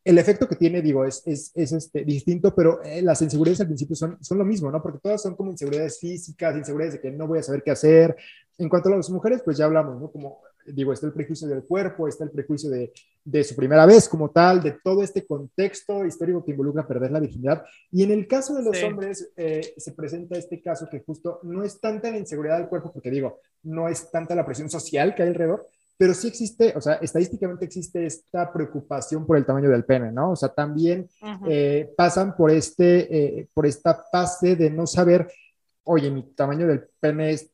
el 0.05 0.18
efecto 0.18 0.49
que 0.49 0.57
tiene, 0.57 0.83
digo, 0.83 1.05
es, 1.05 1.23
es, 1.27 1.53
es 1.55 1.73
este, 1.73 2.05
distinto, 2.05 2.55
pero 2.55 2.83
eh, 2.83 3.01
las 3.03 3.23
inseguridades 3.23 3.61
al 3.61 3.68
principio 3.68 3.97
son, 3.97 4.23
son 4.23 4.39
lo 4.39 4.45
mismo, 4.45 4.70
¿no? 4.70 4.83
Porque 4.83 4.99
todas 4.99 5.23
son 5.23 5.37
como 5.37 5.53
inseguridades 5.53 5.99
físicas, 6.01 6.57
inseguridades 6.57 6.95
de 6.95 7.01
que 7.01 7.11
no 7.11 7.27
voy 7.27 7.39
a 7.39 7.43
saber 7.43 7.62
qué 7.62 7.70
hacer. 7.70 8.16
En 8.59 8.68
cuanto 8.68 8.89
a 8.89 8.97
las 8.97 9.11
mujeres, 9.11 9.43
pues 9.45 9.57
ya 9.57 9.66
hablamos, 9.66 10.01
¿no? 10.01 10.11
Como, 10.11 10.41
digo, 10.67 10.93
está 10.93 11.07
el 11.07 11.13
prejuicio 11.13 11.49
del 11.49 11.65
cuerpo, 11.65 12.07
está 12.09 12.25
el 12.25 12.31
prejuicio 12.31 12.71
de, 12.71 12.93
de 13.25 13.45
su 13.45 13.55
primera 13.57 13.87
vez 13.87 14.09
como 14.09 14.31
tal, 14.31 14.63
de 14.63 14.77
todo 14.83 15.03
este 15.03 15.25
contexto 15.27 16.05
histórico 16.05 16.45
que 16.45 16.51
involucra 16.53 16.87
perder 16.87 17.11
la 17.13 17.21
virginidad. 17.21 17.65
Y 17.91 18.03
en 18.03 18.11
el 18.13 18.27
caso 18.27 18.55
de 18.55 18.63
los 18.63 18.77
Sí. 18.77 18.85
hombres, 18.85 19.31
eh, 19.37 19.75
se 19.77 19.93
presenta 19.93 20.37
este 20.37 20.61
caso 20.61 20.89
que 20.91 21.01
justo 21.01 21.41
no 21.43 21.63
es 21.63 21.81
tanta 21.81 22.11
la 22.11 22.19
inseguridad 22.19 22.59
del 22.59 22.69
cuerpo, 22.69 22.93
porque 22.93 23.11
digo, 23.11 23.41
no 23.63 23.89
es 23.89 24.11
tanta 24.11 24.35
la 24.35 24.45
presión 24.45 24.69
social 24.71 25.15
que 25.15 25.23
hay 25.23 25.29
alrededor, 25.29 25.67
pero 25.99 26.15
sí 26.15 26.27
existe, 26.29 26.73
o 26.77 26.81
sea, 26.81 26.95
estadísticamente 26.95 27.65
existe 27.65 28.05
esta 28.05 28.53
preocupación 28.53 29.25
por 29.25 29.37
el 29.37 29.45
tamaño 29.47 29.71
del 29.71 29.85
pene, 29.85 30.11
¿no? 30.11 30.33
O 30.33 30.37
sea, 30.37 30.49
también 30.49 31.09
eh, 31.47 31.93
pasan 31.97 32.35
por, 32.35 32.51
este, 32.51 33.41
eh, 33.41 33.49
por 33.55 33.67
esta 33.67 34.03
fase 34.11 34.57
de 34.57 34.69
no 34.71 34.87
saber, 34.87 35.31
oye, 35.85 36.11
mi 36.11 36.23
tamaño 36.35 36.67
del 36.67 36.89
pene 36.99 37.31
es 37.33 37.51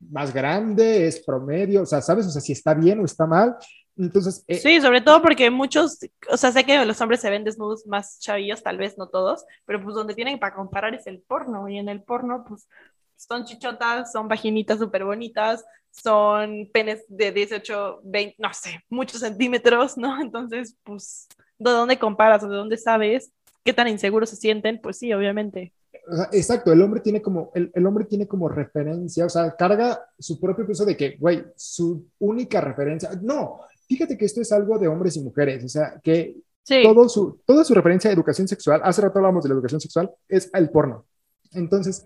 más 0.00 0.32
grande, 0.32 1.06
es 1.06 1.20
promedio, 1.24 1.82
o 1.82 1.86
sea, 1.86 2.00
¿sabes? 2.00 2.26
O 2.26 2.30
sea, 2.30 2.40
si 2.40 2.52
está 2.52 2.74
bien 2.74 3.00
o 3.00 3.04
está 3.04 3.26
mal. 3.26 3.56
Entonces, 3.96 4.44
eh, 4.48 4.56
Sí, 4.56 4.80
sobre 4.80 5.00
todo 5.00 5.22
porque 5.22 5.50
muchos, 5.50 5.98
o 6.28 6.36
sea, 6.36 6.50
sé 6.50 6.64
que 6.64 6.84
los 6.84 7.00
hombres 7.00 7.20
se 7.20 7.30
ven 7.30 7.44
desnudos 7.44 7.86
más 7.86 8.18
chavillos, 8.18 8.62
tal 8.62 8.76
vez 8.76 8.98
no 8.98 9.08
todos, 9.08 9.44
pero 9.64 9.82
pues 9.82 9.94
donde 9.94 10.14
tienen 10.14 10.38
para 10.38 10.54
comparar 10.54 10.94
es 10.94 11.06
el 11.06 11.20
porno, 11.20 11.68
y 11.68 11.78
en 11.78 11.88
el 11.88 12.02
porno, 12.02 12.44
pues 12.46 12.68
son 13.16 13.44
chichotas, 13.44 14.10
son 14.12 14.26
vaginitas 14.28 14.78
súper 14.78 15.04
bonitas, 15.04 15.64
son 15.90 16.68
penes 16.72 17.04
de 17.08 17.30
18, 17.30 18.00
20, 18.02 18.36
no 18.38 18.52
sé, 18.52 18.80
muchos 18.88 19.20
centímetros, 19.20 19.96
¿no? 19.96 20.20
Entonces, 20.20 20.76
pues, 20.82 21.28
¿de 21.58 21.70
dónde 21.70 21.98
comparas 21.98 22.42
o 22.42 22.48
de 22.48 22.56
dónde 22.56 22.76
sabes 22.76 23.32
qué 23.64 23.72
tan 23.72 23.88
inseguros 23.88 24.30
se 24.30 24.36
sienten? 24.36 24.80
Pues 24.80 24.98
sí, 24.98 25.12
obviamente. 25.12 25.72
O 26.06 26.16
sea, 26.16 26.28
exacto, 26.32 26.72
el 26.72 26.82
hombre 26.82 27.00
tiene 27.00 27.22
como, 27.22 27.50
el, 27.54 27.70
el 27.74 27.86
hombre 27.86 28.04
tiene 28.04 28.26
como 28.26 28.48
referencia, 28.48 29.24
o 29.24 29.28
sea, 29.28 29.54
carga 29.56 30.06
su 30.18 30.38
propio 30.38 30.66
peso 30.66 30.84
de 30.84 30.96
que, 30.96 31.16
güey, 31.16 31.44
su 31.56 32.06
única 32.18 32.60
referencia, 32.60 33.10
no, 33.22 33.60
fíjate 33.88 34.16
que 34.16 34.26
esto 34.26 34.40
es 34.40 34.52
algo 34.52 34.78
de 34.78 34.88
hombres 34.88 35.16
y 35.16 35.22
mujeres, 35.22 35.64
o 35.64 35.68
sea, 35.68 36.00
que 36.02 36.36
Sí, 36.64 36.82
todo 36.82 37.10
su, 37.10 37.40
toda 37.44 37.62
su 37.62 37.74
referencia 37.74 38.08
a 38.08 38.14
educación 38.14 38.48
sexual, 38.48 38.80
hace 38.82 39.02
rato 39.02 39.18
hablábamos 39.18 39.44
de 39.44 39.50
la 39.50 39.54
educación 39.54 39.82
sexual, 39.82 40.10
es 40.28 40.50
el 40.54 40.70
porno. 40.70 41.04
Entonces, 41.52 42.04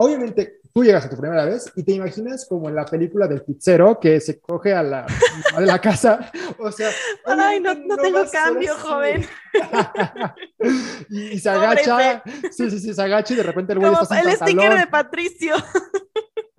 obviamente, 0.00 0.60
tú 0.72 0.82
llegas 0.82 1.04
a 1.04 1.10
tu 1.10 1.18
primera 1.18 1.44
vez 1.44 1.70
y 1.76 1.82
te 1.82 1.92
imaginas 1.92 2.46
como 2.48 2.70
en 2.70 2.74
la 2.74 2.86
película 2.86 3.28
del 3.28 3.42
pizzero 3.42 4.00
que 4.00 4.18
se 4.18 4.40
coge 4.40 4.72
a 4.72 4.82
la, 4.82 5.06
a 5.54 5.60
la 5.60 5.78
casa, 5.78 6.32
o 6.58 6.72
sea... 6.72 6.88
Ay, 7.26 7.60
no, 7.60 7.74
tengo 7.74 8.24
cambio, 8.32 8.74
joven. 8.76 9.26
y, 11.10 11.32
y 11.32 11.38
se 11.38 11.50
agacha, 11.50 12.22
sí, 12.50 12.70
sí, 12.70 12.80
sí, 12.80 12.94
se 12.94 13.02
agacha 13.02 13.34
y 13.34 13.36
de 13.36 13.42
repente 13.42 13.74
el 13.74 13.78
güey 13.78 13.90
Como 13.90 14.02
está 14.02 14.20
el 14.20 14.30
sticker 14.30 14.56
pantalón. 14.56 14.78
de 14.78 14.86
Patricio. 14.86 15.54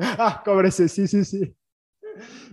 Ah, 0.04 0.42
cóbrese, 0.44 0.90
sí, 0.90 1.08
sí, 1.08 1.24
sí. 1.24 1.56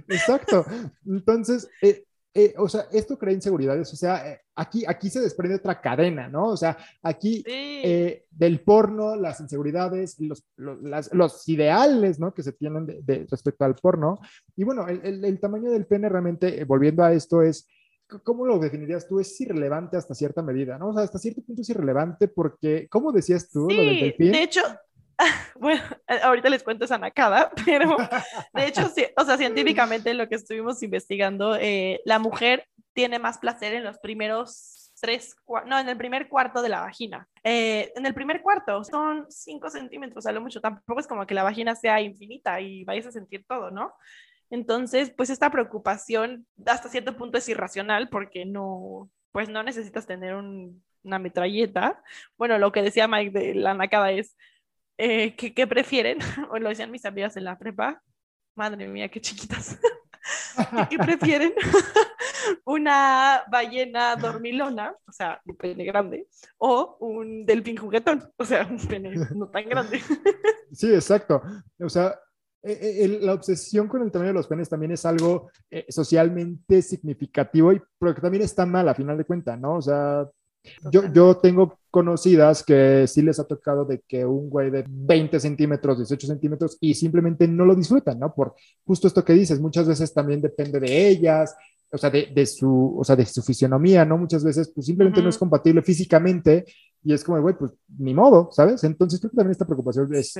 Exacto. 0.06 0.66
Entonces, 1.06 1.66
eh, 1.80 2.04
eh, 2.38 2.54
o 2.56 2.68
sea, 2.68 2.86
esto 2.92 3.18
crea 3.18 3.34
inseguridades. 3.34 3.92
O 3.92 3.96
sea, 3.96 4.30
eh, 4.32 4.40
aquí, 4.54 4.84
aquí 4.86 5.10
se 5.10 5.20
desprende 5.20 5.56
otra 5.56 5.80
cadena, 5.80 6.28
¿no? 6.28 6.48
O 6.48 6.56
sea, 6.56 6.76
aquí 7.02 7.42
Sí. 7.46 7.80
eh, 7.84 8.24
del 8.30 8.60
porno, 8.60 9.16
las 9.16 9.40
inseguridades, 9.40 10.18
los, 10.20 10.44
los, 10.56 10.80
las- 10.82 11.12
los 11.12 11.48
ideales, 11.48 12.18
¿no? 12.20 12.32
Que 12.32 12.42
se 12.42 12.52
tienen 12.52 12.86
de, 12.86 13.00
de- 13.02 13.26
respecto 13.30 13.64
al 13.64 13.74
porno. 13.74 14.18
Y 14.56 14.64
bueno, 14.64 14.86
el, 14.88 15.00
el- 15.04 15.24
el 15.24 15.40
tamaño 15.40 15.70
del 15.70 15.86
pene 15.86 16.08
realmente, 16.08 16.60
eh, 16.60 16.64
volviendo 16.64 17.02
a 17.02 17.12
esto, 17.12 17.42
es, 17.42 17.66
¿cómo 18.24 18.46
lo 18.46 18.58
definirías 18.58 19.06
tú? 19.06 19.20
Es 19.20 19.38
irrelevante 19.40 19.96
hasta 19.96 20.14
cierta 20.14 20.40
medida, 20.42 20.78
¿no? 20.78 20.88
O 20.90 20.94
sea, 20.94 21.02
hasta 21.02 21.18
cierto 21.18 21.42
punto 21.42 21.62
es 21.62 21.68
irrelevante 21.70 22.28
porque, 22.28 22.88
¿cómo 22.90 23.12
decías 23.12 23.50
tú 23.50 23.68
lo 23.68 23.82
del 23.82 23.96
Sí, 23.96 24.00
delfín? 24.02 24.32
de 24.32 24.42
hecho, 24.44 24.60
bueno, 25.56 25.82
ahorita 26.22 26.48
les 26.48 26.62
cuento 26.62 26.84
esa 26.84 26.98
nacada, 26.98 27.50
pero 27.64 27.96
de 28.54 28.66
hecho, 28.66 28.88
sí, 28.88 29.04
o 29.16 29.24
sea, 29.24 29.36
científicamente 29.36 30.14
lo 30.14 30.28
que 30.28 30.36
estuvimos 30.36 30.82
investigando, 30.82 31.56
eh, 31.56 32.00
la 32.04 32.18
mujer 32.18 32.66
tiene 32.92 33.18
más 33.18 33.38
placer 33.38 33.74
en 33.74 33.84
los 33.84 33.98
primeros 33.98 34.92
tres, 35.00 35.36
no, 35.66 35.78
en 35.78 35.88
el 35.88 35.96
primer 35.96 36.28
cuarto 36.28 36.60
de 36.60 36.68
la 36.68 36.80
vagina. 36.80 37.28
Eh, 37.44 37.92
en 37.94 38.04
el 38.04 38.14
primer 38.14 38.42
cuarto 38.42 38.82
son 38.82 39.26
cinco 39.30 39.70
centímetros 39.70 40.26
a 40.26 40.32
lo 40.32 40.40
mucho, 40.40 40.60
tampoco 40.60 40.98
es 41.00 41.06
como 41.06 41.26
que 41.26 41.34
la 41.34 41.44
vagina 41.44 41.74
sea 41.76 42.00
infinita 42.00 42.60
y 42.60 42.84
vayas 42.84 43.06
a 43.06 43.12
sentir 43.12 43.44
todo, 43.46 43.70
¿no? 43.70 43.92
Entonces, 44.50 45.10
pues 45.16 45.30
esta 45.30 45.50
preocupación 45.50 46.46
hasta 46.66 46.88
cierto 46.88 47.16
punto 47.16 47.38
es 47.38 47.48
irracional 47.48 48.08
porque 48.08 48.44
no, 48.46 49.10
pues 49.30 49.48
no 49.48 49.62
necesitas 49.62 50.06
tener 50.06 50.34
un- 50.34 50.82
una 51.04 51.18
metralleta. 51.18 52.02
Bueno, 52.36 52.58
lo 52.58 52.72
que 52.72 52.82
decía 52.82 53.06
Mike 53.08 53.38
de 53.38 53.54
la 53.54 53.74
nacada 53.74 54.10
es, 54.10 54.36
eh, 54.98 55.34
¿qué, 55.36 55.66
prefieren? 55.66 56.18
O 56.50 56.58
lo 56.58 56.68
decían 56.68 56.90
mis 56.90 57.04
amigas 57.04 57.36
en 57.36 57.44
la 57.44 57.58
prepa. 57.58 58.02
Madre 58.56 58.88
mía, 58.88 59.08
qué 59.08 59.20
chiquitas. 59.20 59.78
¿Qué, 60.90 60.98
prefieren? 60.98 61.52
¿Una 62.64 63.44
ballena 63.50 64.16
dormilona, 64.16 64.94
o 65.06 65.12
sea, 65.12 65.40
un 65.44 65.56
pene 65.56 65.84
grande, 65.84 66.26
o 66.58 66.96
un 67.00 67.46
delfín 67.46 67.76
juguetón, 67.76 68.30
o 68.36 68.44
sea, 68.44 68.66
un 68.66 68.78
pene 68.78 69.14
no 69.34 69.48
tan 69.48 69.68
grande? 69.68 70.00
Sí, 70.72 70.92
exacto. 70.92 71.40
O 71.78 71.88
sea, 71.88 72.18
e, 72.62 73.04
e, 73.04 73.08
la 73.20 73.34
obsesión 73.34 73.86
con 73.86 74.02
el 74.02 74.10
tamaño 74.10 74.30
de 74.30 74.34
los 74.34 74.48
penes 74.48 74.68
también 74.68 74.92
es 74.92 75.06
algo 75.06 75.50
eh, 75.70 75.86
socialmente 75.88 76.82
significativo 76.82 77.72
y 77.72 77.80
pero 77.98 78.14
que 78.14 78.20
también 78.20 78.42
está 78.42 78.66
mal 78.66 78.88
a 78.88 78.94
final 78.94 79.16
de 79.16 79.24
cuentas, 79.24 79.58
¿no? 79.58 79.76
O 79.76 79.82
sea, 79.82 80.28
yo, 80.90 81.12
yo 81.12 81.36
tengo 81.36 81.78
conocidas 81.90 82.62
que 82.62 83.06
sí 83.06 83.22
les 83.22 83.38
ha 83.38 83.46
tocado 83.46 83.84
de 83.84 84.00
que 84.06 84.24
un 84.24 84.50
güey 84.50 84.70
de 84.70 84.84
20 84.88 85.40
centímetros, 85.40 85.98
18 85.98 86.26
centímetros 86.26 86.76
y 86.80 86.94
simplemente 86.94 87.48
no 87.48 87.64
lo 87.64 87.74
disfrutan, 87.74 88.18
¿no? 88.18 88.34
Por 88.34 88.54
justo 88.84 89.08
esto 89.08 89.24
que 89.24 89.32
dices, 89.32 89.60
muchas 89.60 89.88
veces 89.88 90.12
también 90.12 90.40
depende 90.40 90.80
de 90.80 91.08
ellas, 91.08 91.54
o 91.90 91.98
sea, 91.98 92.10
de, 92.10 92.28
de 92.34 92.46
su, 92.46 92.96
o 92.98 93.04
sea, 93.04 93.16
de 93.16 93.24
su 93.26 93.42
fisionomía, 93.42 94.04
¿no? 94.04 94.18
Muchas 94.18 94.44
veces 94.44 94.70
pues 94.74 94.86
simplemente 94.86 95.22
no 95.22 95.30
es 95.30 95.38
compatible 95.38 95.82
físicamente 95.82 96.64
y 97.02 97.12
es 97.12 97.24
como, 97.24 97.40
güey, 97.40 97.56
pues 97.56 97.72
ni 97.98 98.14
modo, 98.14 98.50
¿sabes? 98.52 98.84
Entonces 98.84 99.20
creo 99.20 99.30
que 99.30 99.36
también 99.36 99.52
esta 99.52 99.64
preocupación 99.64 100.14
es 100.14 100.34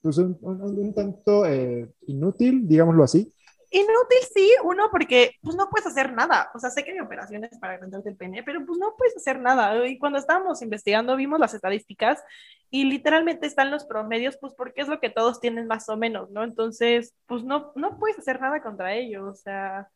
pues, 0.00 0.18
un, 0.18 0.38
un, 0.40 0.94
tanto 0.94 1.44
eh, 1.46 1.90
inútil, 2.06 2.66
digámoslo 2.66 3.04
así. 3.04 3.32
Inútil 3.70 4.18
sí, 4.34 4.50
uno 4.64 4.88
porque 4.90 5.32
pues 5.42 5.54
no 5.54 5.68
puedes 5.68 5.86
hacer 5.86 6.12
nada, 6.12 6.50
o 6.54 6.58
sea, 6.58 6.70
sé 6.70 6.84
que 6.84 6.92
hay 6.92 7.00
operaciones 7.00 7.50
para 7.58 7.74
agrandarte 7.74 8.08
el 8.08 8.16
pene, 8.16 8.42
pero 8.42 8.64
pues 8.64 8.78
no 8.78 8.94
puedes 8.96 9.16
hacer 9.16 9.40
nada. 9.40 9.86
Y 9.86 9.98
cuando 9.98 10.18
estábamos 10.18 10.62
investigando 10.62 11.16
vimos 11.16 11.38
las 11.38 11.52
estadísticas 11.52 12.22
y 12.70 12.84
literalmente 12.84 13.46
están 13.46 13.70
los 13.70 13.84
promedios, 13.84 14.38
pues 14.40 14.54
porque 14.54 14.80
es 14.80 14.88
lo 14.88 15.00
que 15.00 15.10
todos 15.10 15.40
tienen 15.40 15.66
más 15.66 15.88
o 15.90 15.98
menos, 15.98 16.30
¿no? 16.30 16.44
Entonces, 16.44 17.14
pues 17.26 17.44
no, 17.44 17.72
no 17.76 17.98
puedes 17.98 18.18
hacer 18.18 18.40
nada 18.40 18.62
contra 18.62 18.94
ello, 18.94 19.26
o 19.26 19.34
sea, 19.34 19.88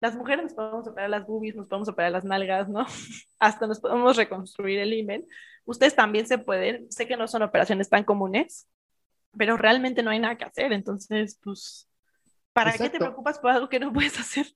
las 0.00 0.16
mujeres 0.16 0.42
nos 0.42 0.54
podemos 0.54 0.88
operar 0.88 1.10
las 1.10 1.26
boobies, 1.26 1.54
nos 1.54 1.68
podemos 1.68 1.88
operar 1.88 2.10
las 2.10 2.24
nalgas, 2.24 2.68
¿no? 2.68 2.84
Hasta 3.38 3.66
nos 3.68 3.80
podemos 3.80 4.16
reconstruir 4.16 4.80
el 4.80 4.92
imen. 4.92 5.26
Ustedes 5.66 5.94
también 5.94 6.26
se 6.26 6.38
pueden, 6.38 6.90
sé 6.90 7.06
que 7.06 7.16
no 7.16 7.28
son 7.28 7.42
operaciones 7.42 7.88
tan 7.88 8.02
comunes, 8.02 8.68
pero 9.36 9.56
realmente 9.56 10.02
no 10.02 10.10
hay 10.10 10.18
nada 10.18 10.36
que 10.36 10.44
hacer, 10.44 10.72
entonces, 10.72 11.38
pues 11.44 11.89
¿Para 12.52 12.72
qué 12.72 12.90
te 12.90 12.98
preocupas 12.98 13.38
por 13.38 13.50
algo 13.50 13.68
que 13.68 13.78
no 13.78 13.92
puedes 13.92 14.18
hacer? 14.20 14.46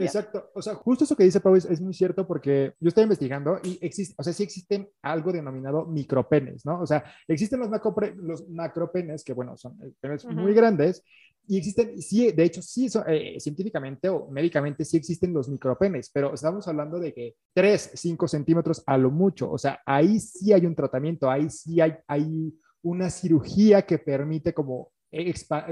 Exacto. 0.00 0.50
O 0.54 0.62
sea, 0.62 0.74
justo 0.74 1.04
eso 1.04 1.16
que 1.16 1.24
dice 1.24 1.40
Pau 1.40 1.54
es, 1.54 1.80
muy 1.80 1.92
cierto 1.92 2.26
porque 2.26 2.74
yo 2.80 2.88
estoy 2.88 3.02
investigando 3.04 3.60
y 3.62 3.78
existe, 3.80 4.14
o 4.18 4.22
sea, 4.22 4.32
sí 4.32 4.42
existen 4.42 4.88
algo 5.02 5.32
denominado 5.32 5.86
micropenes, 5.86 6.64
¿no? 6.64 6.80
O 6.80 6.86
sea, 6.86 7.04
existen 7.28 7.60
los, 7.60 7.70
los 8.16 8.48
macropenes 8.48 9.24
que, 9.24 9.32
bueno, 9.32 9.56
son 9.56 9.78
eh, 9.82 9.92
penes 10.00 10.24
muy 10.24 10.54
grandes 10.54 11.02
y 11.46 11.58
existen, 11.58 12.00
sí, 12.00 12.32
de 12.32 12.44
hecho, 12.44 12.62
sí, 12.62 12.88
eh, 13.06 13.36
científicamente 13.38 14.08
o 14.08 14.28
médicamente 14.30 14.84
sí 14.84 14.96
existen 14.96 15.34
los 15.34 15.48
micropenes, 15.48 16.10
pero 16.10 16.32
estamos 16.32 16.66
hablando 16.68 16.98
de 16.98 17.12
que 17.12 17.36
3, 17.52 17.90
5 17.94 18.28
centímetros 18.28 18.82
a 18.86 18.96
lo 18.96 19.10
mucho. 19.10 19.50
O 19.50 19.58
sea, 19.58 19.80
ahí 19.84 20.18
sí 20.20 20.52
hay 20.54 20.64
un 20.64 20.74
tratamiento, 20.74 21.30
ahí 21.30 21.50
sí 21.50 21.80
hay, 21.80 21.96
hay 22.06 22.54
una 22.82 23.10
cirugía 23.10 23.82
que 23.82 23.98
permite 23.98 24.54
como 24.54 24.92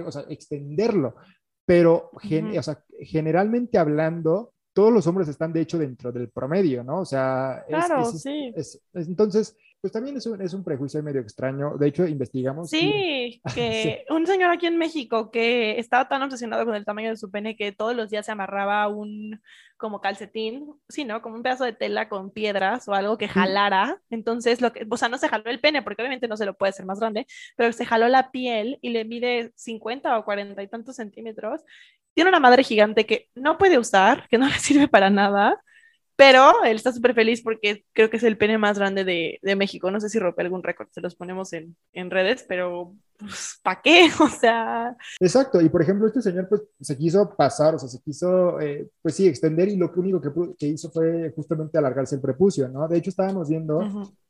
o 0.07 0.12
sea, 0.12 0.25
extenderlo 0.29 1.16
pero 1.64 2.10
o 2.12 2.62
sea, 2.62 2.84
generalmente 3.00 3.78
hablando, 3.78 4.52
todos 4.72 4.92
los 4.92 5.06
hombres 5.06 5.28
están 5.28 5.52
de 5.52 5.60
hecho 5.60 5.78
dentro 5.78 6.12
del 6.12 6.30
promedio, 6.30 6.82
¿no? 6.82 7.00
O 7.00 7.04
sea, 7.04 7.64
claro, 7.68 8.04
sí. 8.06 8.52
entonces, 8.94 9.56
pues 9.83 9.93
también 9.93 10.16
es 10.16 10.24
un, 10.26 10.41
es 10.41 10.55
un, 10.55 10.62
prejuicio 10.62 11.03
medio 11.03 11.20
extraño. 11.20 11.76
De 11.76 11.89
hecho, 11.89 12.07
investigamos. 12.07 12.70
Sí, 12.70 13.43
que 13.53 14.05
un 14.11 14.24
señor 14.28 14.53
aquí 14.53 14.66
en 14.66 14.78
México 14.78 15.33
que 15.33 15.80
estaba 15.80 16.09
tan 16.09 16.22
obsesionado 16.22 16.64
con 16.64 16.76
el 16.76 16.85
tamaño 16.85 17.11
de 17.11 17.16
su 17.16 17.33
pene 17.33 17.57
que 17.57 17.72
todos 17.72 17.97
los 17.97 18.09
días 18.09 18.24
se 18.24 18.30
amarraba 18.30 18.87
un 18.87 19.43
como 19.76 20.01
calcetín, 20.01 20.72
sí, 20.89 21.05
¿no? 21.05 21.20
Como 21.20 21.35
un 21.35 21.43
pedazo 21.43 21.64
de 21.64 21.72
tela 21.72 22.09
con 22.09 22.30
piedras 22.30 22.87
o 22.87 22.95
algo 22.95 23.18
que 23.18 23.26
jalara. 23.26 24.01
Entonces, 24.09 24.61
lo 24.61 24.72
que, 24.72 24.87
o 24.89 24.97
sea, 24.97 25.09
no 25.09 25.18
se 25.18 25.28
jaló 25.28 25.51
el 25.51 25.59
pene 25.59 25.83
porque 25.83 26.03
obviamente 26.03 26.28
no 26.28 26.37
se 26.37 26.47
lo 26.47 26.57
puede 26.57 26.70
hacer 26.70 26.87
más 26.87 27.01
grande, 27.01 27.26
pero 27.57 27.72
se 27.72 27.85
jaló 27.85 28.07
la 28.07 28.30
piel 28.30 28.78
y 28.83 28.91
le 28.91 29.05
mide 29.05 29.53
50 29.57 30.16
o 30.16 30.24
40 30.24 30.62
y 30.62 30.68
tantos 30.68 30.95
centímetros. 30.95 31.62
Tiene 32.14 32.30
una 32.30 32.39
madre 32.39 32.62
gigante 32.62 33.05
que 33.05 33.30
no 33.35 33.59
puede 33.59 33.80
usar, 33.80 34.28
que 34.28 34.39
no 34.39 34.47
le 34.47 34.55
sirve 34.61 34.87
para 34.87 35.11
nada 35.11 35.61
pero 36.23 36.62
él 36.62 36.77
está 36.77 36.93
súper 36.93 37.14
feliz 37.14 37.43
porque 37.43 37.85
creo 37.93 38.09
que 38.09 38.16
es 38.16 38.23
el 38.23 38.39
pene 38.39 38.57
más 38.57 38.79
grande 38.79 39.05
de, 39.05 39.41
de 39.43 39.57
México. 39.57 39.91
No 39.91 39.99
sé 39.99 40.09
si 40.09 40.20
rompe 40.20 40.43
algún 40.43 40.62
récord, 40.62 40.87
se 40.93 41.01
los 41.01 41.16
ponemos 41.16 41.53
en, 41.53 41.77
en 41.93 42.12
redes, 42.12 42.45
pero 42.47 42.95
pues, 43.18 43.59
¿para 43.61 43.83
qué? 43.83 44.09
O 44.20 44.29
sea... 44.29 44.97
Exacto, 45.18 45.61
y 45.61 45.68
por 45.68 45.83
ejemplo, 45.83 46.07
este 46.07 46.23
señor 46.23 46.49
pues 46.49 46.62
se 46.81 46.97
quiso 46.97 47.35
pasar, 47.35 47.75
o 47.75 47.79
sea, 47.81 47.89
se 47.89 48.01
quiso, 48.01 48.61
eh, 48.61 48.89
pues 49.03 49.16
sí, 49.16 49.27
extender 49.27 49.68
y 49.68 49.77
lo 49.77 49.91
único 49.97 50.20
que, 50.20 50.31
que, 50.57 50.66
hizo 50.68 50.93
fue 50.93 51.33
justamente 51.35 51.77
alargarse 51.77 52.14
el 52.14 52.20
prepucio, 52.20 52.68
¿no? 52.68 52.87
De 52.87 52.99
hecho, 52.99 53.11
estábamos 53.11 53.49
viendo 53.49 53.81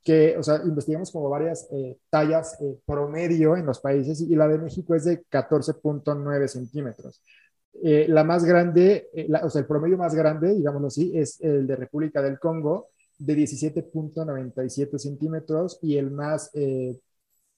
que, 0.02 0.34
o 0.38 0.42
sea, 0.42 0.62
investigamos 0.64 1.10
como 1.12 1.28
varias 1.28 1.68
eh, 1.72 1.98
tallas 2.08 2.58
eh, 2.62 2.78
promedio 2.86 3.54
en 3.54 3.66
los 3.66 3.80
países 3.80 4.22
y 4.22 4.34
la 4.34 4.48
de 4.48 4.56
México 4.56 4.94
es 4.94 5.04
de 5.04 5.22
14.9 5.26 6.48
centímetros. 6.48 7.20
Eh, 7.80 8.06
la 8.08 8.22
más 8.22 8.44
grande, 8.44 9.08
eh, 9.14 9.28
o 9.42 9.48
sea, 9.48 9.60
el 9.60 9.66
promedio 9.66 9.96
más 9.96 10.14
grande, 10.14 10.54
digámoslo 10.54 10.88
así, 10.88 11.12
es 11.14 11.40
el 11.40 11.66
de 11.66 11.76
República 11.76 12.20
del 12.20 12.38
Congo, 12.38 12.88
de 13.18 13.36
17.97 13.36 14.98
centímetros, 14.98 15.78
y 15.82 15.96
el 15.96 16.10
más, 16.10 16.50
eh, 16.54 16.98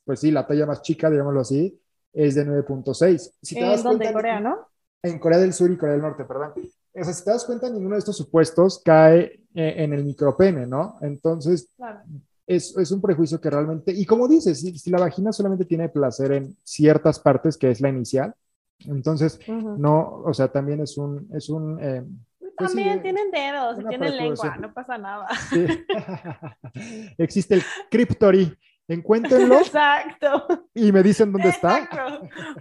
pues 0.05 0.21
sí, 0.21 0.31
la 0.31 0.47
talla 0.47 0.67
más 0.67 0.83
chica, 0.83 1.11
digámoslo 1.11 1.41
así, 1.41 1.81
es 2.13 2.35
de 2.37 2.47
9.6. 2.47 3.33
Si 3.43 3.59
¿En 3.59 3.83
dónde? 3.83 4.13
Corea, 4.13 4.41
¿no? 4.41 4.69
En 5.03 5.19
Corea 5.19 5.39
del 5.39 5.53
Sur 5.53 5.71
y 5.71 5.77
Corea 5.77 5.95
del 5.95 6.03
Norte, 6.03 6.25
perdón. 6.25 6.53
O 6.57 7.05
sea, 7.05 7.13
si 7.13 7.25
te 7.25 7.31
das 7.31 7.45
cuenta, 7.45 7.69
ninguno 7.69 7.97
de 7.97 7.99
estos 7.99 8.17
supuestos 8.17 8.81
cae 8.85 9.41
en 9.53 9.93
el 9.93 10.05
micropene, 10.05 10.67
¿no? 10.67 10.97
Entonces, 11.01 11.69
es, 12.47 12.77
es, 12.77 12.91
un 12.93 13.01
prejuicio 13.01 13.41
que 13.41 13.51
realmente, 13.51 13.93
y 13.93 14.07
como 14.07 14.29
dices, 14.29 14.61
si, 14.61 14.79
si, 14.79 14.91
la 14.91 15.01
vagina 15.01 15.33
solamente 15.33 15.65
tiene 15.65 15.89
placer 15.89 16.33
en 16.33 16.57
ciertas 16.63 17.19
partes, 17.19 17.57
que 17.57 17.71
es 17.71 17.81
la 17.81 17.89
inicial, 17.89 18.35
entonces, 18.81 19.41
no, 19.49 20.23
o 20.25 20.35
sea, 20.35 20.49
también 20.49 20.81
es 20.81 20.99
un, 20.99 21.29
es 21.33 21.49
un 21.49 21.79
eh, 21.81 22.05
pues 22.57 22.73
también 22.73 23.03
tienen 23.03 23.31
dedos 23.31 23.79
tienen 23.89 24.17
lengua, 24.17 24.57
no 24.59 24.73
pasa 24.73 24.99
nada. 24.99 25.27
Existe 27.19 27.55
el 27.55 27.63
Cryptory. 27.91 28.57
Encuéntrenlo. 28.87 29.59
Exacto. 29.61 30.47
Y 30.75 30.93
me 30.93 31.03
dicen 31.03 31.33
dónde 31.33 31.49
está. 31.49 31.89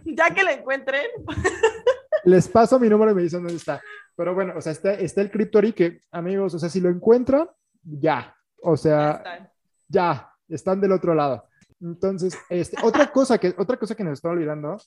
Ya 0.05 0.33
que 0.33 0.43
lo 0.43 0.49
encuentren. 0.51 1.05
Les 2.23 2.47
paso 2.47 2.79
mi 2.79 2.87
número 2.87 3.11
y 3.11 3.15
me 3.15 3.23
dicen 3.23 3.41
dónde 3.41 3.57
está. 3.57 3.81
Pero 4.15 4.33
bueno, 4.33 4.53
o 4.55 4.61
sea, 4.61 4.71
está, 4.71 4.93
está 4.93 5.21
el 5.21 5.31
Cryptory 5.31 5.73
que, 5.73 5.99
amigos, 6.11 6.53
o 6.53 6.59
sea, 6.59 6.69
si 6.69 6.79
lo 6.79 6.89
encuentran, 6.89 7.49
ya. 7.83 8.35
O 8.61 8.77
sea, 8.77 9.49
ya, 9.89 10.31
están 10.47 10.79
del 10.79 10.93
otro 10.93 11.13
lado. 11.13 11.45
Entonces, 11.81 12.37
este, 12.49 12.77
otra 12.81 13.11
cosa 13.11 13.37
que, 13.37 13.53
otra 13.57 13.75
cosa 13.77 13.95
que 13.95 14.05
nos 14.05 14.13
está 14.13 14.29
olvidando 14.29 14.77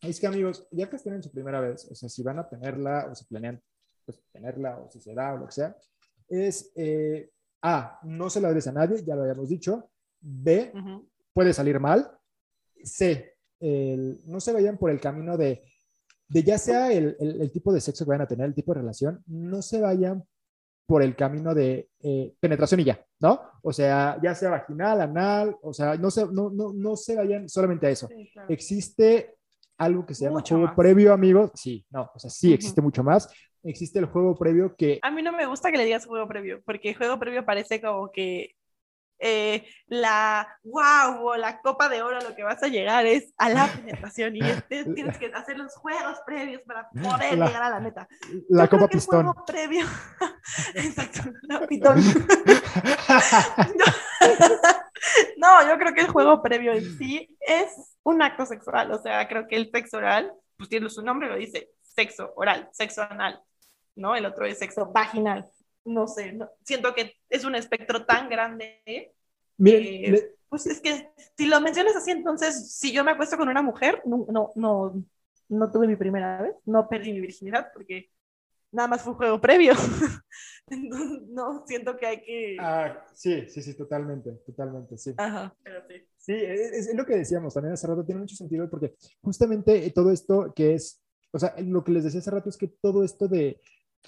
es 0.00 0.20
que 0.20 0.26
amigos, 0.26 0.66
ya 0.70 0.88
que 0.88 0.96
estén 0.96 1.14
en 1.14 1.22
su 1.22 1.30
primera 1.30 1.60
vez, 1.60 1.88
o 1.90 1.94
sea, 1.94 2.08
si 2.08 2.22
van 2.22 2.38
a 2.38 2.48
tenerla 2.48 3.08
o 3.10 3.14
si 3.14 3.24
planean 3.24 3.60
pues, 4.04 4.20
tenerla 4.32 4.78
o 4.78 4.90
si 4.90 5.00
se 5.00 5.14
da 5.14 5.34
o 5.34 5.38
lo 5.38 5.46
que 5.46 5.52
sea, 5.52 5.76
es 6.28 6.72
eh, 6.76 7.30
A, 7.62 7.98
no 8.04 8.30
se 8.30 8.40
la 8.40 8.52
des 8.52 8.66
a 8.66 8.72
nadie, 8.72 9.02
ya 9.04 9.16
lo 9.16 9.22
habíamos 9.22 9.48
dicho. 9.48 9.90
B, 10.20 10.72
puede 11.32 11.52
salir 11.52 11.80
mal. 11.80 12.10
C, 12.82 13.34
no 13.60 14.40
se 14.40 14.52
vayan 14.52 14.78
por 14.78 14.90
el 14.90 15.00
camino 15.00 15.36
de, 15.36 15.64
de 16.28 16.42
ya 16.42 16.58
sea 16.58 16.92
el, 16.92 17.16
el, 17.18 17.50
tipo 17.50 17.72
de 17.72 17.80
sexo 17.80 18.04
que 18.04 18.10
vayan 18.10 18.22
a 18.22 18.28
tener, 18.28 18.46
el 18.46 18.54
tipo 18.54 18.72
de 18.72 18.80
relación, 18.80 19.22
no 19.26 19.62
se 19.62 19.80
vayan 19.80 20.24
por 20.86 21.02
el 21.02 21.14
camino 21.16 21.54
de 21.54 21.90
eh, 22.00 22.34
penetración 22.40 22.80
y 22.80 22.84
ya, 22.84 23.04
¿no? 23.20 23.40
O 23.62 23.72
sea, 23.72 24.18
ya 24.22 24.34
sea 24.34 24.50
vaginal, 24.50 25.02
anal, 25.02 25.56
o 25.60 25.74
sea, 25.74 25.96
no 25.96 26.10
se, 26.10 26.26
no, 26.28 26.48
no, 26.50 26.72
no 26.72 26.96
se 26.96 27.14
vayan 27.14 27.48
solamente 27.48 27.86
a 27.86 27.90
eso. 27.90 28.08
Existe 28.48 29.37
algo 29.78 30.04
que 30.04 30.14
se 30.14 30.24
llama 30.24 30.42
juego 30.46 30.74
previo, 30.76 31.12
amigos. 31.12 31.52
Sí, 31.54 31.86
no, 31.90 32.10
o 32.14 32.18
sea, 32.18 32.30
sí 32.30 32.52
existe 32.52 32.82
mucho 32.82 33.02
más. 33.02 33.32
Existe 33.62 33.98
el 33.98 34.06
juego 34.06 34.36
previo 34.36 34.74
que... 34.76 34.98
A 35.02 35.10
mí 35.10 35.22
no 35.22 35.32
me 35.32 35.46
gusta 35.46 35.70
que 35.70 35.78
le 35.78 35.84
digas 35.84 36.06
juego 36.06 36.28
previo, 36.28 36.60
porque 36.64 36.94
juego 36.94 37.18
previo 37.18 37.44
parece 37.44 37.80
como 37.80 38.10
que 38.10 38.54
eh, 39.20 39.66
la 39.88 40.46
wow 40.62 41.26
o 41.26 41.36
la 41.36 41.60
copa 41.60 41.88
de 41.88 42.02
oro 42.02 42.20
lo 42.20 42.36
que 42.36 42.44
vas 42.44 42.62
a 42.62 42.68
llegar 42.68 43.04
es 43.04 43.34
a 43.36 43.48
la 43.48 43.66
penetración 43.74 44.36
y 44.36 44.40
este, 44.40 44.84
tienes 44.94 45.18
que 45.18 45.26
hacer 45.26 45.58
los 45.58 45.74
juegos 45.74 46.18
previos 46.24 46.62
para 46.62 46.88
poder 46.90 47.34
llegar 47.34 47.62
a 47.62 47.70
la 47.70 47.80
meta. 47.80 48.08
La 48.48 48.68
copa 48.68 48.86
pistón. 48.86 49.26
El 49.26 49.32
juego 49.32 49.44
previo. 49.44 49.86
Exacto, 50.74 51.30
la 51.42 51.66
pitón. 51.66 51.98
no, 51.98 53.84
yo 55.68 55.78
creo 55.78 55.94
que 55.94 56.00
el 56.00 56.08
juego 56.08 56.42
previo 56.42 56.72
en 56.72 56.98
sí 56.98 57.36
es 57.40 57.96
un 58.02 58.22
acto 58.22 58.46
sexual, 58.46 58.92
o 58.92 58.98
sea, 58.98 59.26
creo 59.28 59.46
que 59.46 59.56
el 59.56 59.70
sexo 59.70 59.98
oral, 59.98 60.32
pues 60.56 60.68
tiene 60.68 60.88
su 60.90 61.02
nombre, 61.02 61.28
lo 61.28 61.36
dice, 61.36 61.70
sexo 61.82 62.32
oral, 62.36 62.68
sexo 62.72 63.02
anal, 63.02 63.40
¿no? 63.94 64.14
El 64.16 64.26
otro 64.26 64.46
es 64.46 64.58
sexo 64.58 64.86
vaginal, 64.86 65.46
no 65.84 66.06
sé, 66.06 66.38
siento 66.64 66.94
que 66.94 67.14
es 67.28 67.44
un 67.44 67.54
espectro 67.54 68.04
tan 68.04 68.28
grande 68.28 69.12
Miren, 69.58 70.14
Eh, 70.14 70.30
Pues 70.48 70.66
es 70.66 70.80
que 70.80 71.10
si 71.36 71.46
lo 71.46 71.60
mencionas 71.60 71.94
así, 71.96 72.10
entonces, 72.10 72.72
si 72.72 72.92
yo 72.92 73.04
me 73.04 73.10
acuesto 73.10 73.36
con 73.36 73.48
una 73.48 73.60
mujer, 73.60 74.00
no, 74.06 74.24
no, 74.30 74.52
no, 74.54 74.94
no 75.48 75.70
tuve 75.70 75.86
mi 75.86 75.96
primera 75.96 76.40
vez, 76.40 76.54
no 76.64 76.88
perdí 76.88 77.12
mi 77.12 77.20
virginidad 77.20 77.68
porque 77.74 78.10
nada 78.72 78.88
más 78.88 79.02
fue 79.02 79.12
un 79.12 79.18
juego 79.18 79.40
previo. 79.40 79.72
Entonces, 80.70 81.22
no, 81.28 81.64
siento 81.66 81.96
que 81.96 82.06
hay 82.06 82.20
que... 82.20 82.56
Ah, 82.60 83.06
sí, 83.14 83.48
sí, 83.48 83.62
sí, 83.62 83.74
totalmente, 83.74 84.32
totalmente, 84.44 84.98
sí. 84.98 85.14
Ajá, 85.16 85.54
pero 85.62 85.82
sí. 85.88 85.94
Sí, 86.16 86.34
es, 86.34 86.88
es 86.88 86.94
lo 86.94 87.06
que 87.06 87.16
decíamos 87.16 87.54
también 87.54 87.72
hace 87.72 87.86
rato, 87.86 88.04
tiene 88.04 88.20
mucho 88.20 88.36
sentido 88.36 88.68
porque 88.68 88.96
justamente 89.22 89.86
eh, 89.86 89.90
todo 89.92 90.10
esto 90.10 90.52
que 90.54 90.74
es, 90.74 91.02
o 91.32 91.38
sea, 91.38 91.54
lo 91.58 91.82
que 91.82 91.92
les 91.92 92.04
decía 92.04 92.20
hace 92.20 92.30
rato 92.30 92.50
es 92.50 92.58
que 92.58 92.68
todo 92.68 93.02
esto 93.02 93.28
de, 93.28 93.60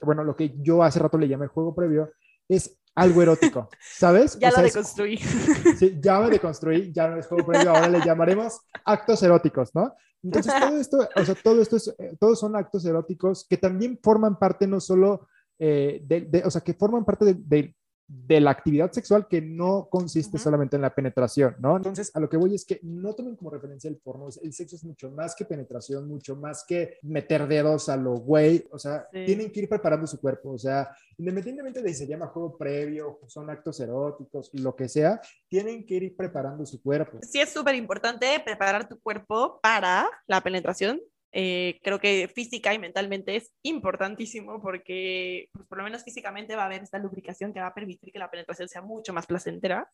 bueno, 0.02 0.22
lo 0.22 0.36
que 0.36 0.54
yo 0.58 0.82
hace 0.82 0.98
rato 0.98 1.16
le 1.16 1.28
llamé 1.28 1.46
juego 1.46 1.74
previo, 1.74 2.12
es 2.48 2.79
algo 2.94 3.22
erótico, 3.22 3.68
¿sabes? 3.80 4.38
Ya 4.38 4.48
O 4.48 4.52
lo 4.52 4.58
es- 4.66 4.74
deconstruí. 4.74 5.16
Sí, 5.78 5.98
ya 6.02 6.20
me 6.20 6.30
deconstruí, 6.30 6.92
ya 6.92 7.08
no 7.08 7.16
es 7.18 7.26
juego 7.26 7.46
previo, 7.46 7.70
ahora 7.70 7.88
le 7.88 8.00
llamaremos 8.04 8.60
actos 8.84 9.22
eróticos, 9.22 9.74
¿no? 9.74 9.94
Entonces, 10.22 10.52
todo 10.60 10.76
esto, 10.78 11.08
o 11.16 11.24
sea, 11.24 11.34
todo 11.34 11.62
esto 11.62 11.76
es, 11.76 11.94
eh, 11.98 12.16
todos 12.20 12.38
son 12.40 12.54
actos 12.56 12.84
eróticos 12.84 13.46
que 13.48 13.56
también 13.56 13.98
forman 14.02 14.38
parte 14.38 14.66
no 14.66 14.78
solo 14.80 15.28
eh, 15.58 16.02
de, 16.04 16.22
de- 16.22 16.42
o 16.44 16.50
sea, 16.50 16.60
que 16.62 16.74
forman 16.74 17.04
parte 17.04 17.24
de, 17.24 17.34
de- 17.38 17.76
de 18.12 18.40
la 18.40 18.50
actividad 18.50 18.90
sexual 18.90 19.28
que 19.28 19.40
no 19.40 19.88
consiste 19.88 20.36
Ujú. 20.36 20.42
solamente 20.42 20.74
en 20.74 20.82
la 20.82 20.92
penetración, 20.92 21.54
¿no? 21.60 21.76
Entonces, 21.76 22.10
a 22.14 22.18
lo 22.18 22.28
que 22.28 22.36
voy 22.36 22.56
es 22.56 22.64
que 22.64 22.80
no 22.82 23.14
tomen 23.14 23.36
como 23.36 23.50
referencia 23.50 23.88
el 23.88 23.98
porno, 23.98 24.26
el 24.42 24.52
sexo 24.52 24.74
es 24.74 24.82
mucho 24.84 25.10
más 25.12 25.36
que 25.36 25.44
penetración, 25.44 26.08
mucho 26.08 26.34
más 26.34 26.64
que 26.66 26.98
meter 27.02 27.46
dedos 27.46 27.88
a 27.88 27.96
lo 27.96 28.14
güey, 28.16 28.66
o 28.72 28.78
sea, 28.80 29.06
Sí. 29.12 29.26
tienen 29.26 29.52
que 29.52 29.60
ir 29.60 29.68
preparando 29.68 30.08
su 30.08 30.20
cuerpo, 30.20 30.50
o 30.50 30.58
sea, 30.58 30.90
independientemente 31.18 31.82
de 31.82 31.88
si 31.90 31.94
se 32.00 32.06
llama 32.08 32.26
juego 32.26 32.58
previo, 32.58 33.20
son 33.28 33.48
actos 33.48 33.78
eróticos, 33.78 34.50
lo 34.54 34.74
que 34.74 34.88
sea, 34.88 35.20
tienen 35.48 35.86
que 35.86 35.94
ir 35.94 36.16
preparando 36.16 36.66
su 36.66 36.82
cuerpo. 36.82 37.18
Sí 37.22 37.40
es 37.40 37.50
súper 37.52 37.76
importante 37.76 38.26
preparar 38.44 38.88
tu 38.88 38.98
cuerpo 39.00 39.60
para 39.62 40.08
la 40.26 40.40
penetración. 40.40 41.00
Eh, 41.32 41.78
creo 41.82 42.00
que 42.00 42.28
física 42.34 42.74
y 42.74 42.78
mentalmente 42.78 43.36
es 43.36 43.52
importantísimo 43.62 44.60
porque, 44.60 45.48
pues, 45.52 45.66
por 45.68 45.78
lo 45.78 45.84
menos 45.84 46.02
físicamente 46.02 46.56
va 46.56 46.62
a 46.62 46.66
haber 46.66 46.82
esta 46.82 46.98
lubricación 46.98 47.52
que 47.52 47.60
va 47.60 47.68
a 47.68 47.74
permitir 47.74 48.12
que 48.12 48.18
la 48.18 48.30
penetración 48.30 48.68
sea 48.68 48.82
mucho 48.82 49.12
más 49.12 49.26
placentera. 49.26 49.88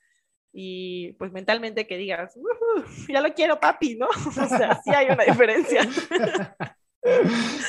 Y 0.53 1.13
pues 1.19 1.33
mentalmente 1.33 1.87
que 1.87 1.99
digas, 1.99 2.35
"Ujú, 2.37 3.13
ya 3.13 3.21
lo 3.21 3.35
quiero, 3.35 3.61
papi, 3.61 3.97
¿no? 3.97 4.09
O 4.47 4.49
sea, 4.49 4.81
sí 4.83 4.91
hay 4.91 5.09
una 5.11 5.25
diferencia. 5.25 5.83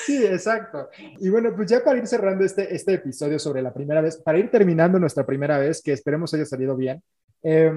Sí, 0.03 0.25
exacto. 0.25 0.89
Y 1.19 1.29
bueno, 1.29 1.55
pues 1.55 1.69
ya 1.69 1.83
para 1.83 1.99
ir 1.99 2.07
cerrando 2.07 2.43
este, 2.43 2.73
este 2.73 2.95
episodio 2.95 3.37
sobre 3.37 3.61
la 3.61 3.71
primera 3.71 4.01
vez, 4.01 4.17
para 4.17 4.39
ir 4.39 4.49
terminando 4.49 4.97
nuestra 4.97 5.27
primera 5.27 5.59
vez, 5.59 5.81
que 5.83 5.91
esperemos 5.91 6.33
haya 6.33 6.45
salido 6.45 6.75
bien, 6.75 7.03
eh, 7.43 7.71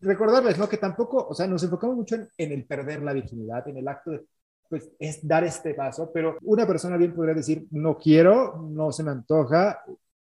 recordarles, 0.00 0.58
¿no? 0.58 0.68
Que 0.68 0.76
tampoco, 0.76 1.26
o 1.26 1.34
sea, 1.34 1.46
nos 1.46 1.62
enfocamos 1.62 1.96
mucho 1.96 2.16
en, 2.16 2.28
en 2.36 2.52
el 2.52 2.66
perder 2.66 3.02
la 3.02 3.14
virginidad, 3.14 3.66
en 3.66 3.78
el 3.78 3.88
acto 3.88 4.10
de, 4.10 4.26
pues, 4.68 4.90
es 4.98 5.26
dar 5.26 5.44
este 5.44 5.74
paso, 5.74 6.10
pero 6.12 6.36
una 6.42 6.66
persona 6.66 6.96
bien 6.96 7.14
podría 7.14 7.34
decir, 7.34 7.66
no 7.70 7.96
quiero, 7.98 8.58
no 8.70 8.92
se 8.92 9.02
me 9.04 9.10
antoja, 9.10 9.80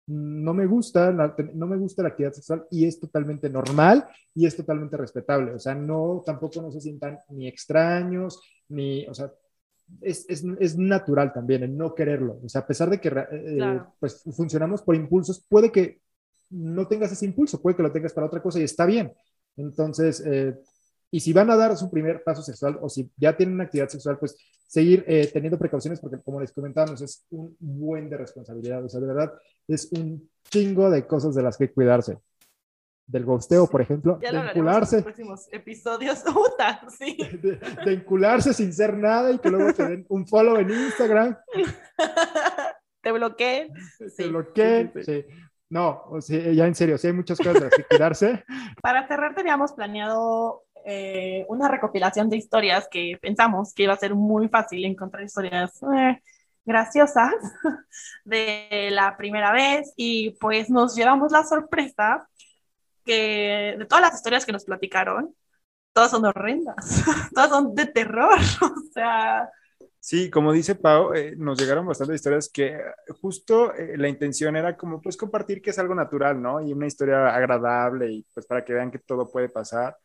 no 0.06 0.52
me 0.54 0.66
gusta, 0.66 1.12
la- 1.12 1.34
no 1.54 1.66
me 1.66 1.76
gusta 1.76 2.02
la 2.02 2.08
actividad 2.08 2.32
sexual 2.32 2.66
y 2.70 2.86
es 2.86 2.98
totalmente 3.00 3.48
normal 3.48 4.06
y 4.34 4.46
es 4.46 4.56
totalmente 4.56 4.96
respetable. 4.96 5.52
O 5.54 5.58
sea, 5.58 5.74
no, 5.74 6.22
tampoco 6.26 6.60
no 6.60 6.70
se 6.70 6.80
sientan 6.80 7.18
ni 7.30 7.46
extraños, 7.48 8.40
ni, 8.68 9.06
o 9.06 9.14
sea, 9.14 9.30
es, 10.00 10.24
es, 10.28 10.44
es 10.58 10.76
natural 10.78 11.32
también 11.32 11.62
el 11.62 11.76
no 11.76 11.94
quererlo. 11.94 12.40
O 12.44 12.48
sea, 12.48 12.62
a 12.62 12.66
pesar 12.66 12.90
de 12.90 13.00
que 13.00 13.08
eh, 13.08 13.54
Claro. 13.56 13.94
pues 14.00 14.22
funcionamos 14.34 14.82
por 14.82 14.94
impulsos, 14.96 15.44
puede 15.48 15.70
que 15.70 16.00
no 16.50 16.86
tengas 16.88 17.12
ese 17.12 17.24
impulso, 17.26 17.60
puede 17.60 17.76
que 17.76 17.82
lo 17.82 17.92
tengas 17.92 18.12
para 18.12 18.26
otra 18.26 18.42
cosa 18.42 18.58
y 18.60 18.64
está 18.64 18.86
bien. 18.86 19.12
Entonces, 19.56 20.22
eh, 20.26 20.56
y 21.14 21.20
si 21.20 21.32
van 21.34 21.50
a 21.50 21.56
dar 21.56 21.76
su 21.76 21.90
primer 21.90 22.24
paso 22.24 22.42
sexual 22.42 22.78
o 22.80 22.88
si 22.88 23.08
ya 23.18 23.36
tienen 23.36 23.54
una 23.54 23.64
actividad 23.64 23.88
sexual, 23.88 24.18
pues 24.18 24.34
seguir 24.66 25.04
eh, 25.06 25.28
teniendo 25.30 25.58
precauciones 25.58 26.00
porque 26.00 26.18
como 26.22 26.40
les 26.40 26.52
comentábamos, 26.52 27.02
es 27.02 27.26
un 27.30 27.54
buen 27.60 28.08
de 28.08 28.16
responsabilidad. 28.16 28.82
O 28.82 28.88
sea, 28.88 28.98
de 28.98 29.06
verdad, 29.06 29.32
es 29.68 29.92
un 29.92 30.30
chingo 30.48 30.88
de 30.88 31.06
cosas 31.06 31.34
de 31.34 31.42
las 31.42 31.58
que 31.58 31.70
cuidarse. 31.70 32.18
Del 33.06 33.26
gosteo, 33.26 33.66
por 33.66 33.82
ejemplo, 33.82 34.18
Ya 34.22 34.28
de 34.28 34.32
lo 34.32 34.38
hablaremos 34.40 34.54
en 34.54 34.58
encularse, 34.58 34.96
los 34.96 35.04
próximos 35.04 35.48
episodios. 35.52 36.20
Puta, 36.32 36.80
sí. 36.88 37.18
de, 37.42 37.60
de 37.84 37.92
encularse 37.92 38.54
sin 38.54 38.72
ser 38.72 38.96
nada 38.96 39.30
y 39.32 39.38
que 39.38 39.50
luego 39.50 39.74
te 39.74 39.86
den 39.86 40.06
un 40.08 40.26
follow 40.26 40.56
en 40.56 40.70
Instagram, 40.70 41.36
Te 43.02 43.12
bloqueé. 43.12 43.70
te 43.98 44.08
Sí, 44.08 44.28
bloqueen. 44.28 44.92
sí, 44.94 45.02
sí. 45.02 45.24
sí. 45.28 45.34
No, 45.68 46.02
o 46.10 46.20
sea, 46.20 46.52
ya 46.52 46.66
en 46.66 46.74
serio, 46.74 46.98
sí 46.98 47.06
hay 47.06 47.14
muchas 47.14 47.38
cosas 47.38 47.54
de 47.54 47.60
las 47.60 47.70
que 47.74 47.84
cuidarse. 47.84 48.44
Para 48.82 49.08
cerrar, 49.08 49.34
teníamos 49.34 49.72
planeado 49.72 50.64
eh, 50.84 51.44
una 51.48 51.68
recopilación 51.68 52.28
de 52.28 52.36
historias 52.36 52.88
que 52.90 53.18
pensamos 53.20 53.72
que 53.74 53.84
iba 53.84 53.94
a 53.94 53.98
ser 53.98 54.14
muy 54.14 54.48
fácil 54.48 54.84
encontrar 54.84 55.24
historias 55.24 55.72
eh, 55.94 56.20
graciosas 56.64 57.34
de 58.24 58.88
la 58.90 59.16
primera 59.16 59.52
vez 59.52 59.92
y 59.96 60.30
pues 60.40 60.70
nos 60.70 60.94
llevamos 60.94 61.32
la 61.32 61.44
sorpresa 61.44 62.28
que 63.04 63.76
de 63.78 63.86
todas 63.86 64.02
las 64.02 64.14
historias 64.14 64.46
que 64.46 64.52
nos 64.52 64.64
platicaron, 64.64 65.34
todas 65.92 66.10
son 66.10 66.24
horrendas, 66.24 67.02
todas 67.34 67.50
son 67.50 67.74
de 67.74 67.86
terror, 67.86 68.38
o 68.60 68.92
sea, 68.92 69.50
Sí, 70.04 70.30
como 70.30 70.52
dice 70.52 70.74
Pau, 70.74 71.14
eh, 71.14 71.36
nos 71.36 71.56
llegaron 71.60 71.86
bastantes 71.86 72.16
historias 72.16 72.50
que 72.52 72.76
justo 73.20 73.72
eh, 73.72 73.96
la 73.96 74.08
intención 74.08 74.56
era 74.56 74.76
como 74.76 75.00
pues 75.00 75.16
compartir 75.16 75.62
que 75.62 75.70
es 75.70 75.78
algo 75.78 75.94
natural, 75.94 76.42
¿no? 76.42 76.60
Y 76.60 76.72
una 76.72 76.88
historia 76.88 77.32
agradable 77.32 78.10
y 78.10 78.26
pues 78.34 78.44
para 78.44 78.64
que 78.64 78.72
vean 78.74 78.90
que 78.90 78.98
todo 78.98 79.30
puede 79.30 79.48
pasar. 79.48 79.96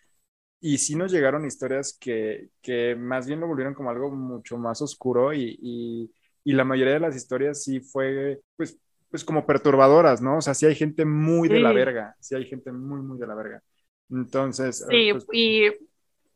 Y 0.60 0.78
sí 0.80 0.96
nos 0.96 1.12
llegaron 1.12 1.46
historias 1.46 1.98
que, 2.00 2.50
que 2.62 2.96
más 2.96 3.28
bien 3.28 3.40
lo 3.40 3.48
volvieron 3.48 3.74
como 3.76 3.90
algo 3.92 4.10
mucho 4.12 4.58
más 4.58 4.82
oscuro 4.82 5.34
y, 5.34 5.58
y, 5.62 6.12
y 6.44 6.54
la 6.54 6.64
mayoría 6.66 6.94
de 6.96 7.00
las 7.00 7.16
historias 7.16 7.64
sí 7.64 7.80
fue 7.80 8.42
pues, 8.56 8.80
pues 9.10 9.24
como 9.24 9.46
perturbadoras, 9.46 10.22
¿no? 10.22 10.38
O 10.38 10.42
sea, 10.42 10.54
sí 10.56 10.66
hay 10.66 10.76
gente 10.76 11.06
muy 11.06 11.48
de 11.50 11.60
la 11.60 11.74
verga, 11.74 12.16
sí 12.20 12.36
hay 12.36 12.46
gente 12.46 12.72
muy, 12.72 13.02
muy 13.02 13.20
de 13.20 13.28
la 13.28 13.36
verga. 13.36 13.64
Entonces, 14.10 14.82
eh, 14.90 15.04
Sí, 15.04 15.12
pues, 15.12 15.28
y 15.32 15.70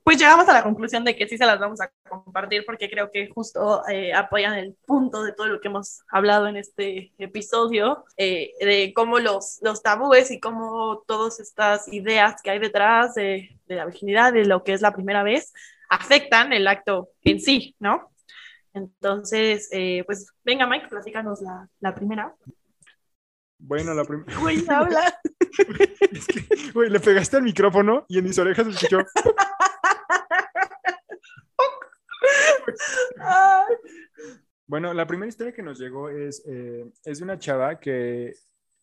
pues 0.03 0.17
llegamos 0.17 0.47
a 0.49 0.53
la 0.53 0.63
conclusión 0.63 1.03
de 1.03 1.15
que 1.15 1.27
sí 1.27 1.37
se 1.37 1.45
las 1.45 1.59
vamos 1.59 1.79
a 1.81 1.91
compartir 2.09 2.65
porque 2.65 2.89
creo 2.89 3.11
que 3.11 3.29
justo 3.29 3.83
eh, 3.87 4.13
apoyan 4.13 4.53
el 4.55 4.75
punto 4.85 5.23
de 5.23 5.33
todo 5.33 5.47
lo 5.47 5.61
que 5.61 5.67
hemos 5.67 6.01
hablado 6.09 6.47
en 6.47 6.57
este 6.57 7.13
episodio, 7.17 8.05
eh, 8.17 8.51
de 8.59 8.93
cómo 8.95 9.19
los, 9.19 9.59
los 9.61 9.83
tabúes 9.83 10.31
y 10.31 10.39
cómo 10.39 11.03
todas 11.07 11.39
estas 11.39 11.87
ideas 11.87 12.41
que 12.41 12.51
hay 12.51 12.59
detrás 12.59 13.13
de, 13.13 13.59
de 13.67 13.75
la 13.75 13.85
virginidad, 13.85 14.33
de 14.33 14.45
lo 14.45 14.63
que 14.63 14.73
es 14.73 14.81
la 14.81 14.93
primera 14.93 15.23
vez, 15.23 15.53
afectan 15.89 16.53
el 16.53 16.67
acto 16.67 17.09
en 17.23 17.39
sí, 17.39 17.75
¿no? 17.79 18.11
Entonces, 18.73 19.67
eh, 19.71 20.03
pues 20.05 20.31
venga 20.43 20.65
Mike, 20.65 20.87
platícanos 20.87 21.41
la, 21.41 21.67
la 21.79 21.93
primera. 21.93 22.33
bueno, 23.59 23.93
la 23.93 24.05
primera... 24.05 24.39
Güey, 24.39 24.63
habla. 24.67 25.19
Es 26.11 26.27
que, 26.27 26.71
güey, 26.71 26.89
le 26.89 26.99
pegaste 26.99 27.37
al 27.37 27.43
micrófono 27.43 28.05
y 28.07 28.17
en 28.17 28.23
mis 28.23 28.39
orejas 28.39 28.67
escuchó. 28.67 28.99
Bueno, 34.67 34.93
la 34.93 35.05
primera 35.05 35.27
historia 35.27 35.51
que 35.51 35.63
nos 35.63 35.79
llegó 35.79 36.09
es, 36.09 36.43
eh, 36.47 36.89
es 37.03 37.17
de 37.17 37.23
una 37.25 37.37
chava 37.37 37.77
que 37.77 38.33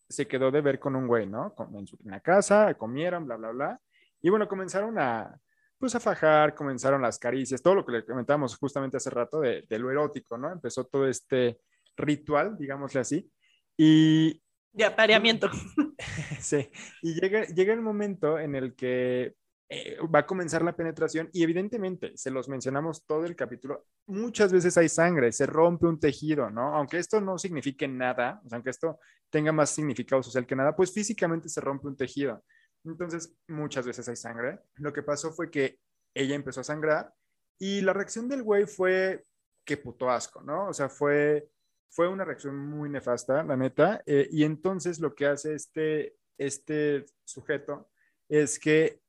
se 0.06 0.26
quedó 0.26 0.50
de 0.50 0.60
ver 0.60 0.78
con 0.78 0.94
un 0.94 1.06
güey, 1.06 1.26
¿no? 1.26 1.54
En, 1.74 1.86
su, 1.86 1.96
en 2.04 2.10
la 2.10 2.20
casa, 2.20 2.74
comieron, 2.74 3.24
bla, 3.24 3.36
bla, 3.36 3.50
bla. 3.52 3.80
Y 4.20 4.28
bueno, 4.28 4.46
comenzaron 4.48 4.98
a, 4.98 5.38
pues 5.78 5.94
a 5.94 6.00
fajar, 6.00 6.54
comenzaron 6.54 7.00
las 7.00 7.18
caricias, 7.18 7.62
todo 7.62 7.76
lo 7.76 7.86
que 7.86 7.92
le 7.92 8.04
comentábamos 8.04 8.56
justamente 8.56 8.98
hace 8.98 9.10
rato 9.10 9.40
de, 9.40 9.64
de 9.68 9.78
lo 9.78 9.90
erótico, 9.90 10.36
¿no? 10.36 10.52
Empezó 10.52 10.84
todo 10.84 11.06
este 11.08 11.60
ritual, 11.96 12.58
digámosle 12.58 13.00
así. 13.00 13.30
Y, 13.76 14.42
de 14.72 14.84
apareamiento. 14.84 15.48
Sí, 16.40 16.70
y 17.02 17.20
llega, 17.20 17.46
llega 17.46 17.72
el 17.72 17.80
momento 17.80 18.38
en 18.38 18.54
el 18.54 18.76
que 18.76 19.34
eh, 19.68 19.98
va 20.14 20.20
a 20.20 20.26
comenzar 20.26 20.62
la 20.62 20.74
penetración 20.76 21.28
y 21.32 21.42
evidentemente, 21.42 22.12
se 22.16 22.30
los 22.30 22.48
mencionamos 22.48 23.04
todo 23.06 23.24
el 23.24 23.36
capítulo, 23.36 23.86
muchas 24.06 24.52
veces 24.52 24.76
hay 24.78 24.88
sangre, 24.88 25.32
se 25.32 25.46
rompe 25.46 25.86
un 25.86 26.00
tejido, 26.00 26.50
¿no? 26.50 26.74
Aunque 26.74 26.98
esto 26.98 27.20
no 27.20 27.38
signifique 27.38 27.86
nada, 27.86 28.40
o 28.44 28.48
sea, 28.48 28.56
aunque 28.56 28.70
esto 28.70 28.98
tenga 29.30 29.52
más 29.52 29.70
significado 29.70 30.22
social 30.22 30.46
que 30.46 30.56
nada, 30.56 30.74
pues 30.74 30.92
físicamente 30.92 31.48
se 31.48 31.60
rompe 31.60 31.86
un 31.86 31.96
tejido. 31.96 32.42
Entonces, 32.84 33.34
muchas 33.48 33.86
veces 33.86 34.08
hay 34.08 34.16
sangre. 34.16 34.60
Lo 34.76 34.92
que 34.92 35.02
pasó 35.02 35.32
fue 35.32 35.50
que 35.50 35.78
ella 36.14 36.34
empezó 36.34 36.60
a 36.60 36.64
sangrar 36.64 37.12
y 37.58 37.82
la 37.82 37.92
reacción 37.92 38.28
del 38.28 38.42
güey 38.42 38.66
fue 38.66 39.24
que 39.64 39.76
puto 39.76 40.08
asco, 40.10 40.42
¿no? 40.42 40.68
O 40.68 40.72
sea, 40.72 40.88
fue 40.88 41.50
fue 41.90 42.08
una 42.08 42.24
reacción 42.24 42.56
muy 42.56 42.88
nefasta, 42.90 43.42
la 43.42 43.56
neta. 43.56 44.02
eh, 44.06 44.28
y 44.30 44.44
entonces 44.44 45.00
lo 45.00 45.14
que 45.14 45.26
hace 45.26 45.54
este, 45.54 46.16
este 46.38 47.06
sujeto 47.24 47.90
es 48.28 48.58
que 48.58 49.00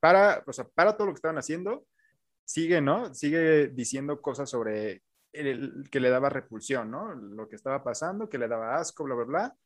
para, 0.00 0.42
o 0.46 0.52
sea, 0.52 0.66
para 0.66 0.96
todo 0.96 1.06
lo 1.06 1.12
que 1.12 1.18
estaban 1.18 1.38
haciendo, 1.38 1.86
sigue, 2.44 2.80
¿no? 2.80 3.14
Sigue 3.14 3.68
diciendo 3.68 4.20
cosas 4.20 4.48
sobre 4.48 5.02
el, 5.32 5.88
que 5.90 6.00
le 6.00 6.10
daba 6.10 6.28
repulsión, 6.28 6.90
¿no? 6.90 7.14
Lo 7.14 7.48
que 7.48 7.56
estaba 7.56 7.82
pasando, 7.82 8.28
que 8.28 8.38
le 8.38 8.48
daba 8.48 8.76
asco, 8.76 9.04
bla, 9.04 9.14
bla, 9.14 9.24
bla. 9.24 9.56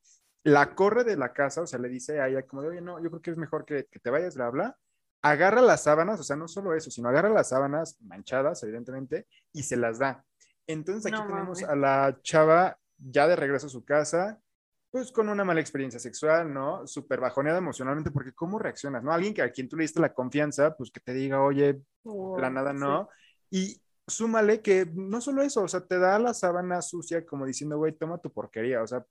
la 0.43 0.75
corre 0.75 1.05
de 1.05 1.17
la 1.17 1.33
casa, 1.33 1.63
o 1.63 1.67
sea, 1.67 1.79
le 1.79 1.89
dice 1.89 2.21
a 2.21 2.29
ella 2.29 2.43
como 2.47 2.63
de, 2.63 2.69
oye, 2.69 2.81
no, 2.81 3.03
yo 3.03 3.11
creo 3.11 3.23
que 3.23 3.31
es 3.31 3.37
mejor 3.37 3.65
que, 3.65 3.87
que 3.91 3.99
te 4.01 4.11
vayas, 4.11 4.35
bla, 4.35 4.51
bla. 4.51 4.77
Agarra 5.23 5.61
las 5.61 5.83
sábanas, 5.83 6.19
o 6.19 6.25
sea, 6.25 6.37
no 6.37 6.49
solo 6.49 6.75
eso, 6.75 6.91
sino 6.91 7.09
agarra 7.09 7.29
las 7.29 7.51
sábanas 7.51 8.01
manchadas, 8.01 8.63
evidentemente, 8.63 9.27
y 9.53 9.63
se 9.63 9.77
las 9.77 9.99
da. 9.99 10.25
Entonces 10.67 11.13
aquí 11.13 11.21
No 11.21 11.29
tenemos 11.29 11.63
a 11.63 11.77
la 11.77 12.19
chava 12.23 12.79
ya 12.99 13.27
de 13.27 13.37
regreso 13.37 13.67
a 13.67 13.71
su 13.71 13.85
casa, 13.85 14.41
pues 14.91 15.13
con 15.13 15.29
una 15.29 15.45
mala 15.45 15.61
experiencia 15.61 16.01
sexual, 16.01 16.53
¿no? 16.53 16.87
Súper 16.87 17.21
bajoneada 17.21 17.59
emocionalmente, 17.59 18.11
porque 18.11 18.33
¿cómo 18.33 18.59
reaccionas, 18.59 19.03
no? 19.05 19.13
Alguien 19.13 19.35
que 19.35 19.43
a 19.43 19.53
quien 19.53 19.69
tú 19.69 19.77
le 19.77 19.83
diste 19.85 20.01
la 20.01 20.13
confianza, 20.13 20.75
pues 20.77 20.91
que 20.91 21.01
te 21.01 21.13
diga, 21.13 21.43
oye, 21.43 21.81
la 22.39 22.51
nada 22.51 22.73
no. 22.73 23.09
Y 23.51 23.81
súmale 24.07 24.61
que 24.63 24.87
no 24.93 25.21
solo 25.21 25.43
eso, 25.43 25.63
o 25.63 25.69
sea, 25.69 25.81
te 25.87 25.99
da 25.99 26.19
la 26.19 26.35
sábana 26.35 26.83
sucia 26.83 27.25
como 27.25 27.47
diciendo, 27.47 27.77
güey, 27.79 27.93
toma 27.93 28.19
tu 28.19 28.33
porquería, 28.33 28.83
o 28.83 28.87
sea, 28.87 29.05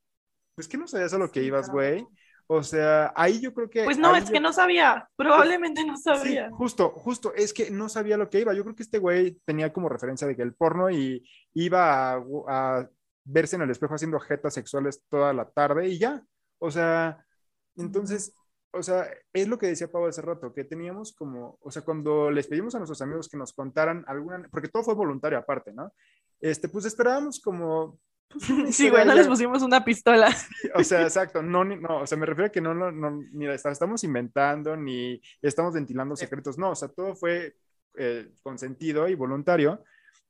pues 0.56 0.68
que 0.68 0.78
no 0.78 0.88
sabías 0.88 1.14
a 1.14 1.18
lo 1.18 1.32
que 1.32 1.44
ibas, 1.44 1.70
claro. 1.70 1.74
güey. 1.78 2.08
O 2.52 2.64
sea, 2.64 3.14
ahí 3.16 3.40
yo 3.40 3.54
creo 3.54 3.70
que... 3.70 3.84
Pues 3.84 4.00
no, 4.00 4.16
es 4.16 4.26
yo- 4.26 4.34
que 4.34 4.40
no 4.40 4.52
sabía, 4.52 5.08
probablemente 5.16 5.86
no 5.86 5.96
Sí, 5.96 6.04
sabía. 6.04 6.50
justo, 6.52 6.90
justo, 6.90 7.32
es 7.36 7.54
que 7.54 7.70
no 7.70 7.88
sabía 7.90 8.18
lo 8.18 8.28
que 8.30 8.40
iba. 8.42 8.56
Yo 8.56 8.64
creo 8.64 8.76
que 8.76 8.82
este 8.82 8.98
güey 8.98 9.40
tenía 9.46 9.72
como 9.72 9.88
referencia 9.88 10.28
de 10.28 10.36
que 10.36 10.42
el 10.42 10.56
porno 10.56 10.90
y 10.90 11.24
iba 11.54 12.14
a, 12.14 12.24
a 12.48 12.90
verse 13.30 13.56
en 13.56 13.62
el 13.62 13.70
espejo 13.70 13.96
haciendo 13.96 14.20
jetas 14.20 14.54
sexuales 14.54 15.04
toda 15.10 15.34
la 15.34 15.50
tarde 15.50 15.88
y 15.88 16.00
ya. 16.00 16.24
O 16.58 16.72
sea, 16.72 17.24
entonces, 17.76 18.34
o 18.72 18.84
sea, 18.84 19.08
es 19.34 19.48
lo 19.48 19.58
que 19.58 19.68
decía 19.68 19.92
Pablo 19.92 20.08
hace 20.08 20.22
rato, 20.22 20.54
que 20.54 20.64
teníamos 20.64 21.14
como, 21.14 21.58
o 21.62 21.72
sea, 21.72 21.84
cuando 21.84 22.32
les 22.32 22.48
pedimos 22.48 22.76
a 22.76 22.80
nuestros 22.80 23.02
amigos 23.02 23.30
que 23.30 23.38
nos 23.38 23.54
contaran 23.54 24.04
alguna, 24.08 24.48
porque 24.52 24.68
todo 24.68 24.84
fue 24.84 24.96
voluntario 24.96 25.38
aparte, 25.38 25.74
¿no? 25.74 25.92
Este, 26.40 26.70
pues 26.70 26.86
esperábamos 26.86 27.40
como... 27.40 28.00
pues, 28.30 28.76
Sí, 28.76 28.90
güey, 28.90 29.06
no 29.06 29.14
les 29.14 29.28
pusimos 29.28 29.62
una 29.62 29.84
pistola. 29.84 30.36
o 30.76 30.84
sea, 30.84 31.04
exacto, 31.04 31.42
no, 31.42 31.64
no, 31.64 32.02
o 32.02 32.08
sea, 32.08 32.18
me 32.18 32.26
refiero 32.26 32.48
a 32.48 32.52
que 32.52 32.62
no, 32.62 32.74
no, 32.74 32.92
no, 32.92 33.22
ni 33.32 33.46
la 33.46 33.56
estamos 33.56 34.04
inventando, 34.04 34.76
ni 34.76 35.22
estamos 35.42 35.74
ventilando 35.74 36.16
secretos, 36.16 36.58
no, 36.58 36.72
o 36.72 36.76
sea, 36.76 36.90
todo 36.90 37.16
fue 37.16 37.56
eh, 37.98 38.32
consentido 38.42 39.08
y 39.08 39.16
voluntario, 39.16 39.84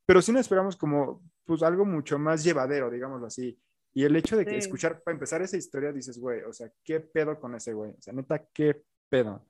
pero 0.06 0.22
sí 0.22 0.32
nos 0.32 0.42
esperamos 0.42 0.76
como, 0.76 1.22
pues, 1.50 1.64
algo 1.64 1.86
mucho 1.86 2.20
más 2.20 2.44
llevadero, 2.44 2.90
digámoslo 2.90 3.28
así. 3.28 3.60
Y 3.94 4.04
el 4.04 4.16
hecho 4.16 4.38
de 4.38 4.46
que 4.46 4.52
Sí. 4.52 4.58
escuchar, 4.58 5.02
para 5.02 5.16
empezar 5.16 5.42
esa 5.42 5.58
historia, 5.58 5.92
dices, 5.92 6.20
güey, 6.20 6.42
o 6.44 6.54
sea, 6.54 6.72
¿qué 6.84 7.00
pedo 7.00 7.40
con 7.40 7.56
ese 7.56 7.74
güey? 7.74 7.92
O 7.92 8.02
sea, 8.02 8.14
neta, 8.14 8.46
¿qué 8.54 8.84
pedo? 9.10 9.46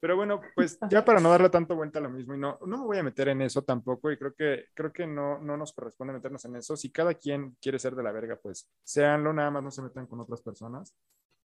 Pero 0.00 0.16
bueno, 0.16 0.40
pues 0.56 0.78
ya 0.90 1.04
para 1.04 1.20
no 1.20 1.30
darle 1.30 1.50
tanto 1.50 1.76
vuelta 1.76 1.98
a 1.98 2.02
lo 2.02 2.10
mismo 2.10 2.34
y 2.34 2.38
no, 2.38 2.58
no 2.66 2.78
me 2.78 2.84
voy 2.84 2.98
a 2.98 3.02
meter 3.04 3.28
en 3.28 3.42
eso 3.42 3.62
tampoco 3.62 4.10
y 4.10 4.16
creo 4.18 4.34
que, 4.34 4.64
creo 4.74 4.92
que 4.92 5.06
no, 5.06 5.38
no 5.38 5.56
nos 5.56 5.72
corresponde 5.72 6.12
meternos 6.14 6.44
en 6.46 6.56
eso. 6.56 6.76
Si 6.76 6.90
cada 6.90 7.14
quien 7.14 7.56
quiere 7.60 7.78
ser 7.78 7.94
de 7.94 8.02
la 8.02 8.10
verga, 8.10 8.36
pues 8.42 8.68
séanlo, 8.82 9.32
nada 9.32 9.50
más 9.50 9.62
no 9.62 9.70
se 9.70 9.82
metan 9.82 10.06
con 10.06 10.18
otras 10.20 10.40
personas. 10.40 10.96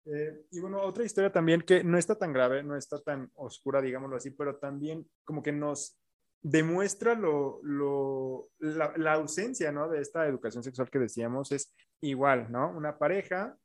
Eh, 0.07 0.47
y 0.51 0.59
bueno, 0.59 0.83
otra 0.83 1.05
historia 1.05 1.31
también 1.31 1.61
que 1.63 1.85
no 1.85 1.97
está 1.97 2.17
tan 2.17 2.33
grave, 2.33 2.65
no 2.65 2.77
está 2.77 3.01
tan 3.01 3.31
oscura, 3.35 3.81
digámoslo 3.81 4.17
así, 4.17 4.31
pero 4.31 4.57
también 4.57 5.09
como 5.25 5.43
que 5.43 5.53
nos 5.53 5.97
demuestra 6.43 7.15
lo, 7.15 7.61
lo, 7.63 8.51
la, 8.59 8.93
la 8.97 9.13
ausencia, 9.15 9.71
¿no? 9.73 9.89
De 9.89 10.01
esta 10.01 10.27
educación 10.27 10.63
sexual 10.63 10.91
que 10.91 10.99
decíamos, 10.99 11.53
es 11.53 11.75
igual, 12.01 12.51
¿no? 12.51 12.71
Una 12.71 12.99
pareja 12.99 13.57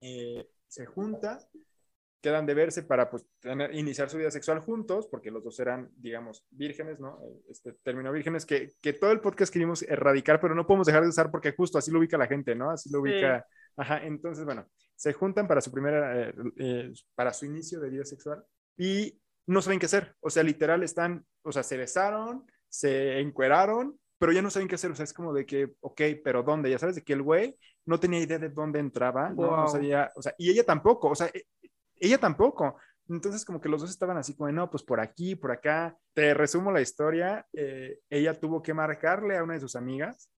eh, 0.00 0.48
se 0.66 0.86
junta, 0.86 1.38
quedan 2.20 2.46
de 2.46 2.54
verse 2.54 2.82
para 2.82 3.10
pues, 3.10 3.26
tener- 3.40 3.74
iniciar 3.74 4.08
su 4.08 4.16
vida 4.16 4.30
sexual 4.30 4.60
juntos, 4.60 5.06
porque 5.06 5.30
los 5.30 5.44
dos 5.44 5.60
eran, 5.60 5.90
digamos, 5.96 6.46
vírgenes, 6.50 6.98
¿no? 6.98 7.20
Este 7.48 7.72
término 7.82 8.10
vírgenes 8.10 8.46
que, 8.46 8.72
que 8.80 8.92
todo 8.94 9.12
el 9.12 9.20
podcast 9.20 9.52
queríamos 9.52 9.82
erradicar, 9.82 10.40
pero 10.40 10.54
no 10.54 10.66
podemos 10.66 10.86
dejar 10.86 11.02
de 11.02 11.10
usar 11.10 11.30
porque 11.30 11.52
justo 11.52 11.78
así 11.78 11.90
lo 11.90 11.98
ubica 11.98 12.18
la 12.18 12.26
gente, 12.26 12.54
¿no? 12.54 12.70
Así 12.70 12.90
lo 12.90 12.98
Sí. 12.98 13.10
ubica. 13.10 13.46
Ajá, 13.76 14.04
entonces, 14.04 14.44
bueno, 14.44 14.66
se 14.96 15.12
juntan 15.12 15.46
para 15.46 15.60
su 15.60 15.70
primera, 15.70 16.28
eh, 16.28 16.34
eh, 16.56 16.92
para 17.14 17.32
su 17.32 17.46
inicio 17.46 17.78
de 17.78 17.90
vida 17.90 18.04
sexual 18.04 18.42
y 18.76 19.20
no 19.48 19.62
saben 19.62 19.78
qué 19.80 19.86
hacer. 19.86 20.14
O 20.20 20.30
sea, 20.30 20.42
literal 20.44 20.82
están, 20.82 21.24
o 21.42 21.50
sea, 21.52 21.62
se 21.64 21.76
besaron, 21.76 22.46
se 22.68 23.18
encueraron, 23.20 23.98
pero 24.18 24.32
ya 24.32 24.42
no 24.42 24.50
saben 24.50 24.68
qué 24.68 24.76
hacer. 24.76 24.90
O 24.90 24.94
sea, 24.94 25.04
es 25.04 25.12
como 25.12 25.32
de 25.32 25.46
que, 25.46 25.72
ok, 25.80 26.00
pero 26.24 26.42
¿dónde? 26.42 26.70
Ya 26.70 26.78
sabes 26.78 26.94
de 26.96 27.02
que 27.02 27.14
el 27.14 27.22
güey 27.22 27.56
no 27.86 27.98
tenía 27.98 28.20
idea 28.20 28.38
de 28.38 28.50
dónde 28.50 28.78
entraba, 28.78 29.30
¿no? 29.30 29.42
No 29.50 29.56
Wow. 29.64 29.68
sabía, 29.68 30.10
o 30.16 30.22
sea, 30.22 30.34
y 30.38 30.50
ella 30.50 30.64
tampoco, 30.64 31.08
o 31.10 31.14
sea, 31.14 31.28
e- 31.32 31.44
ella 32.00 32.18
tampoco. 32.18 32.76
Entonces, 33.08 33.44
como 33.44 33.60
que 33.60 33.70
los 33.70 33.80
dos 33.80 33.90
estaban 33.90 34.18
así 34.18 34.36
como, 34.36 34.52
no, 34.52 34.70
pues 34.70 34.82
por 34.82 35.00
aquí, 35.00 35.34
por 35.34 35.50
acá. 35.50 35.96
Te 36.14 36.34
resumo 36.34 36.70
la 36.70 36.82
historia. 36.82 37.46
eh, 37.54 37.98
ella 38.10 38.38
tuvo 38.38 38.62
que 38.62 38.74
marcarle 38.74 39.36
a 39.38 39.42
una 39.42 39.54
de 39.54 39.60
sus 39.60 39.76
amigas 39.76 40.28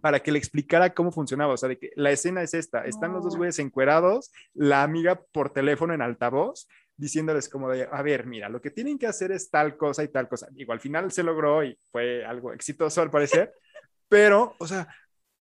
para 0.00 0.20
que 0.20 0.32
le 0.32 0.38
explicara 0.38 0.94
cómo 0.94 1.12
funcionaba. 1.12 1.52
O 1.54 1.56
sea, 1.58 1.68
de 1.68 1.78
que 1.78 1.90
la 1.94 2.10
escena 2.10 2.42
es 2.42 2.54
esta. 2.54 2.86
Están 2.86 3.12
los 3.12 3.22
dos 3.22 3.34
No. 3.34 3.38
güeyes 3.40 3.58
encuerados, 3.58 4.32
la 4.54 4.82
amiga 4.82 5.20
por 5.32 5.50
teléfono 5.52 5.92
en 5.94 6.00
altavoz, 6.02 6.66
diciéndoles 6.96 7.48
como 7.48 7.70
de, 7.70 7.88
a 7.90 8.02
ver, 8.02 8.26
mira, 8.26 8.48
lo 8.48 8.60
que 8.60 8.70
tienen 8.70 8.98
que 8.98 9.06
hacer 9.06 9.32
es 9.32 9.50
tal 9.50 9.76
cosa 9.76 10.02
y 10.02 10.08
tal 10.08 10.28
cosa. 10.28 10.48
Digo, 10.52 10.72
al 10.72 10.80
final 10.80 11.10
se 11.12 11.22
logró 11.22 11.64
y 11.64 11.78
fue 11.90 12.24
algo 12.24 12.52
exitoso 12.52 13.02
al 13.02 13.10
parecer, 13.10 13.52
pero, 14.08 14.54
o 14.58 14.66
sea, 14.66 14.88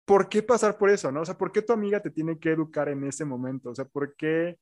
¿por 0.05 0.29
qué 0.29 0.43
pasar 0.43 0.79
por 0.79 0.91
eso, 0.91 1.13
no? 1.13 1.23
O 1.23 1.25
sea, 1.25 1.37
¿por 1.37 1.53
qué 1.53 1.63
tu 1.63 1.73
amiga 1.73 2.01
te 2.01 2.11
tiene 2.11 2.39
que 2.39 2.51
educar 2.51 2.89
en 2.89 3.05
ese 3.05 3.25
momento? 3.25 3.71
O 3.71 3.75
sea, 3.75 3.85
¿por 3.85 4.15
qué, 4.17 4.59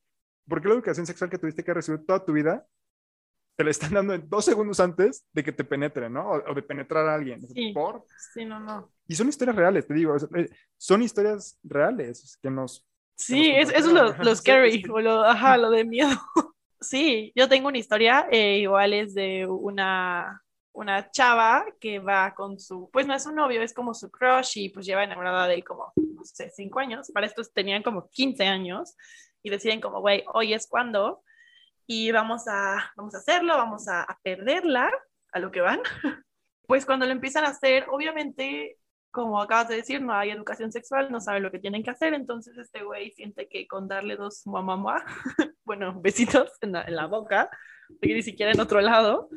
por 0.47 0.61
qué 0.61 0.67
la 0.67 0.75
educación 0.75 1.05
sexual 1.05 1.29
que 1.29 1.37
tuviste 1.37 1.63
que 1.63 1.73
recibir 1.73 2.05
toda 2.05 2.23
tu 2.23 2.33
vida 2.33 2.65
te 3.55 3.63
la 3.63 3.71
están 3.71 3.93
dando 3.93 4.13
en 4.13 4.29
dos 4.29 4.45
segundos 4.45 4.79
antes 4.79 5.27
de 5.33 5.43
que 5.43 5.51
te 5.51 5.63
penetren, 5.63 6.13
¿no? 6.13 6.31
O, 6.31 6.51
o 6.51 6.53
de 6.55 6.63
penetrar 6.63 7.07
a 7.07 7.15
alguien. 7.15 7.47
Sí. 7.47 7.71
¿Por? 7.73 8.05
Sí, 8.33 8.45
no, 8.45 8.59
no. 8.59 8.91
Y 9.07 9.15
son 9.15 9.29
historias 9.29 9.55
reales, 9.55 9.85
te 9.87 9.93
digo, 9.93 10.15
eh, 10.35 10.49
son 10.77 11.01
historias 11.01 11.59
reales 11.63 12.37
que 12.41 12.49
nos... 12.49 12.87
Sí, 13.15 13.51
nos 13.51 13.69
es, 13.69 13.75
eso 13.75 13.87
es 13.89 13.93
lo, 13.93 14.13
lo 14.23 14.35
scary, 14.35 14.83
o 14.89 14.99
lo, 14.99 15.23
ajá, 15.23 15.57
lo 15.57 15.69
de 15.69 15.85
miedo. 15.85 16.17
Sí, 16.81 17.31
yo 17.35 17.47
tengo 17.47 17.67
una 17.67 17.77
historia, 17.77 18.27
eh, 18.31 18.57
igual 18.57 18.93
es 18.93 19.13
de 19.13 19.45
una, 19.45 20.41
una 20.73 21.11
chava 21.11 21.63
que 21.79 21.99
va 21.99 22.33
con 22.33 22.59
su, 22.59 22.89
pues 22.91 23.05
no 23.05 23.13
es 23.13 23.21
su 23.21 23.31
novio, 23.31 23.61
es 23.61 23.71
como 23.71 23.93
su 23.93 24.09
crush 24.09 24.57
y 24.57 24.69
pues 24.69 24.87
lleva 24.87 25.03
enamorada 25.03 25.47
de 25.47 25.53
él 25.53 25.63
como, 25.63 25.93
no 25.95 26.23
sé, 26.23 26.49
cinco 26.49 26.79
años. 26.79 27.11
Para 27.13 27.27
estos 27.27 27.53
tenían 27.53 27.83
como 27.83 28.09
15 28.09 28.45
años 28.47 28.95
y 29.43 29.51
deciden 29.51 29.79
como, 29.79 30.01
güey, 30.01 30.23
hoy 30.33 30.53
es 30.55 30.67
cuando 30.67 31.23
y 31.85 32.11
vamos 32.11 32.47
a, 32.47 32.91
vamos 32.95 33.13
a 33.13 33.19
hacerlo, 33.19 33.57
vamos 33.57 33.87
a, 33.87 34.01
a 34.01 34.19
perderla 34.23 34.91
a 35.31 35.39
lo 35.39 35.51
que 35.51 35.61
van. 35.61 35.81
Pues 36.67 36.85
cuando 36.85 37.05
lo 37.05 37.11
empiezan 37.11 37.43
a 37.43 37.49
hacer, 37.49 37.85
obviamente 37.89 38.77
como 39.11 39.41
acabas 39.41 39.67
de 39.67 39.75
decir, 39.75 40.01
no 40.01 40.13
hay 40.13 40.31
educación 40.31 40.71
sexual, 40.71 41.11
no 41.11 41.19
sabe 41.19 41.41
lo 41.41 41.51
que 41.51 41.59
tienen 41.59 41.83
que 41.83 41.91
hacer, 41.91 42.13
entonces 42.13 42.57
este 42.57 42.83
güey 42.83 43.11
siente 43.11 43.47
que 43.47 43.67
con 43.67 43.87
darle 43.87 44.15
dos 44.15 44.45
mamá, 44.45 45.03
bueno, 45.65 45.99
besitos 46.01 46.51
en 46.61 46.71
la, 46.71 46.83
en 46.83 46.95
la 46.95 47.07
boca, 47.07 47.49
porque 47.87 48.13
ni 48.13 48.23
siquiera 48.23 48.51
en 48.51 48.59
otro 48.59 48.81
lado, 48.81 49.29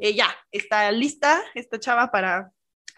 eh, 0.00 0.14
ya, 0.14 0.28
está 0.50 0.90
lista 0.92 1.42
esta 1.54 1.78
chava 1.78 2.10
para, 2.10 2.50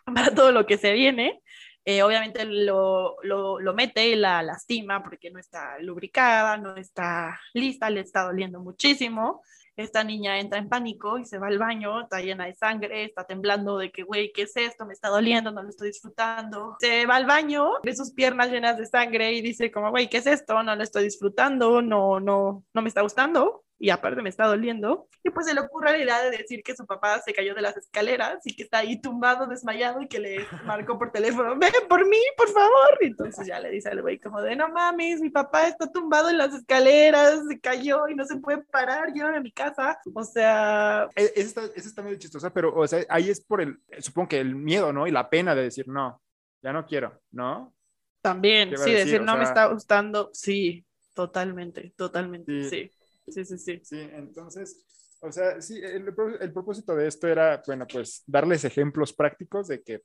para 0.05 0.35
todo 0.35 0.53
lo 0.53 0.67
que 0.67 0.79
se 0.79 0.93
viene. 0.93 1.41
Eh, 1.85 2.03
obviamente 2.03 2.45
lo, 2.45 3.17
lo, 3.23 3.59
lo, 3.61 3.73
mete 3.73 4.09
y 4.09 4.15
la 4.15 4.43
lastima 4.43 5.03
porque 5.03 5.31
no 5.31 5.39
está 5.39 5.79
lubricada, 5.79 6.59
no 6.59 6.77
está 6.77 7.41
lista, 7.55 7.89
le 7.89 8.01
está 8.01 8.25
doliendo 8.25 8.61
muchísimo. 8.61 9.43
Esta 9.79 10.03
niña 10.03 10.41
entra 10.41 10.59
en 10.59 10.69
pánico 10.69 11.19
y 11.19 11.25
se 11.25 11.39
va 11.39 11.47
al 11.47 11.59
baño, 11.59 12.01
está 12.01 12.21
llena 12.21 12.47
de 12.47 12.55
sangre, 12.55 13.05
está 13.05 13.25
temblando 13.25 13.79
de 13.79 13.93
que, 13.93 14.03
güey, 14.03 14.33
¿qué 14.33 14.43
es 14.43 14.57
esto? 14.57 14.85
Me 14.85 14.93
está 14.93 15.09
doliendo, 15.09 15.53
no 15.53 15.63
lo 15.63 15.69
estoy 15.69 15.89
disfrutando. 15.89 16.77
Se 16.81 17.07
va 17.07 17.15
al 17.15 17.27
baño, 17.27 17.75
ve 17.85 17.95
sus 17.95 18.13
piernas 18.13 18.51
llenas 18.51 18.77
de 18.77 18.87
sangre 18.87 19.33
y 19.35 19.41
dice 19.41 19.71
como, 19.71 19.91
güey, 19.91 20.09
¿qué 20.09 20.17
es 20.17 20.27
esto? 20.27 20.61
No 20.65 20.75
lo 20.75 20.83
estoy 20.83 21.05
disfrutando, 21.05 21.81
no, 21.81 22.19
no, 22.19 22.65
no 22.75 22.83
me 22.83 22.89
está 22.89 23.03
gustando 23.03 23.65
y 23.79 23.91
aparte 23.91 24.23
me 24.23 24.29
está 24.29 24.47
doliendo. 24.47 25.09
Y 25.23 25.31
pues 25.31 25.47
se 25.47 25.55
le 25.55 25.61
ocurre 25.61 25.93
la 25.93 25.99
idea 25.99 26.23
de 26.23 26.37
decir 26.37 26.63
que 26.63 26.75
su 26.75 26.85
papá 26.85 27.21
se 27.21 27.33
cayó 27.33 27.55
de 27.55 27.63
las 27.63 27.77
escaleras 27.77 28.41
y 28.45 28.57
que 28.57 28.65
está 28.65 28.79
ahí 28.79 29.01
tumbado, 29.01 29.47
desmayado 29.47 30.01
y 30.01 30.09
que 30.09 30.19
le 30.19 30.39
marcó 30.65 30.99
por 30.99 31.13
teléfono, 31.13 31.57
ven 31.57 31.73
por 31.89 32.07
mí, 32.07 32.19
por 32.37 32.49
favor. 32.49 32.99
Y 33.01 33.07
entonces 33.07 33.47
ya 33.47 33.61
le 33.61 33.71
dice 33.71 33.89
al 33.89 34.03
güey 34.03 34.19
como 34.19 34.43
de, 34.43 34.57
no 34.57 34.69
mames, 34.69 35.21
mi 35.21 35.31
papá 35.31 35.69
está 35.69 35.91
tumbado 35.91 36.29
en 36.29 36.39
las 36.39 36.55
escaleras, 36.55 37.41
se 37.49 37.61
cayó 37.61 38.09
y 38.09 38.15
no 38.15 38.25
se 38.25 38.37
puede 38.39 38.59
parar, 38.65 39.13
llévame 39.13 39.37
a 39.39 39.43
mi 39.43 39.53
casa. 39.53 39.99
O 40.13 40.25
sea... 40.25 41.09
Esa 41.15 41.33
está, 41.35 41.65
esa 41.77 41.89
está 41.89 42.03
medio 42.03 42.19
chistosa, 42.19 42.53
pero 42.53 42.75
o 42.75 42.87
sea, 42.87 43.05
ahí 43.09 43.31
es 43.31 43.41
por 43.41 43.61
el, 43.61 43.79
supongo 44.01 44.29
que 44.29 44.41
el 44.41 44.57
miedo, 44.57 44.93
¿no? 44.93 45.07
Y 45.07 45.13
la 45.13 45.31
pena 45.31 45.55
de 45.55 45.63
decir, 45.63 45.87
no, 45.87 46.21
ya 46.63 46.73
no 46.73 46.85
quiero, 46.85 47.21
¿no? 47.31 47.75
También, 48.21 48.77
sí, 48.77 48.93
decir, 48.93 49.23
no 49.23 49.37
me 49.37 49.45
está 49.45 49.67
gustando, 49.67 50.31
sí, 50.33 50.85
totalmente, 51.15 51.93
totalmente, 51.97 52.65
Sí. 52.65 52.71
sí. 52.71 52.98
Sí, 53.31 53.45
sí, 53.45 53.59
sí. 53.59 53.81
Sí, 53.83 54.01
entonces, 54.13 54.85
o 55.21 55.33
sea, 55.33 55.61
sí, 55.61 55.79
el, 55.79 56.15
el 56.41 56.53
propósito 56.53 56.95
de 56.95 57.09
esto 57.09 57.29
era, 57.29 57.63
bueno, 57.67 57.87
pues 57.91 58.23
darles 58.27 58.65
ejemplos 58.65 59.13
prácticos 59.13 59.69
de 59.69 59.83
que 59.83 60.03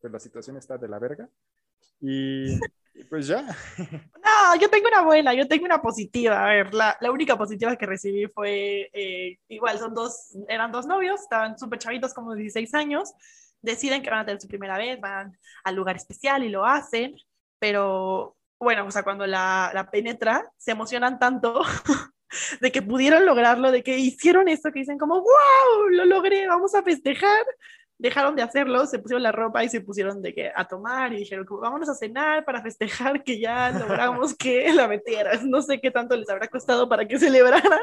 pues, 0.00 0.12
la 0.12 0.18
situación 0.18 0.56
está 0.56 0.78
de 0.78 0.88
la 0.88 0.98
verga. 0.98 1.28
Y, 2.00 2.54
y 2.94 3.04
pues 3.08 3.26
ya. 3.26 3.44
No, 4.24 4.60
yo 4.60 4.68
tengo 4.68 4.88
una 4.88 5.02
buena, 5.02 5.34
yo 5.34 5.48
tengo 5.48 5.64
una 5.64 5.80
positiva. 5.80 6.44
A 6.44 6.48
ver, 6.48 6.74
la, 6.74 6.96
la 7.00 7.10
única 7.10 7.36
positiva 7.36 7.76
que 7.76 7.86
recibí 7.86 8.26
fue, 8.26 8.90
eh, 8.92 9.38
igual, 9.48 9.78
son 9.78 9.94
dos, 9.94 10.36
eran 10.48 10.72
dos 10.72 10.86
novios, 10.86 11.20
estaban 11.20 11.58
súper 11.58 11.78
chavitos, 11.78 12.12
como 12.14 12.34
16 12.34 12.74
años, 12.74 13.12
deciden 13.62 14.02
que 14.02 14.10
van 14.10 14.20
a 14.20 14.24
tener 14.26 14.40
su 14.40 14.48
primera 14.48 14.76
vez, 14.76 15.00
van 15.00 15.38
al 15.64 15.74
lugar 15.74 15.96
especial 15.96 16.44
y 16.44 16.50
lo 16.50 16.64
hacen, 16.64 17.14
pero 17.58 18.36
bueno, 18.58 18.86
o 18.86 18.90
sea, 18.90 19.02
cuando 19.02 19.26
la, 19.26 19.70
la 19.74 19.90
penetra, 19.90 20.50
se 20.56 20.72
emocionan 20.72 21.18
tanto 21.18 21.62
de 22.60 22.72
que 22.72 22.82
pudieron 22.82 23.26
lograrlo, 23.26 23.70
de 23.70 23.82
que 23.82 23.98
hicieron 23.98 24.48
esto, 24.48 24.72
que 24.72 24.80
dicen 24.80 24.98
como, 24.98 25.16
wow, 25.16 25.88
lo 25.90 26.04
logré, 26.04 26.46
vamos 26.46 26.74
a 26.74 26.82
festejar. 26.82 27.44
Dejaron 27.96 28.34
de 28.34 28.42
hacerlo, 28.42 28.86
se 28.86 28.98
pusieron 28.98 29.22
la 29.22 29.30
ropa 29.30 29.62
y 29.62 29.68
se 29.68 29.80
pusieron 29.80 30.20
de 30.20 30.34
que 30.34 30.50
a 30.54 30.66
tomar 30.66 31.12
y 31.12 31.18
dijeron, 31.18 31.46
como, 31.46 31.60
vámonos 31.60 31.88
a 31.88 31.94
cenar 31.94 32.44
para 32.44 32.60
festejar 32.60 33.22
que 33.22 33.38
ya 33.38 33.70
logramos 33.88 34.36
que 34.36 34.72
la 34.72 34.88
metieras. 34.88 35.44
No 35.44 35.62
sé 35.62 35.80
qué 35.80 35.92
tanto 35.92 36.16
les 36.16 36.28
habrá 36.28 36.48
costado 36.48 36.88
para 36.88 37.06
que 37.06 37.18
celebraran, 37.18 37.80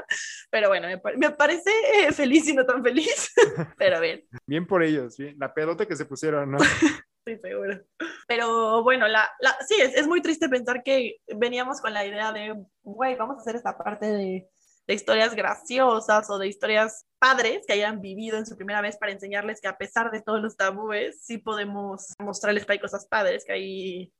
pero 0.50 0.68
bueno, 0.68 0.88
me, 0.88 1.18
me 1.18 1.32
parece 1.32 1.72
eh, 1.96 2.12
feliz 2.12 2.48
y 2.50 2.54
no 2.54 2.66
tan 2.66 2.84
feliz, 2.84 3.34
pero 3.78 4.02
bien. 4.02 4.24
Bien 4.46 4.68
por 4.68 4.84
ellos, 4.84 5.18
bien. 5.18 5.38
La 5.40 5.54
pedota 5.54 5.86
que 5.86 5.96
se 5.96 6.06
pusieron, 6.06 6.52
¿no? 6.52 6.58
Sí, 7.26 7.38
seguro. 7.38 7.80
Pero 8.28 8.84
bueno, 8.84 9.08
la, 9.08 9.30
la, 9.40 9.56
sí, 9.68 9.76
es, 9.80 9.94
es 9.96 10.08
muy 10.08 10.22
triste 10.22 10.50
pensar 10.50 10.82
que 10.84 11.18
veníamos 11.38 11.80
con 11.80 11.94
la 11.94 12.06
idea 12.06 12.32
de, 12.32 12.56
güey, 12.84 13.16
vamos 13.16 13.38
a 13.38 13.42
hacer 13.42 13.56
esta 13.56 13.78
parte 13.78 14.08
de, 14.08 14.50
de 14.88 14.94
historias 14.94 15.36
graciosas 15.36 16.30
o 16.32 16.40
de 16.40 16.48
historias 16.48 17.06
padres 17.20 17.64
que 17.68 17.74
hayan 17.74 18.02
vivido 18.02 18.38
en 18.40 18.48
su 18.48 18.56
primera 18.56 18.82
vez 18.82 18.98
para 18.98 19.12
enseñarles 19.12 19.62
que 19.62 19.68
a 19.68 19.78
pesar 19.78 20.10
de 20.10 20.22
todos 20.24 20.42
los 20.42 20.58
tabúes, 20.58 21.24
sí 21.24 21.38
podemos 21.38 22.08
mostrarles 22.18 22.66
que 22.66 22.74
hay 22.74 22.80
cosas 22.80 23.06
padres, 23.08 23.46
que 23.46 23.54
hay 23.54 24.14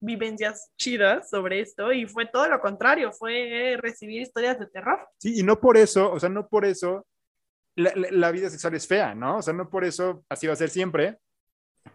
vivencias 0.00 0.72
chidas 0.76 1.30
sobre 1.30 1.60
esto 1.60 1.92
y 1.92 2.06
fue 2.06 2.26
todo 2.26 2.48
lo 2.48 2.60
contrario, 2.60 3.12
fue 3.12 3.76
recibir 3.80 4.22
historias 4.22 4.58
de 4.58 4.66
terror. 4.66 4.98
Sí, 5.18 5.40
y 5.40 5.42
no 5.42 5.58
por 5.60 5.76
eso, 5.76 6.10
o 6.12 6.18
sea, 6.20 6.28
no 6.28 6.48
por 6.48 6.64
eso 6.64 7.06
la, 7.76 7.92
la- 7.94 8.08
la 8.10 8.30
vida 8.32 8.50
sexual 8.50 8.74
es 8.74 8.86
fea, 8.86 9.14
¿no? 9.14 9.38
O 9.38 9.42
sea, 9.42 9.54
no 9.54 9.70
por 9.70 9.84
eso 9.84 10.24
así 10.28 10.46
va 10.46 10.52
a 10.52 10.56
ser 10.56 10.70
siempre, 10.70 11.18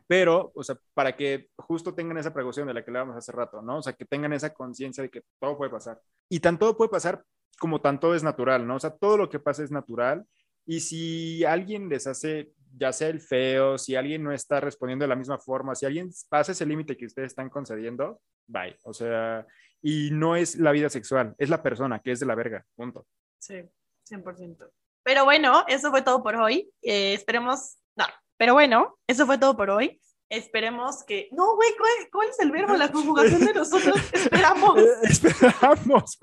pero, 0.08 0.52
o 0.56 0.64
sea, 0.64 0.78
para 0.94 1.16
que 1.16 1.50
justo 1.58 1.94
tengan 1.94 2.18
esa 2.18 2.34
precaución 2.34 2.68
de 2.68 2.74
la 2.74 2.84
que 2.84 2.90
hablábamos 2.92 3.16
hace 3.16 3.32
rato, 3.32 3.62
¿no? 3.62 3.78
O 3.78 3.82
sea, 3.82 3.94
que 3.94 4.06
tengan 4.06 4.34
esa 4.34 4.54
conciencia 4.54 5.04
de 5.04 5.10
que 5.10 5.24
todo 5.40 5.58
puede 5.58 5.72
pasar. 5.72 6.00
Y 6.30 6.40
tan 6.40 6.58
todo 6.58 6.76
puede 6.78 6.90
pasar 6.90 7.24
como 7.60 7.82
tan 7.82 8.00
todo 8.00 8.16
es 8.16 8.24
natural, 8.24 8.66
¿no? 8.66 8.76
O 8.76 8.80
sea, 8.80 8.92
todo 8.92 9.18
lo 9.18 9.30
que 9.30 9.40
pasa 9.40 9.64
es 9.64 9.72
natural. 9.72 10.26
Y 10.66 10.80
si 10.80 11.44
alguien 11.46 11.90
les 11.90 12.08
hace, 12.08 12.54
ya 12.76 12.92
sea 12.94 13.10
el 13.10 13.22
feo, 13.22 13.78
si 13.78 13.96
alguien 13.96 14.24
no 14.24 14.32
está 14.32 14.60
respondiendo 14.60 15.04
de 15.04 15.10
la 15.10 15.16
misma 15.16 15.38
forma, 15.38 15.76
si 15.76 15.86
alguien 15.86 16.10
pasa 16.30 16.52
ese 16.52 16.66
límite 16.66 16.98
que 16.98 17.06
ustedes 17.06 17.32
están 17.32 17.50
concediendo, 17.50 18.22
bye. 18.48 18.78
O 18.84 18.94
sea, 18.94 19.46
y 19.82 20.10
no 20.12 20.36
es 20.36 20.56
la 20.58 20.72
vida 20.72 20.90
sexual, 20.90 21.36
es 21.38 21.50
la 21.50 21.62
persona 21.62 22.00
que 22.00 22.12
es 22.12 22.20
de 22.20 22.26
la 22.26 22.36
verga, 22.36 22.66
punto. 22.76 23.06
Sí, 23.40 23.62
100%. 24.10 24.70
Pero 25.04 25.26
bueno, 25.26 25.64
eso 25.68 25.90
fue 25.90 26.04
todo 26.04 26.22
por 26.22 26.36
hoy. 26.36 26.72
Eh, 26.82 27.14
esperemos, 27.14 27.78
no, 27.96 28.06
pero 28.42 28.56
bueno, 28.56 28.98
eso 29.06 29.28
fue 29.28 29.38
todo 29.38 29.56
por 29.56 29.70
hoy. 29.70 30.02
Esperemos 30.28 31.04
que, 31.04 31.30
no, 31.32 31.56
güey, 31.56 31.70
¿cuál, 31.78 31.92
cuál 32.12 32.30
es 32.30 32.40
el 32.40 32.50
verbo? 32.50 32.76
La 32.76 32.92
conjugación 32.92 33.46
de 33.46 33.54
nosotros. 33.54 33.96
Esperamos. 34.14 34.80
Eh, 34.80 34.94
esperamos. 35.04 36.18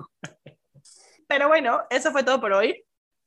Pero 1.29 1.47
bueno, 1.47 1.79
eso 1.89 2.11
fue 2.11 2.25
todo 2.25 2.41
por 2.41 2.51
hoy. 2.51 2.83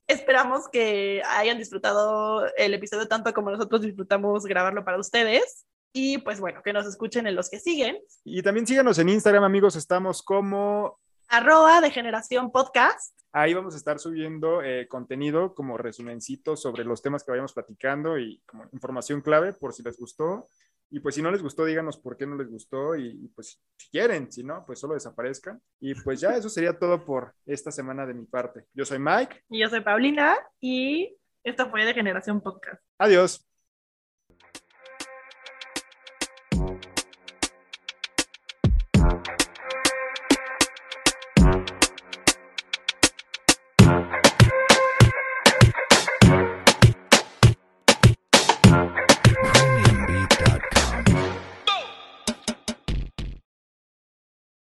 Esperamos 0.07 0.69
que 0.69 1.23
hayan 1.27 1.57
disfrutado 1.57 2.47
el 2.59 2.75
episodio 2.75 3.09
tanto 3.09 3.33
como 3.33 3.51
nosotros 3.51 3.81
disfrutamos 3.81 4.45
grabarlo 4.45 4.85
para 4.85 4.99
ustedes. 5.01 5.65
Y 5.95 6.19
pues 6.19 6.39
bueno, 6.39 6.61
que 6.63 6.75
nos 6.75 6.85
escuchen 6.85 7.27
en 7.27 7.35
los 7.35 7.49
que 7.49 7.61
siguen. 7.61 7.99
Y 8.25 8.43
también 8.43 8.67
síganos 8.67 8.99
en 8.99 9.09
Instagram, 9.09 9.45
amigos. 9.45 9.75
Estamos 9.75 10.23
como. 10.23 11.01
Arroba 11.33 11.81
de 11.81 11.91
Generación 11.91 12.53
Podcast. 12.53 13.19
Ahí 13.33 13.55
vamos 13.55 13.73
a 13.73 13.79
estar 13.79 13.99
subiendo 13.99 14.63
eh, 14.63 14.87
contenido 14.87 15.55
como 15.55 15.79
resumencito 15.79 16.59
sobre 16.59 16.85
los 16.85 17.01
temas 17.01 17.25
que 17.25 17.31
vayamos 17.31 17.55
platicando 17.55 18.19
y 18.19 18.43
como 18.45 18.65
información 18.71 19.23
clave 19.23 19.55
por 19.55 19.73
si 19.73 19.83
les 19.83 19.97
gustó. 19.97 20.51
Y 20.91 21.01
pues 21.01 21.15
si 21.15 21.23
no 21.23 21.31
les 21.31 21.43
gustó, 21.43 21.65
díganos 21.65 21.97
por 21.97 22.19
qué 22.19 22.27
no 22.27 22.37
les 22.37 22.51
gustó 22.51 22.97
y, 22.97 23.07
y, 23.07 23.29
pues 23.29 23.59
si 23.79 23.89
quieren, 23.89 24.31
si 24.31 24.45
no, 24.45 24.63
pues 24.67 24.79
solo 24.79 24.93
desaparezcan. 24.93 25.59
Y 25.81 25.95
pues 25.95 26.21
ya 26.21 26.37
eso 26.37 26.51
sería 26.51 26.79
todo 26.79 27.03
por 27.03 27.33
esta 27.47 27.71
semana 27.71 28.05
de 28.05 28.13
mi 28.13 28.27
parte. 28.27 28.67
Yo 28.75 28.85
soy 28.85 28.99
Mike. 28.99 29.45
Y 29.49 29.63
yo 29.63 29.71
soy 29.71 29.81
Paulina 29.81 30.37
y 30.61 31.17
esto 31.45 31.71
fue 31.71 31.87
de 31.87 31.95
Generación 31.95 32.43
Podcast. 32.43 32.83
Adiós. 32.99 33.49